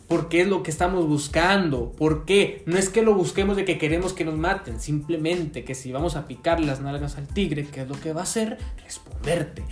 Porque 0.09 0.41
es 0.41 0.49
lo 0.49 0.63
que 0.63 0.71
estamos 0.71 1.07
buscando. 1.07 1.93
¿Por 1.93 2.25
qué? 2.25 2.63
No 2.65 2.79
es 2.79 2.89
que 2.89 3.03
lo 3.03 3.13
busquemos 3.15 3.57
de 3.57 3.67
que 3.67 3.77
queremos 3.77 4.15
que 4.15 4.25
nos 4.25 4.39
maten. 4.39 4.81
Simplemente 4.81 5.65
que 5.65 5.75
si 5.75 5.93
vamos 5.93 6.17
a 6.17 6.27
picar 6.27 6.61
las 6.61 6.81
nalgas 6.81 7.19
al 7.19 7.29
tigre, 7.29 7.67
¿qué 7.71 7.83
es 7.83 7.89
lo 7.89 8.01
que 8.01 8.15
va 8.15 8.21
a 8.21 8.23
hacer? 8.25 8.57
Responderte. 8.83 9.63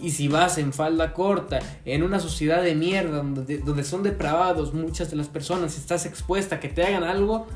Y 0.00 0.10
si 0.12 0.28
vas 0.28 0.56
en 0.56 0.72
falda 0.72 1.12
corta, 1.12 1.58
en 1.84 2.02
una 2.02 2.18
sociedad 2.18 2.62
de 2.62 2.74
mierda, 2.74 3.18
donde, 3.18 3.58
donde 3.58 3.84
son 3.84 4.02
depravados 4.02 4.72
muchas 4.72 5.10
de 5.10 5.16
las 5.16 5.28
personas, 5.28 5.76
estás 5.76 6.06
expuesta 6.06 6.56
a 6.56 6.60
que 6.60 6.68
te 6.70 6.82
hagan 6.82 7.04
algo, 7.04 7.46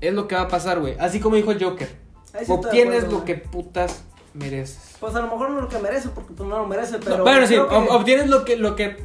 es 0.00 0.12
lo 0.12 0.26
que 0.26 0.34
va 0.34 0.42
a 0.42 0.48
pasar, 0.48 0.80
güey. 0.80 0.96
Así 0.98 1.20
como 1.20 1.36
dijo 1.36 1.52
el 1.52 1.62
Joker. 1.62 1.88
Sí 2.44 2.50
Obtienes 2.50 3.04
acuerdo, 3.04 3.18
lo 3.18 3.24
que 3.24 3.34
putas 3.36 4.02
mereces. 4.34 4.96
Pues 5.00 5.14
a 5.14 5.20
lo 5.20 5.26
mejor 5.28 5.50
no 5.50 5.60
lo 5.60 5.68
que 5.68 5.78
merece, 5.78 6.08
porque 6.08 6.32
pues 6.34 6.48
no 6.48 6.58
lo 6.58 6.66
merece, 6.66 6.92
No, 6.94 7.00
pero. 7.00 7.22
bueno, 7.22 7.46
sí, 7.46 7.54
ob- 7.54 7.88
obtienes 7.90 8.28
lo 8.28 8.44
que, 8.44 8.56
lo 8.56 8.76
que, 8.76 8.96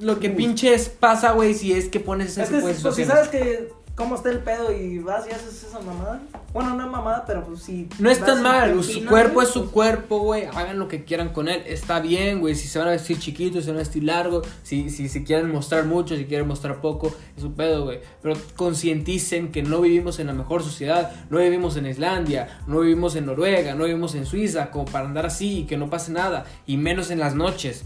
lo 0.00 0.18
que 0.20 0.30
pinches 0.30 0.88
pasa, 0.88 1.32
güey, 1.32 1.54
si 1.54 1.72
es 1.72 1.88
que 1.88 2.00
pones 2.00 2.32
ese 2.32 2.42
Es 2.42 2.48
que 2.50 2.60
pues, 2.60 2.94
si 2.94 3.04
sabes 3.04 3.28
que 3.28 3.68
cómo 3.96 4.14
está 4.14 4.30
el 4.30 4.40
pedo 4.40 4.72
y 4.72 4.98
vas 4.98 5.26
y 5.26 5.32
haces 5.32 5.64
esa 5.64 5.80
mamada. 5.80 6.20
Bueno, 6.52 6.74
no 6.74 6.84
es 6.84 6.90
mamada, 6.90 7.24
pero 7.26 7.44
pues 7.44 7.62
sí. 7.62 7.88
No 7.98 8.10
es 8.10 8.20
tan 8.20 8.42
mal, 8.42 8.82
su 8.84 9.04
cuerpo 9.06 9.42
es 9.42 9.48
su 9.48 9.62
pues, 9.62 9.72
cuerpo, 9.72 10.18
güey, 10.18 10.44
hagan 10.44 10.78
lo 10.78 10.86
que 10.86 11.04
quieran 11.04 11.30
con 11.30 11.48
él, 11.48 11.62
está 11.66 12.00
bien, 12.00 12.40
güey, 12.40 12.54
si 12.54 12.68
se 12.68 12.78
van 12.78 12.88
a 12.88 12.90
vestir 12.92 13.18
chiquitos, 13.18 13.60
si 13.60 13.64
se 13.64 13.70
van 13.70 13.78
a 13.78 13.80
vestir 13.80 14.04
largos, 14.04 14.46
si, 14.62 14.90
si, 14.90 15.08
si 15.08 15.24
quieren 15.24 15.50
mostrar 15.50 15.86
mucho, 15.86 16.14
si 16.14 16.26
quieren 16.26 16.46
mostrar 16.46 16.80
poco, 16.80 17.14
es 17.36 17.42
su 17.42 17.54
pedo, 17.54 17.84
güey, 17.84 18.00
pero 18.22 18.36
concienticen 18.54 19.50
que 19.50 19.62
no 19.62 19.80
vivimos 19.80 20.18
en 20.18 20.28
la 20.28 20.34
mejor 20.34 20.62
sociedad, 20.62 21.10
no 21.30 21.38
vivimos 21.38 21.76
en 21.78 21.86
Islandia, 21.86 22.60
no 22.66 22.80
vivimos 22.80 23.16
en 23.16 23.26
Noruega, 23.26 23.74
no 23.74 23.84
vivimos 23.84 24.14
en 24.14 24.26
Suiza, 24.26 24.70
como 24.70 24.84
para 24.84 25.06
andar 25.06 25.26
así 25.26 25.60
y 25.60 25.64
que 25.64 25.78
no 25.78 25.88
pase 25.88 26.12
nada, 26.12 26.44
y 26.66 26.76
menos 26.76 27.10
en 27.10 27.18
las 27.18 27.34
noches. 27.34 27.84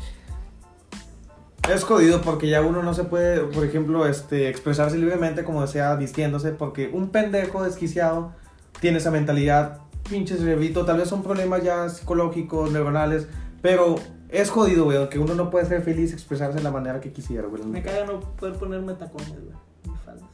Es 1.68 1.84
jodido 1.84 2.20
porque 2.22 2.48
ya 2.48 2.62
uno 2.62 2.82
no 2.82 2.94
se 2.94 3.04
puede, 3.04 3.40
por 3.40 3.64
ejemplo, 3.64 4.06
este, 4.06 4.48
expresarse 4.48 4.96
libremente 4.96 5.44
como 5.44 5.60
desea, 5.60 5.94
vistiéndose, 5.94 6.52
porque 6.52 6.88
un 6.92 7.10
pendejo 7.10 7.62
desquiciado 7.62 8.32
tiene 8.80 8.98
esa 8.98 9.10
mentalidad, 9.10 9.78
pinche 10.08 10.36
cerebrito, 10.36 10.84
tal 10.84 10.98
vez 10.98 11.08
son 11.08 11.22
problemas 11.22 11.62
ya 11.62 11.88
psicológicos, 11.88 12.72
neuronales, 12.72 13.26
pero 13.62 13.96
es 14.30 14.50
jodido, 14.50 14.84
güey, 14.84 15.08
que 15.08 15.18
uno 15.18 15.34
no 15.34 15.50
puede 15.50 15.66
ser 15.66 15.82
feliz, 15.82 16.12
expresarse 16.12 16.58
de 16.58 16.64
la 16.64 16.70
manera 16.70 17.00
que 17.00 17.12
quisiera, 17.12 17.46
güey. 17.46 17.62
Me 17.64 17.82
caga 17.82 18.06
no 18.06 18.20
poder 18.20 18.54
ponerme 18.54 18.94
tacones, 18.94 19.28
güey. 19.28 19.56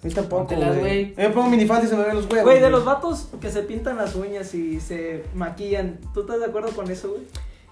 mí 0.03 0.11
tampoco, 0.11 0.55
güey. 0.55 1.15
Yo 1.15 1.29
me 1.29 1.31
pongo 1.31 1.51
minifalda 1.51 1.85
y 1.85 1.89
se 1.89 1.97
me 1.97 2.05
ven 2.05 2.17
los 2.17 2.27
huevos. 2.27 2.45
Güey, 2.45 2.61
de 2.61 2.71
los 2.71 2.85
vatos 2.85 3.29
que 3.41 3.51
se 3.51 3.63
pintan 3.63 3.97
las 3.97 4.15
uñas 4.15 4.55
y 4.55 4.81
se 4.81 5.25
maquillan, 5.35 5.99
¿tú 6.15 6.21
estás 6.21 6.39
de 6.39 6.47
acuerdo 6.47 6.71
con 6.71 6.91
eso, 6.91 7.11
güey? 7.11 7.23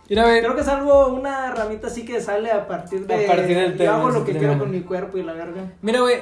Mira, 0.09 0.25
Creo 0.41 0.55
que 0.55 0.61
es 0.61 0.69
algo, 0.69 1.09
una 1.09 1.51
ramita 1.53 1.87
así 1.87 2.05
que 2.05 2.21
sale 2.21 2.51
a 2.51 2.67
partir 2.67 3.07
de. 3.07 3.25
A 3.25 3.27
partir 3.27 3.57
del 3.57 3.73
Yo 3.73 3.79
tema, 3.79 3.97
hago 3.97 4.11
lo 4.11 4.25
que 4.25 4.33
quiero 4.37 4.59
con 4.59 4.71
mi 4.71 4.81
cuerpo 4.81 5.17
y 5.19 5.23
la 5.23 5.33
verga. 5.33 5.63
mira, 5.83 6.01
güey, 6.01 6.19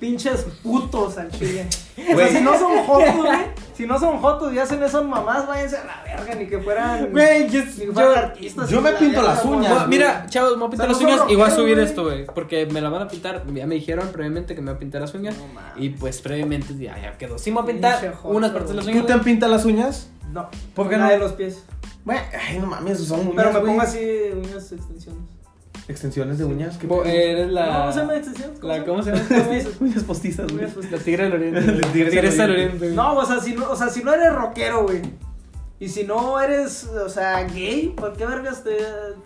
Pinches 0.00 0.44
putos 0.64 1.16
al 1.18 1.30
chile. 1.30 1.66
O 2.12 2.16
sea, 2.16 2.28
si 2.28 2.40
no 2.40 2.58
son 2.58 2.78
jotos, 2.84 3.16
güey. 3.16 3.38
Si 3.74 3.86
no 3.86 3.98
son 4.00 4.18
jotos 4.18 4.52
y 4.52 4.58
hacen 4.58 4.82
esas 4.82 5.04
mamás, 5.04 5.46
váyanse 5.46 5.76
a 5.76 5.84
la 5.84 6.02
verga, 6.02 6.34
ni 6.34 6.46
que 6.46 6.58
fueran. 6.58 7.12
Güey, 7.12 7.48
yo- 7.48 7.60
ni 7.64 7.70
que 7.72 7.86
yo- 7.86 7.92
fueran 7.92 8.18
artistas. 8.18 8.68
yo 8.68 8.80
me 8.80 8.90
la 8.92 8.98
pinto 8.98 9.20
verga, 9.20 9.34
las 9.34 9.44
uñas, 9.44 9.70
Bueno, 9.72 9.86
mira, 9.88 10.26
chavos, 10.28 10.52
me 10.52 10.56
voy 10.58 10.66
a 10.66 10.70
pintar 10.70 10.86
O 10.86 10.88
las 10.92 10.98
sea, 10.98 11.06
uñas 11.06 11.20
y 11.28 11.36
voy 11.36 11.44
a 11.46 11.50
subir 11.50 11.78
esto, 11.78 12.02
güey. 12.04 12.26
Porque 12.26 12.66
me 12.66 12.80
la 12.80 12.88
van 12.88 13.02
a 13.02 13.08
pintar. 13.08 13.44
Ya 13.54 13.66
me 13.66 13.74
dijeron 13.76 14.08
previamente 14.10 14.54
que 14.56 14.60
me 14.62 14.70
voy 14.72 14.76
a 14.76 14.80
pintar 14.80 15.02
las 15.02 15.14
uñas. 15.14 15.36
No 15.38 15.46
mames. 15.48 15.72
y 15.76 15.90
pues 15.90 16.20
previamente 16.20 16.76
ya, 16.76 16.98
ya 17.00 17.16
quedó. 17.16 17.38
Sí, 17.38 17.50
me 17.50 17.60
voy 17.60 17.64
a 17.70 17.72
pintar 17.72 18.00
Pinche 18.00 18.16
joto, 18.16 18.34
unas 18.36 18.50
partes 18.50 18.70
de 18.70 18.76
las 18.76 18.86
uñas. 18.86 19.06
¿Tú 19.06 19.12
te 19.12 19.18
pintas 19.20 19.50
las 19.50 19.64
uñas? 19.64 20.10
No. 20.32 20.48
¿Por 20.74 20.88
qué 20.88 20.96
no? 20.96 21.08
de 21.08 21.18
los 21.18 21.32
pies. 21.32 21.62
Bueno, 22.04 22.20
ay, 22.48 22.58
no 22.58 22.66
mames, 22.66 22.98
son 22.98 23.20
uñas, 23.20 23.32
Pero 23.36 23.52
me 23.52 23.58
güey. 23.60 23.70
pongo 23.72 23.82
así 23.82 24.00
uñas 24.34 24.72
extensiones. 24.72 25.22
Extensiones 25.88 26.38
de 26.38 26.44
uñas. 26.44 26.76
¿qué 26.78 26.86
Bo- 26.86 27.02
pedo? 27.02 27.12
Eres 27.12 27.50
la. 27.50 27.66
No, 27.66 27.78
¿cómo 27.80 27.92
se 27.92 27.98
llama 28.00 28.16
extensiones? 28.16 28.62
la- 28.62 28.84
¿Cómo 28.84 29.02
se 29.02 29.10
llama? 29.12 29.68
Uñas 29.80 30.04
postizas, 30.04 30.52
güey. 30.52 30.66
La 30.90 30.98
tigre 31.04 31.24
del 31.24 31.32
oriente. 31.34 31.60
La 31.60 31.92
Tigresa 31.92 32.42
del 32.42 32.52
oriente. 32.52 32.90
No, 32.90 33.16
o 33.16 33.24
sea, 33.26 33.40
si 33.40 33.54
no, 33.54 33.68
o 33.70 33.76
sea, 33.76 33.88
si 33.88 34.02
no 34.02 34.12
eres 34.14 34.32
rockero, 34.34 34.84
güey. 34.84 35.02
Y 35.80 35.88
si 35.88 36.04
no 36.04 36.40
eres, 36.40 36.84
o 36.84 37.08
sea, 37.08 37.42
gay, 37.42 37.92
¿por 37.96 38.12
qué 38.12 38.24
vergas 38.24 38.62
te 38.62 38.76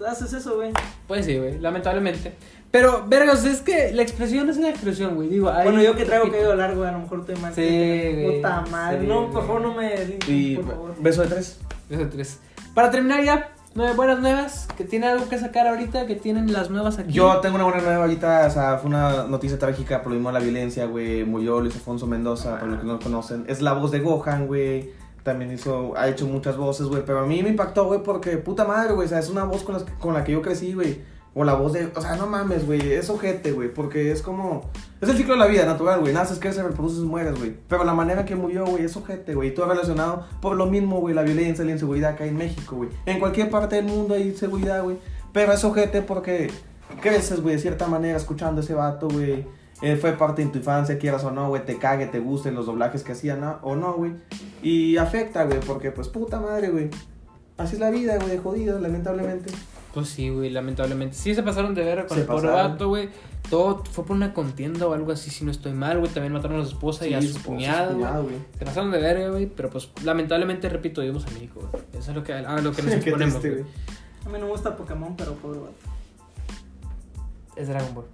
haces 0.09 0.33
eso, 0.33 0.57
güey? 0.57 0.73
Pues 1.07 1.27
sí, 1.27 1.37
güey, 1.37 1.59
lamentablemente. 1.61 2.35
Pero, 2.71 3.05
vergas, 3.09 3.45
es 3.45 3.61
que 3.63 3.93
la 3.93 4.03
expresión 4.03 4.49
es 4.51 4.57
una 4.59 4.69
expresión, 4.69 5.15
güey. 5.15 5.29
Digo, 5.29 5.51
Bueno, 5.51 5.81
yo 5.83 5.95
que 5.97 6.05
traigo 6.05 6.27
cabello 6.27 6.55
largo, 6.55 6.85
a 6.85 6.93
lo 6.93 6.99
mejor 7.01 7.25
te 7.25 7.35
mal. 7.37 7.55
Sí, 7.55 7.63
güey. 7.63 8.37
Puta 8.37 8.65
madre. 8.71 9.01
Sí, 9.01 9.07
no, 9.07 9.31
por 9.31 9.47
favor, 9.47 9.63
no 9.63 9.75
me. 9.75 10.19
Y 10.27 10.57
por 10.57 10.67
favor. 10.67 10.95
beso 11.01 11.23
de 11.23 11.29
tres. 11.29 11.59
Eso 11.89 12.09
tres. 12.11 12.41
Para 12.75 12.91
terminar 12.91 13.25
ya, 13.25 13.53
nueve 13.75 13.95
buenas 13.95 14.19
nuevas. 14.19 14.69
Que 14.77 14.85
tiene 14.85 15.07
algo 15.07 15.29
que 15.29 15.39
sacar 15.39 15.67
ahorita, 15.69 16.07
que 16.07 16.17
tienen 16.17 16.53
las 16.53 16.69
nuevas 16.71 16.99
aquí. 16.99 17.13
Yo 17.13 17.39
tengo 17.41 17.55
una 17.55 17.65
buena 17.65 17.81
nueva 17.81 18.03
ahorita, 18.03 18.47
o 18.47 18.51
sea, 18.51 18.79
fue 18.79 18.91
una 18.91 19.25
noticia 19.25 19.59
trágica 19.59 20.03
por 20.03 20.13
lo 20.13 20.17
mismo 20.17 20.31
de 20.31 20.39
la 20.39 20.45
violencia, 20.45 20.87
güey. 20.87 21.25
Murió 21.25 21.61
Luis 21.61 21.75
Alfonso 21.75 22.07
Mendoza, 22.07 22.59
por 22.59 22.69
lo 22.69 22.79
que 22.79 22.87
no 22.87 22.93
lo 22.95 23.01
conocen. 23.01 23.45
Es 23.49 23.63
la 23.63 23.73
voz 23.73 23.91
de 23.91 24.01
Gohan, 24.01 24.47
güey. 24.47 24.91
También 25.23 25.53
hizo, 25.53 25.95
ha 25.97 26.09
hecho 26.09 26.27
muchas 26.27 26.57
voces, 26.57 26.87
güey. 26.87 27.03
Pero 27.05 27.21
a 27.21 27.27
mí 27.27 27.43
me 27.43 27.49
impactó, 27.49 27.87
güey, 27.87 28.03
porque 28.03 28.37
puta 28.37 28.65
madre, 28.65 28.93
güey. 28.93 29.07
O 29.07 29.09
sea, 29.09 29.19
es 29.19 29.29
una 29.31 29.45
voz 29.45 29.63
con, 29.63 29.75
las, 29.75 29.85
con 29.99 30.13
la 30.15 30.23
que 30.23 30.33
yo 30.33 30.43
crecí, 30.43 30.75
güey. 30.75 31.01
O 31.39 31.45
la 31.45 31.53
voz 31.53 31.75
de, 31.75 31.93
o 31.95 32.01
sea, 32.01 32.17
no 32.17 32.27
mames, 32.27 32.65
güey. 32.65 32.95
Es 32.95 33.11
ojete, 33.11 33.53
güey. 33.53 33.69
Porque 33.73 34.11
es 34.11 34.23
como, 34.23 34.71
es 35.03 35.09
el 35.11 35.19
ciclo 35.19 35.35
de 35.35 35.41
la 35.41 35.47
vida 35.47 35.67
natural, 35.67 36.01
güey. 36.01 36.15
Naces, 36.15 36.39
creces, 36.39 36.65
reproduces, 36.65 37.01
mueres, 37.01 37.39
güey. 37.39 37.55
Pero 37.69 37.85
la 37.85 37.93
manera 37.93 38.25
que 38.25 38.35
murió, 38.35 38.65
güey, 38.65 38.87
es 38.87 38.97
ojete, 38.97 39.35
güey. 39.35 39.51
Y 39.51 39.53
todo 39.53 39.67
relacionado 39.67 40.27
por 40.41 40.57
lo 40.57 40.65
mismo, 40.65 40.99
güey. 40.99 41.15
La 41.15 41.23
violencia 41.23 41.63
la 41.63 41.73
inseguridad 41.73 42.17
hay 42.19 42.31
en 42.31 42.39
México, 42.39 42.77
güey. 42.77 42.89
En 43.05 43.19
cualquier 43.19 43.51
parte 43.51 43.77
del 43.77 43.85
mundo 43.85 44.15
hay 44.15 44.23
inseguridad, 44.23 44.83
güey. 44.83 44.97
Pero 45.35 45.53
es 45.53 45.63
ojete 45.63 46.01
porque 46.01 46.51
creces, 47.03 47.43
güey, 47.43 47.57
de 47.57 47.61
cierta 47.61 47.87
manera 47.87 48.17
escuchando 48.17 48.63
a 48.63 48.65
ese 48.65 48.73
vato, 48.73 49.07
güey. 49.07 49.47
Eh, 49.83 49.97
fue 49.97 50.13
parte 50.13 50.43
de 50.43 50.49
tu 50.49 50.57
infancia, 50.57 50.99
quieras 50.99 51.23
o 51.25 51.31
no, 51.31 51.51
güey, 51.51 51.67
te 51.67 51.77
cague, 51.77 52.07
te 52.07 52.19
gusten 52.19 52.55
los 52.55 52.65
doblajes 52.65 53.03
que 53.03 53.13
hacían 53.13 53.43
¿no? 53.43 53.59
o 53.61 53.77
no, 53.77 53.93
güey. 53.93 54.13
Y 54.63 54.97
afecta, 54.97 55.45
güey, 55.45 55.61
porque 55.61 55.91
pues 55.91 56.09
puta 56.09 56.41
madre, 56.41 56.71
güey. 56.71 56.89
Así 57.59 57.75
es 57.75 57.81
la 57.81 57.91
vida, 57.91 58.17
güey, 58.17 58.31
de 58.31 58.39
jodido, 58.39 58.81
lamentablemente. 58.81 59.53
Pues 59.97 60.11
sí, 60.11 60.29
güey, 60.29 60.51
lamentablemente. 60.51 61.17
Sí 61.17 61.35
se 61.35 61.43
pasaron 61.43 61.75
de 61.75 61.83
ver 61.83 62.07
con 62.07 62.17
Se 62.19 62.21
el 62.21 62.27
pobre 62.27 62.51
vato, 62.51 62.89
güey. 62.89 63.09
Todo 63.49 63.83
fue 63.83 64.05
por 64.05 64.15
una 64.15 64.35
contienda 64.35 64.87
o 64.87 64.93
algo 64.93 65.11
así, 65.11 65.31
si 65.31 65.43
no 65.43 65.51
estoy 65.51 65.73
mal, 65.73 66.01
güey. 66.01 66.13
También 66.13 66.35
mataron 66.35 66.61
a 66.61 66.65
su 66.65 66.73
esposa 66.73 67.07
y 67.07 67.15
a 67.15 67.23
su 67.23 67.43
cuñado, 67.43 67.97
güey. 67.97 68.13
güey. 68.13 68.37
Se 68.59 68.67
pasaron 68.67 68.91
de 68.91 69.01
verga, 69.01 69.31
güey. 69.31 69.47
Pero 69.47 69.71
pues, 69.71 69.89
lamentablemente, 70.05 70.69
repito, 70.69 71.01
vivimos 71.01 71.27
en 71.29 71.33
México, 71.33 71.67
güey. 71.73 71.83
Eso 71.95 72.11
es 72.11 72.15
lo 72.15 72.23
que, 72.23 72.35
a 72.35 72.61
lo 72.61 72.73
que 72.73 72.83
nos 72.83 72.93
exponemos, 72.93 73.41
triste, 73.41 73.49
güey. 73.49 73.63
güey. 73.63 73.75
A 74.27 74.29
mí 74.29 74.39
no 74.39 74.45
me 74.45 74.53
gusta 74.53 74.77
Pokémon, 74.77 75.17
pero 75.17 75.33
pobre 75.33 75.61
vato. 75.61 75.73
Es 77.57 77.69
Dragon 77.69 77.95
Ball. 77.95 78.05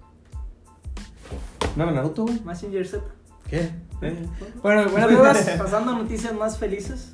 ¿No, 1.75 1.91
Naruto, 1.91 2.23
güey? 2.23 2.39
Messenger 2.45 2.87
Z. 2.87 3.03
¿Qué? 3.49 3.71
¿Eh? 4.01 4.25
Bueno, 4.61 4.83
amigos. 4.83 5.37
pasando 5.57 5.91
a 5.91 5.97
noticias 5.97 6.33
más 6.33 6.57
felices. 6.57 7.13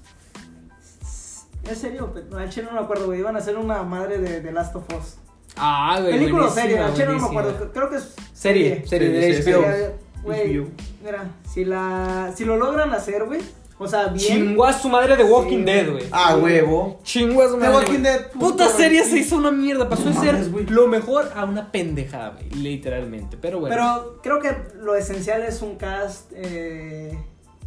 ¿Es 1.70 1.78
serio? 1.80 2.14
No, 2.30 2.38
al 2.38 2.49
chile 2.49 2.68
no 2.70 2.74
me 2.80 2.84
acuerdo, 2.86 3.05
güey. 3.07 3.20
Iban 3.20 3.36
a 3.36 3.39
hacer 3.39 3.57
una 3.57 3.84
madre 3.84 4.20
de, 4.20 4.41
de 4.41 4.51
Last 4.51 4.76
of 4.76 4.84
Us. 4.97 5.16
Ah, 5.57 5.97
güey. 6.01 6.14
Película 6.14 6.45
o 6.45 6.49
serie, 6.49 6.78
al 6.80 6.93
chile 6.93 7.07
no 7.07 7.20
me 7.20 7.26
acuerdo. 7.26 7.72
Creo 7.74 7.89
que 7.89 7.97
es 7.97 8.16
Serie, 8.34 8.86
serie 8.88 9.10
de 9.10 9.41
Serie, 9.41 9.53
HBO. 9.55 9.64
Serie, 9.64 9.91
Güey, 10.24 10.57
HBO. 10.57 10.68
mira, 11.03 11.30
si 11.49 11.66
la 11.66 12.32
si 12.36 12.43
lo 12.45 12.57
logran 12.57 12.91
hacer, 12.93 13.24
güey, 13.26 13.39
o 13.78 13.88
sea, 13.88 14.07
bien. 14.07 14.20
Chingó 14.47 14.66
a 14.66 14.74
su 14.74 14.89
madre 14.89 15.16
de 15.16 15.24
Walking 15.24 15.60
Sí, 15.60 15.64
Dead, 15.64 15.89
güey. 15.91 16.03
Ah, 16.12 16.36
huevo. 16.38 16.99
Chingó 17.03 17.43
a 17.43 17.47
su 17.47 17.53
The 17.53 17.60
madre. 17.60 17.76
Walking 17.76 17.89
güey. 17.91 18.03
Dead, 18.03 18.32
Puta 18.32 18.66
güey. 18.66 18.78
serie 18.78 19.03
se 19.05 19.18
hizo 19.18 19.38
una 19.38 19.51
mierda. 19.51 19.88
Pasó 19.89 20.10
No 20.10 20.20
de 20.22 20.28
ser 20.32 20.49
güey. 20.49 20.66
lo 20.68 20.88
mejor 20.88 21.30
a 21.36 21.45
una 21.45 21.72
pendejada, 21.72 22.32
güey. 22.32 22.49
Literalmente. 22.51 23.38
Pero 23.39 23.60
bueno. 23.62 23.74
Pero 23.76 24.20
creo 24.22 24.39
que 24.41 24.55
lo 24.80 24.95
esencial 24.95 25.41
es 25.43 25.62
un 25.62 25.76
cast 25.78 26.32
eh, 26.36 27.18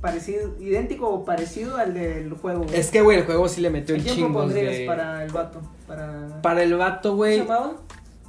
parecido, 0.02 0.50
idéntico 0.60 1.08
o 1.08 1.24
parecido 1.24 1.78
al 1.78 1.94
del 1.94 2.34
juego. 2.34 2.64
güey. 2.64 2.76
es 2.78 2.90
que, 2.90 3.00
güey, 3.00 3.18
el 3.20 3.24
juego 3.24 3.48
sí 3.48 3.62
le 3.62 3.70
metió 3.70 3.94
¿A 3.94 3.98
el 3.98 4.04
chingo. 4.04 4.46
de... 4.48 4.84
para 4.86 5.24
el 5.24 5.32
vato? 5.32 5.62
Para... 5.86 6.42
Para 6.42 6.62
el 6.62 6.74
vato, 6.76 7.12
¿Cómo 7.12 7.24
se 7.24 7.36
güey. 7.36 7.38
llamaba? 7.38 7.72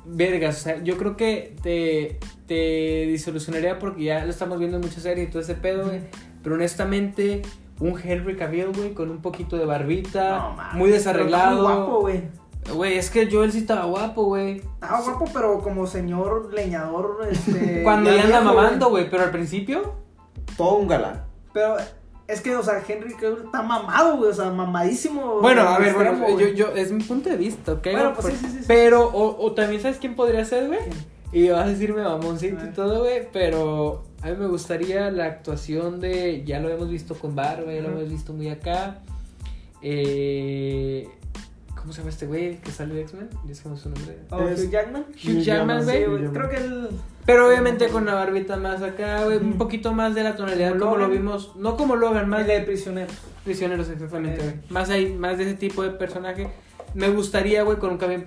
Vergas, 0.06 0.58
o 0.58 0.64
sea, 0.64 0.84
yo 0.84 0.98
creo 0.98 1.18
que 1.18 1.56
te, 1.64 2.20
te 2.46 3.08
disolucionaría 3.08 3.80
porque 3.80 4.04
ya 4.04 4.24
lo 4.24 4.30
estamos 4.32 4.60
viendo 4.60 4.78
en 4.78 4.84
muchas 4.84 5.02
series 5.04 5.28
y 5.28 5.32
todo 5.32 5.42
ese 5.42 5.56
pedo, 5.56 5.86
güey. 5.86 6.02
Pero 6.44 6.56
honestamente, 6.56 7.42
un 7.80 7.98
Henry 8.02 8.36
Cavill, 8.36 8.68
güey, 8.76 8.94
con 8.94 9.10
un 9.10 9.22
poquito 9.22 9.58
de 9.58 9.66
barbita, 9.66 10.38
No, 10.40 10.52
mames, 10.54 10.76
muy 10.76 10.90
desarreglado. 10.92 11.56
muy 11.56 11.62
guapo, 11.76 12.00
güey. 12.02 12.22
Güey, 12.74 12.98
es 12.98 13.10
que 13.10 13.30
Joel 13.32 13.52
sí 13.52 13.60
estaba 13.60 13.86
guapo, 13.86 14.26
güey. 14.26 14.58
Estaba 14.58 15.02
guapo, 15.02 15.26
pero 15.34 15.60
como 15.62 15.88
señor 15.88 16.54
leñador, 16.54 17.20
este... 17.32 17.82
Cuando 17.84 18.14
ya 18.14 18.24
anda 18.24 18.42
mamando, 18.42 18.90
güey. 18.90 19.04
güey, 19.04 19.12
pero 19.12 19.24
al 19.24 19.32
principio. 19.32 19.94
Todo 20.58 20.76
un 20.76 20.88
galán. 20.88 21.24
Pero 21.54 21.78
es 22.28 22.42
que, 22.42 22.56
o 22.56 22.64
sea, 22.64 22.82
Henry 22.88 23.14
Cavill 23.14 23.46
está 23.46 23.62
mamado, 23.62 24.18
güey, 24.18 24.32
o 24.32 24.34
sea, 24.34 24.50
mamadísimo. 24.50 25.40
Bueno, 25.40 25.62
a 25.62 25.78
ver, 25.78 25.90
extremo, 25.90 26.20
bueno, 26.20 26.40
yo, 26.40 26.48
yo, 26.48 26.68
es 26.76 26.92
mi 26.92 27.04
punto 27.04 27.30
de 27.30 27.38
vista, 27.38 27.74
¿ok? 27.74 27.88
Bueno, 27.92 28.14
pues 28.14 28.34
sí, 28.34 28.46
sí, 28.46 28.58
sí. 28.60 28.66
Pero, 28.68 29.08
o, 29.08 29.46
o 29.46 29.52
también, 29.54 29.82
¿sabes 29.82 29.98
quién 29.98 30.16
podría 30.16 30.44
ser, 30.46 30.68
güey? 30.68 30.80
Y 31.32 31.50
vas 31.50 31.66
a 31.66 31.70
decirme 31.70 32.04
mamoncito 32.04 32.66
y 32.66 32.74
todo, 32.74 33.00
güey, 33.02 33.28
pero 33.32 34.04
a 34.22 34.28
mí 34.28 34.36
me 34.38 34.48
gustaría 34.48 35.12
la 35.12 35.26
actuación 35.26 36.00
de, 36.00 36.44
ya 36.46 36.60
lo 36.60 36.70
hemos 36.70 36.90
visto 36.90 37.16
con 37.16 37.36
Barba, 37.36 37.74
ya 37.74 37.82
lo 37.82 37.90
hemos 37.90 38.10
visto 38.10 38.34
muy 38.34 38.50
acá. 38.50 39.00
Eh, 39.82 41.10
¿Cómo 41.84 41.92
se 41.92 42.00
llama 42.00 42.10
este 42.12 42.26
güey 42.28 42.62
que 42.62 42.72
sale 42.72 42.94
de 42.96 43.02
X-Men? 43.02 43.30
Ya 43.46 43.70
me 43.70 43.78
su 43.78 43.90
nombre. 43.90 44.18
Oh, 44.30 44.40
Es- 44.48 44.64
Hugh 44.64 44.70
Jackman. 44.72 45.06
Hugh 45.24 45.40
Jackman, 45.42 45.84
güey. 45.84 46.06
creo 46.32 46.50
que 46.50 46.56
él... 46.56 46.88
Pero 47.26 47.48
obviamente 47.48 47.90
con 47.90 48.06
la 48.06 48.16
barbita 48.16 48.56
más 48.56 48.82
acá, 48.82 49.26
güey, 49.26 49.38
un 49.38 49.58
poquito 49.58 49.94
más 49.94 50.16
de 50.16 50.24
la 50.24 50.36
tonalidad 50.36 50.72
Como 50.78 50.92
como 50.92 50.98
lo 50.98 51.10
vimos, 51.10 51.56
no 51.58 51.76
como 51.78 51.96
Logan, 51.98 52.28
más 52.30 52.42
El 52.42 52.48
de 52.48 52.60
prisionero. 52.62 53.12
prisioneros 53.44 53.90
exactamente, 53.90 54.40
Eh. 54.42 54.44
güey. 54.44 54.56
Más 54.70 54.90
ahí, 54.90 55.14
más 55.14 55.38
de 55.38 55.44
ese 55.44 55.54
tipo 55.56 55.84
de 55.84 55.90
personaje. 55.92 56.48
Me 56.96 57.10
gustaría, 57.10 57.64
güey, 57.64 57.78
con 57.80 57.90
un 57.92 57.98
cabello, 57.98 58.24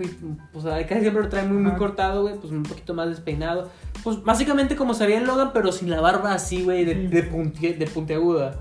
pues 0.52 0.64
casi 0.88 1.00
siempre 1.00 1.22
lo 1.22 1.28
trae 1.30 1.46
muy, 1.46 1.58
muy 1.58 1.72
cortado, 1.78 2.22
güey, 2.22 2.34
pues 2.34 2.52
un 2.52 2.62
poquito 2.62 2.92
más 2.94 3.08
despeinado. 3.08 3.70
Pues 4.04 4.22
básicamente 4.22 4.76
como 4.76 4.92
sabía 4.92 5.16
en 5.18 5.26
Logan, 5.26 5.52
pero 5.54 5.72
sin 5.72 5.88
la 5.88 6.00
barba 6.02 6.32
así, 6.34 6.62
güey, 6.64 6.84
de, 6.84 6.94
de, 6.94 7.22
de 7.22 7.86
puntiaguda. 7.86 8.56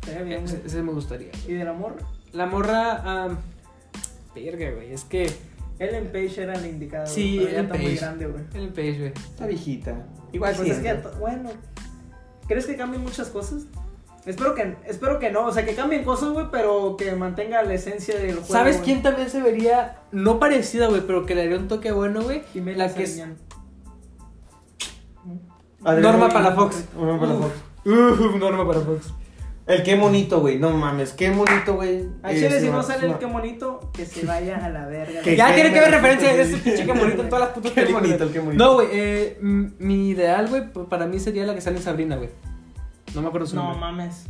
Estaría 0.00 0.22
bien, 0.22 0.44
Ese, 0.44 0.62
ese 0.64 0.82
me 0.82 0.90
gustaría. 0.92 1.30
¿Y 1.46 1.52
del 1.52 1.68
amor? 1.68 1.94
La 2.32 2.46
morra, 2.46 3.02
ah, 3.04 3.28
verga, 4.34 4.70
güey, 4.72 4.92
es 4.92 5.04
que 5.04 5.30
Ellen 5.78 6.06
Page 6.12 6.42
era 6.42 6.56
la 6.58 6.66
indicada. 6.66 7.04
güey, 7.04 7.14
Sí, 7.14 7.36
ya 7.36 7.42
Ellen 7.50 7.60
está 7.64 7.74
muy 7.74 7.84
Page. 7.86 7.96
grande, 8.00 8.26
güey. 8.26 8.44
el 8.54 8.68
page, 8.68 8.98
güey. 8.98 9.12
Está 9.14 9.46
viejita. 9.46 10.06
Igual 10.32 10.54
Pues 10.56 10.68
es 10.70 10.76
que, 10.76 10.82
siempre. 10.82 11.10
to- 11.10 11.18
bueno, 11.18 11.50
¿crees 12.48 12.66
que 12.66 12.76
cambien 12.76 13.02
muchas 13.02 13.28
cosas? 13.28 13.64
Espero 14.24 14.54
que, 14.54 14.76
espero 14.86 15.18
que 15.18 15.30
no, 15.32 15.46
o 15.46 15.52
sea, 15.52 15.64
que 15.66 15.74
cambien 15.74 16.04
cosas, 16.04 16.30
güey, 16.30 16.46
pero 16.52 16.96
que 16.96 17.12
mantenga 17.16 17.60
la 17.64 17.74
esencia 17.74 18.16
del 18.16 18.34
juego. 18.36 18.46
¿Sabes 18.52 18.76
güey. 18.76 18.84
quién 18.84 19.02
también 19.02 19.28
se 19.28 19.42
vería, 19.42 19.98
no 20.12 20.38
parecida, 20.38 20.86
güey, 20.88 21.00
pero 21.04 21.26
que 21.26 21.34
le 21.34 21.42
haría 21.42 21.58
un 21.58 21.66
toque 21.66 21.90
bueno, 21.90 22.22
güey? 22.22 22.42
Jimena 22.52 22.86
La 22.86 22.94
que 22.94 23.02
es... 23.02 23.20
Norma. 25.80 26.28
Palafox. 26.28 26.84
Norma 26.96 27.20
Palafox. 27.20 27.52
Norma 28.38 28.66
para 28.66 28.80
Fox. 28.80 29.12
El 29.66 29.82
qué 29.84 29.94
bonito, 29.96 30.40
güey. 30.40 30.58
No 30.58 30.70
mames, 30.70 31.12
qué 31.12 31.30
bonito, 31.30 31.74
güey. 31.76 32.08
A 32.22 32.32
Es 32.32 32.40
Chile, 32.40 32.60
si 32.60 32.68
no 32.68 32.82
sale 32.82 33.06
el 33.06 33.18
qué 33.18 33.26
bonito, 33.26 33.90
que 33.92 34.04
se 34.04 34.26
vaya 34.26 34.64
a 34.64 34.68
la 34.68 34.86
verga. 34.86 35.20
Que- 35.22 35.36
Ya 35.36 35.48
qué 35.48 35.54
tiene 35.54 35.72
que 35.72 35.78
haber 35.78 35.92
referencia 35.92 36.34
de 36.34 36.44
sí. 36.46 36.54
ese 36.54 36.62
pinche 36.64 36.84
que 36.86 36.92
bonito 36.92 37.22
en 37.22 37.28
todas 37.28 37.44
las 37.46 37.54
putas 37.54 37.70
Qué 37.72 37.80
películas. 37.82 38.02
bonito, 38.02 38.24
el 38.24 38.32
qué 38.32 38.38
bonito. 38.40 38.64
No, 38.64 38.74
güey, 38.74 38.88
eh, 38.90 39.38
mi 39.40 40.08
ideal, 40.10 40.48
güey, 40.48 40.64
para 40.88 41.06
mí 41.06 41.20
sería 41.20 41.44
la 41.46 41.54
que 41.54 41.60
sale 41.60 41.76
en 41.76 41.82
Sabrina, 41.84 42.16
güey. 42.16 42.30
No 43.14 43.22
me 43.22 43.28
acuerdo 43.28 43.46
su 43.46 43.54
No 43.56 43.62
nombre. 43.64 43.80
mames. 43.80 44.26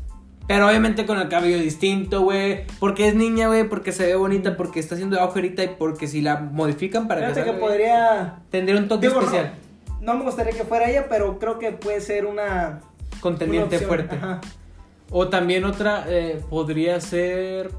Pero 0.48 0.66
obviamente 0.68 1.06
con 1.06 1.18
el 1.18 1.28
cabello 1.28 1.56
distinto, 1.58 2.22
güey. 2.22 2.66
Porque 2.78 3.08
es 3.08 3.14
niña, 3.14 3.46
güey, 3.46 3.66
porque 3.68 3.92
se 3.92 4.04
ve 4.06 4.16
bonita, 4.16 4.56
porque 4.56 4.80
está 4.80 4.96
haciendo 4.96 5.18
agujerita 5.20 5.62
y 5.64 5.68
porque 5.78 6.08
si 6.08 6.20
la 6.20 6.36
modifican 6.40 7.08
para 7.08 7.20
que 7.20 7.26
Fíjate 7.28 7.40
salga, 7.46 7.54
que 7.54 7.58
güey, 7.60 7.72
podría. 7.72 8.38
tendría 8.50 8.76
un 8.78 8.88
toque 8.88 9.06
Digo, 9.08 9.20
no, 9.20 9.26
especial. 9.26 9.54
No, 10.02 10.14
me 10.14 10.24
gustaría 10.24 10.52
que 10.52 10.64
fuera 10.64 10.90
ella, 10.90 11.06
pero 11.08 11.38
creo 11.38 11.58
que 11.58 11.70
puede 11.72 12.00
ser 12.00 12.26
una. 12.26 12.80
Contendiente 13.20 13.78
una 13.78 13.86
fuerte. 13.86 14.16
Ajá. 14.16 14.40
O 15.12 15.28
también 15.28 15.64
otra 15.64 16.04
eh, 16.08 16.42
podría 16.48 17.00
ser. 17.00 17.70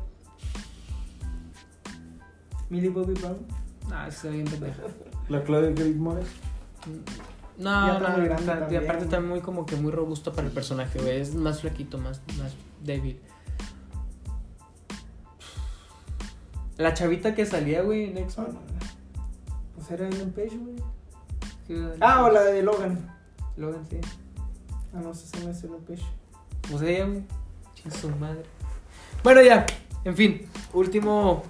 Millie 2.70 2.90
Bobby 2.90 3.14
Brown. 3.16 3.38
Ah, 3.92 4.08
está 4.08 4.30
bien 4.30 4.46
pendeja. 4.46 4.84
La 5.30 5.44
Claudia 5.44 5.72
Gris 5.72 5.96
Mores. 5.96 6.28
No, 7.58 8.00
no, 8.00 8.08
está- 8.08 8.26
y 8.26 8.46
también, 8.46 8.84
aparte 8.84 9.06
está 9.06 9.20
muy 9.20 9.40
como 9.42 9.66
que 9.66 9.76
muy 9.76 9.92
robusto 9.92 10.34
para 10.34 10.48
el 10.48 10.54
personaje, 10.54 11.00
güey. 11.00 11.20
Es 11.22 11.34
más 11.36 11.62
flaquito, 11.62 11.98
más, 11.98 12.22
más 12.38 12.54
débil. 12.84 13.20
La 16.78 16.94
chavita 16.94 17.36
que 17.36 17.46
salía, 17.46 17.82
güey, 17.84 18.06
en 18.06 18.18
X-Men. 18.18 18.58
Pues 19.76 19.92
era 19.92 20.08
Ellen 20.08 20.32
Page, 20.32 20.58
güey. 20.58 20.76
Ah, 22.02 22.24
o 22.26 22.32
la 22.32 22.42
de 22.44 22.64
Logan. 22.64 23.08
Logan, 23.58 23.86
sí. 23.88 23.98
Ah, 24.94 25.00
no, 25.04 25.12
esa 25.12 25.40
no 25.44 25.52
es 25.52 25.64
Ellen 25.64 25.82
Page. 25.82 26.04
Ella, 26.72 27.06
güey. 27.06 27.24
Chin 27.76 27.92
su 27.92 28.10
madre. 28.10 28.44
Bueno, 29.24 29.42
ya. 29.42 29.66
En 30.06 30.16
fin, 30.16 30.42
último 30.74 31.44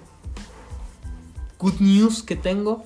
good 1.58 1.80
news 1.80 2.22
que 2.22 2.36
tengo. 2.36 2.84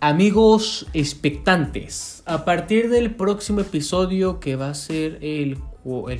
Amigos 0.00 0.86
expectantes, 0.92 2.22
a 2.26 2.44
partir 2.44 2.90
del 2.90 3.14
próximo 3.14 3.60
episodio, 3.60 4.38
que 4.38 4.54
va 4.54 4.68
a 4.68 4.74
ser 4.74 5.18
el, 5.22 5.56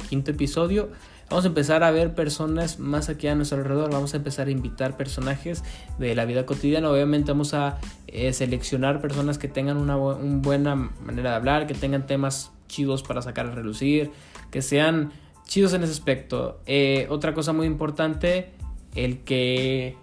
quinto 0.08 0.30
episodio, 0.30 0.88
vamos 1.28 1.44
a 1.44 1.48
empezar 1.48 1.82
a 1.82 1.90
ver 1.90 2.14
personas 2.14 2.78
más 2.78 3.10
aquí 3.10 3.26
a 3.26 3.34
nuestro 3.34 3.58
alrededor. 3.58 3.90
Vamos 3.92 4.14
a 4.14 4.16
empezar 4.16 4.46
a 4.46 4.50
invitar 4.50 4.96
personajes 4.96 5.62
de 5.98 6.14
la 6.14 6.24
vida 6.24 6.46
cotidiana. 6.46 6.88
Obviamente, 6.90 7.32
vamos 7.32 7.52
a 7.52 7.78
eh, 8.06 8.32
seleccionar 8.32 9.02
personas 9.02 9.36
que 9.36 9.48
tengan 9.48 9.76
una 9.76 9.98
bu- 9.98 10.16
un 10.18 10.40
buena 10.40 10.76
manera 10.76 11.30
de 11.30 11.36
hablar, 11.36 11.66
que 11.66 11.74
tengan 11.74 12.06
temas 12.06 12.52
chidos 12.74 13.02
para 13.02 13.22
sacar 13.22 13.46
a 13.46 13.50
relucir, 13.50 14.10
que 14.50 14.62
sean 14.62 15.12
chidos 15.46 15.74
en 15.74 15.82
ese 15.82 15.92
aspecto. 15.92 16.60
Eh, 16.66 17.06
otra 17.10 17.34
cosa 17.34 17.52
muy 17.52 17.66
importante, 17.66 18.50
el 18.94 19.20
que 19.20 19.96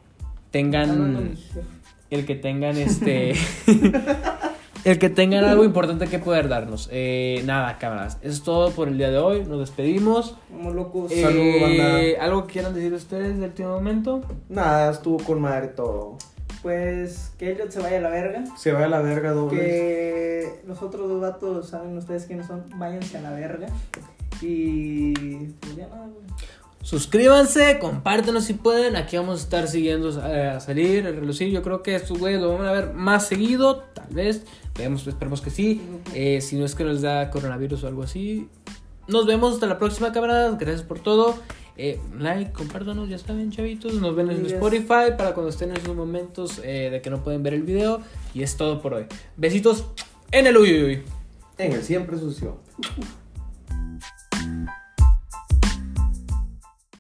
tengan 0.52 1.38
el 2.10 2.26
que 2.26 2.36
tengan 2.36 2.78
este 2.78 3.34
el 4.84 5.00
que 5.00 5.10
tengan 5.10 5.46
algo 5.46 5.64
importante 5.64 6.08
que 6.08 6.20
poder 6.20 6.50
darnos 6.50 6.90
eh, 6.92 7.42
nada 7.46 7.78
cámaras 7.78 8.18
eso 8.22 8.34
es 8.34 8.44
todo 8.44 8.72
por 8.72 8.90
el 8.90 8.98
día 8.98 9.10
de 9.10 9.18
hoy 9.18 9.46
nos 9.46 9.60
despedimos 9.60 10.36
Como 10.50 10.72
locos. 10.72 11.10
Eh, 11.12 11.22
Salud, 11.22 11.62
banda. 11.62 12.26
algo 12.26 12.48
que 12.48 12.54
quieran 12.54 12.74
decir 12.74 12.94
ustedes 12.94 13.40
del 13.40 13.50
último 13.50 13.70
momento 13.70 14.22
Nada, 14.50 14.92
estuvo 14.92 15.18
con 15.24 15.40
madre 15.40 15.70
todo. 15.70 16.18
Pues 16.62 17.32
que 17.40 17.52
Elliot 17.52 17.72
se 17.72 17.80
vaya 17.80 17.98
a 17.98 18.02
la 18.02 18.10
verga. 18.10 18.44
Se 18.56 18.72
va 18.72 18.86
a 18.86 18.88
la 18.88 19.02
verga 19.02 19.32
doble. 19.32 19.60
Que 19.60 20.62
los 20.68 20.82
otros 20.84 21.10
dos 21.10 21.22
vatos, 21.22 21.70
saben 21.70 21.98
ustedes 21.98 22.26
quiénes 22.26 22.48
son, 22.48 22.64
váyanse 22.76 23.18
a 23.18 23.22
la 23.22 23.32
verga. 23.32 23.68
Y 24.42 25.14
pues 25.60 25.76
ya 25.76 25.88
nada, 25.88 26.08
güey. 26.08 26.26
suscríbanse 26.84 27.80
compártenos 27.80 28.46
si 28.46 28.54
pueden. 28.54 28.96
Aquí 28.96 29.18
vamos 29.18 29.40
a 29.40 29.44
estar 29.44 29.68
siguiendo 29.68 30.10
eh, 30.28 30.50
a 30.50 30.60
salir 30.60 31.06
el 31.08 31.16
relucir. 31.16 31.50
Yo 31.50 31.64
creo 31.64 31.82
que 31.82 31.96
estos 31.96 32.20
güeyes 32.20 32.40
lo 32.42 32.56
van 32.56 32.68
a 32.68 32.72
ver 32.72 32.94
más 32.94 33.28
seguido 33.28 33.84
tal 33.94 34.10
vez. 34.10 34.44
Veamos 34.78 35.06
esperemos 35.08 35.42
que 35.42 35.50
sí. 35.50 35.82
Eh, 36.14 36.42
si 36.42 36.58
no 36.58 36.66
es 36.66 36.76
que 36.76 36.84
nos 36.84 37.02
da 37.02 37.32
coronavirus 37.32 37.84
o 37.84 37.88
algo 37.88 38.04
así. 38.04 38.50
Nos 39.08 39.26
vemos 39.26 39.56
hasta 39.56 39.66
la 39.66 39.80
próxima 39.80 40.12
camaradas. 40.12 40.60
Gracias 40.60 40.84
por 40.84 41.00
todo 41.00 41.36
Eh, 41.78 42.00
like, 42.20 42.52
compártanos, 42.52 43.10
ya 43.10 43.18
saben, 43.18 43.52
chavitos. 43.52 43.94
Nos 43.96 44.16
ven 44.16 44.30
en 44.30 44.44
Yes. 44.44 44.54
Spotify 44.54 45.16
para 45.18 45.34
cuando 45.34 45.50
estén 45.50 45.72
en 45.72 45.78
esos 45.78 45.96
momentos 45.96 46.60
eh, 46.64 46.90
de 46.92 47.02
que 47.02 47.10
no 47.10 47.24
pueden 47.24 47.44
ver 47.44 47.54
el 47.54 47.64
video. 47.64 48.02
Y 48.34 48.44
es 48.44 48.56
todo 48.58 48.82
por 48.82 48.94
hoy. 48.94 49.06
Besitos 49.38 49.86
en 50.32 50.48
el 50.48 50.58
uy, 50.58 50.72
uy, 50.74 50.84
uy. 50.84 51.04
En 51.58 51.74
el 51.74 51.84
siempre 51.84 52.18
sucio. 52.18 52.58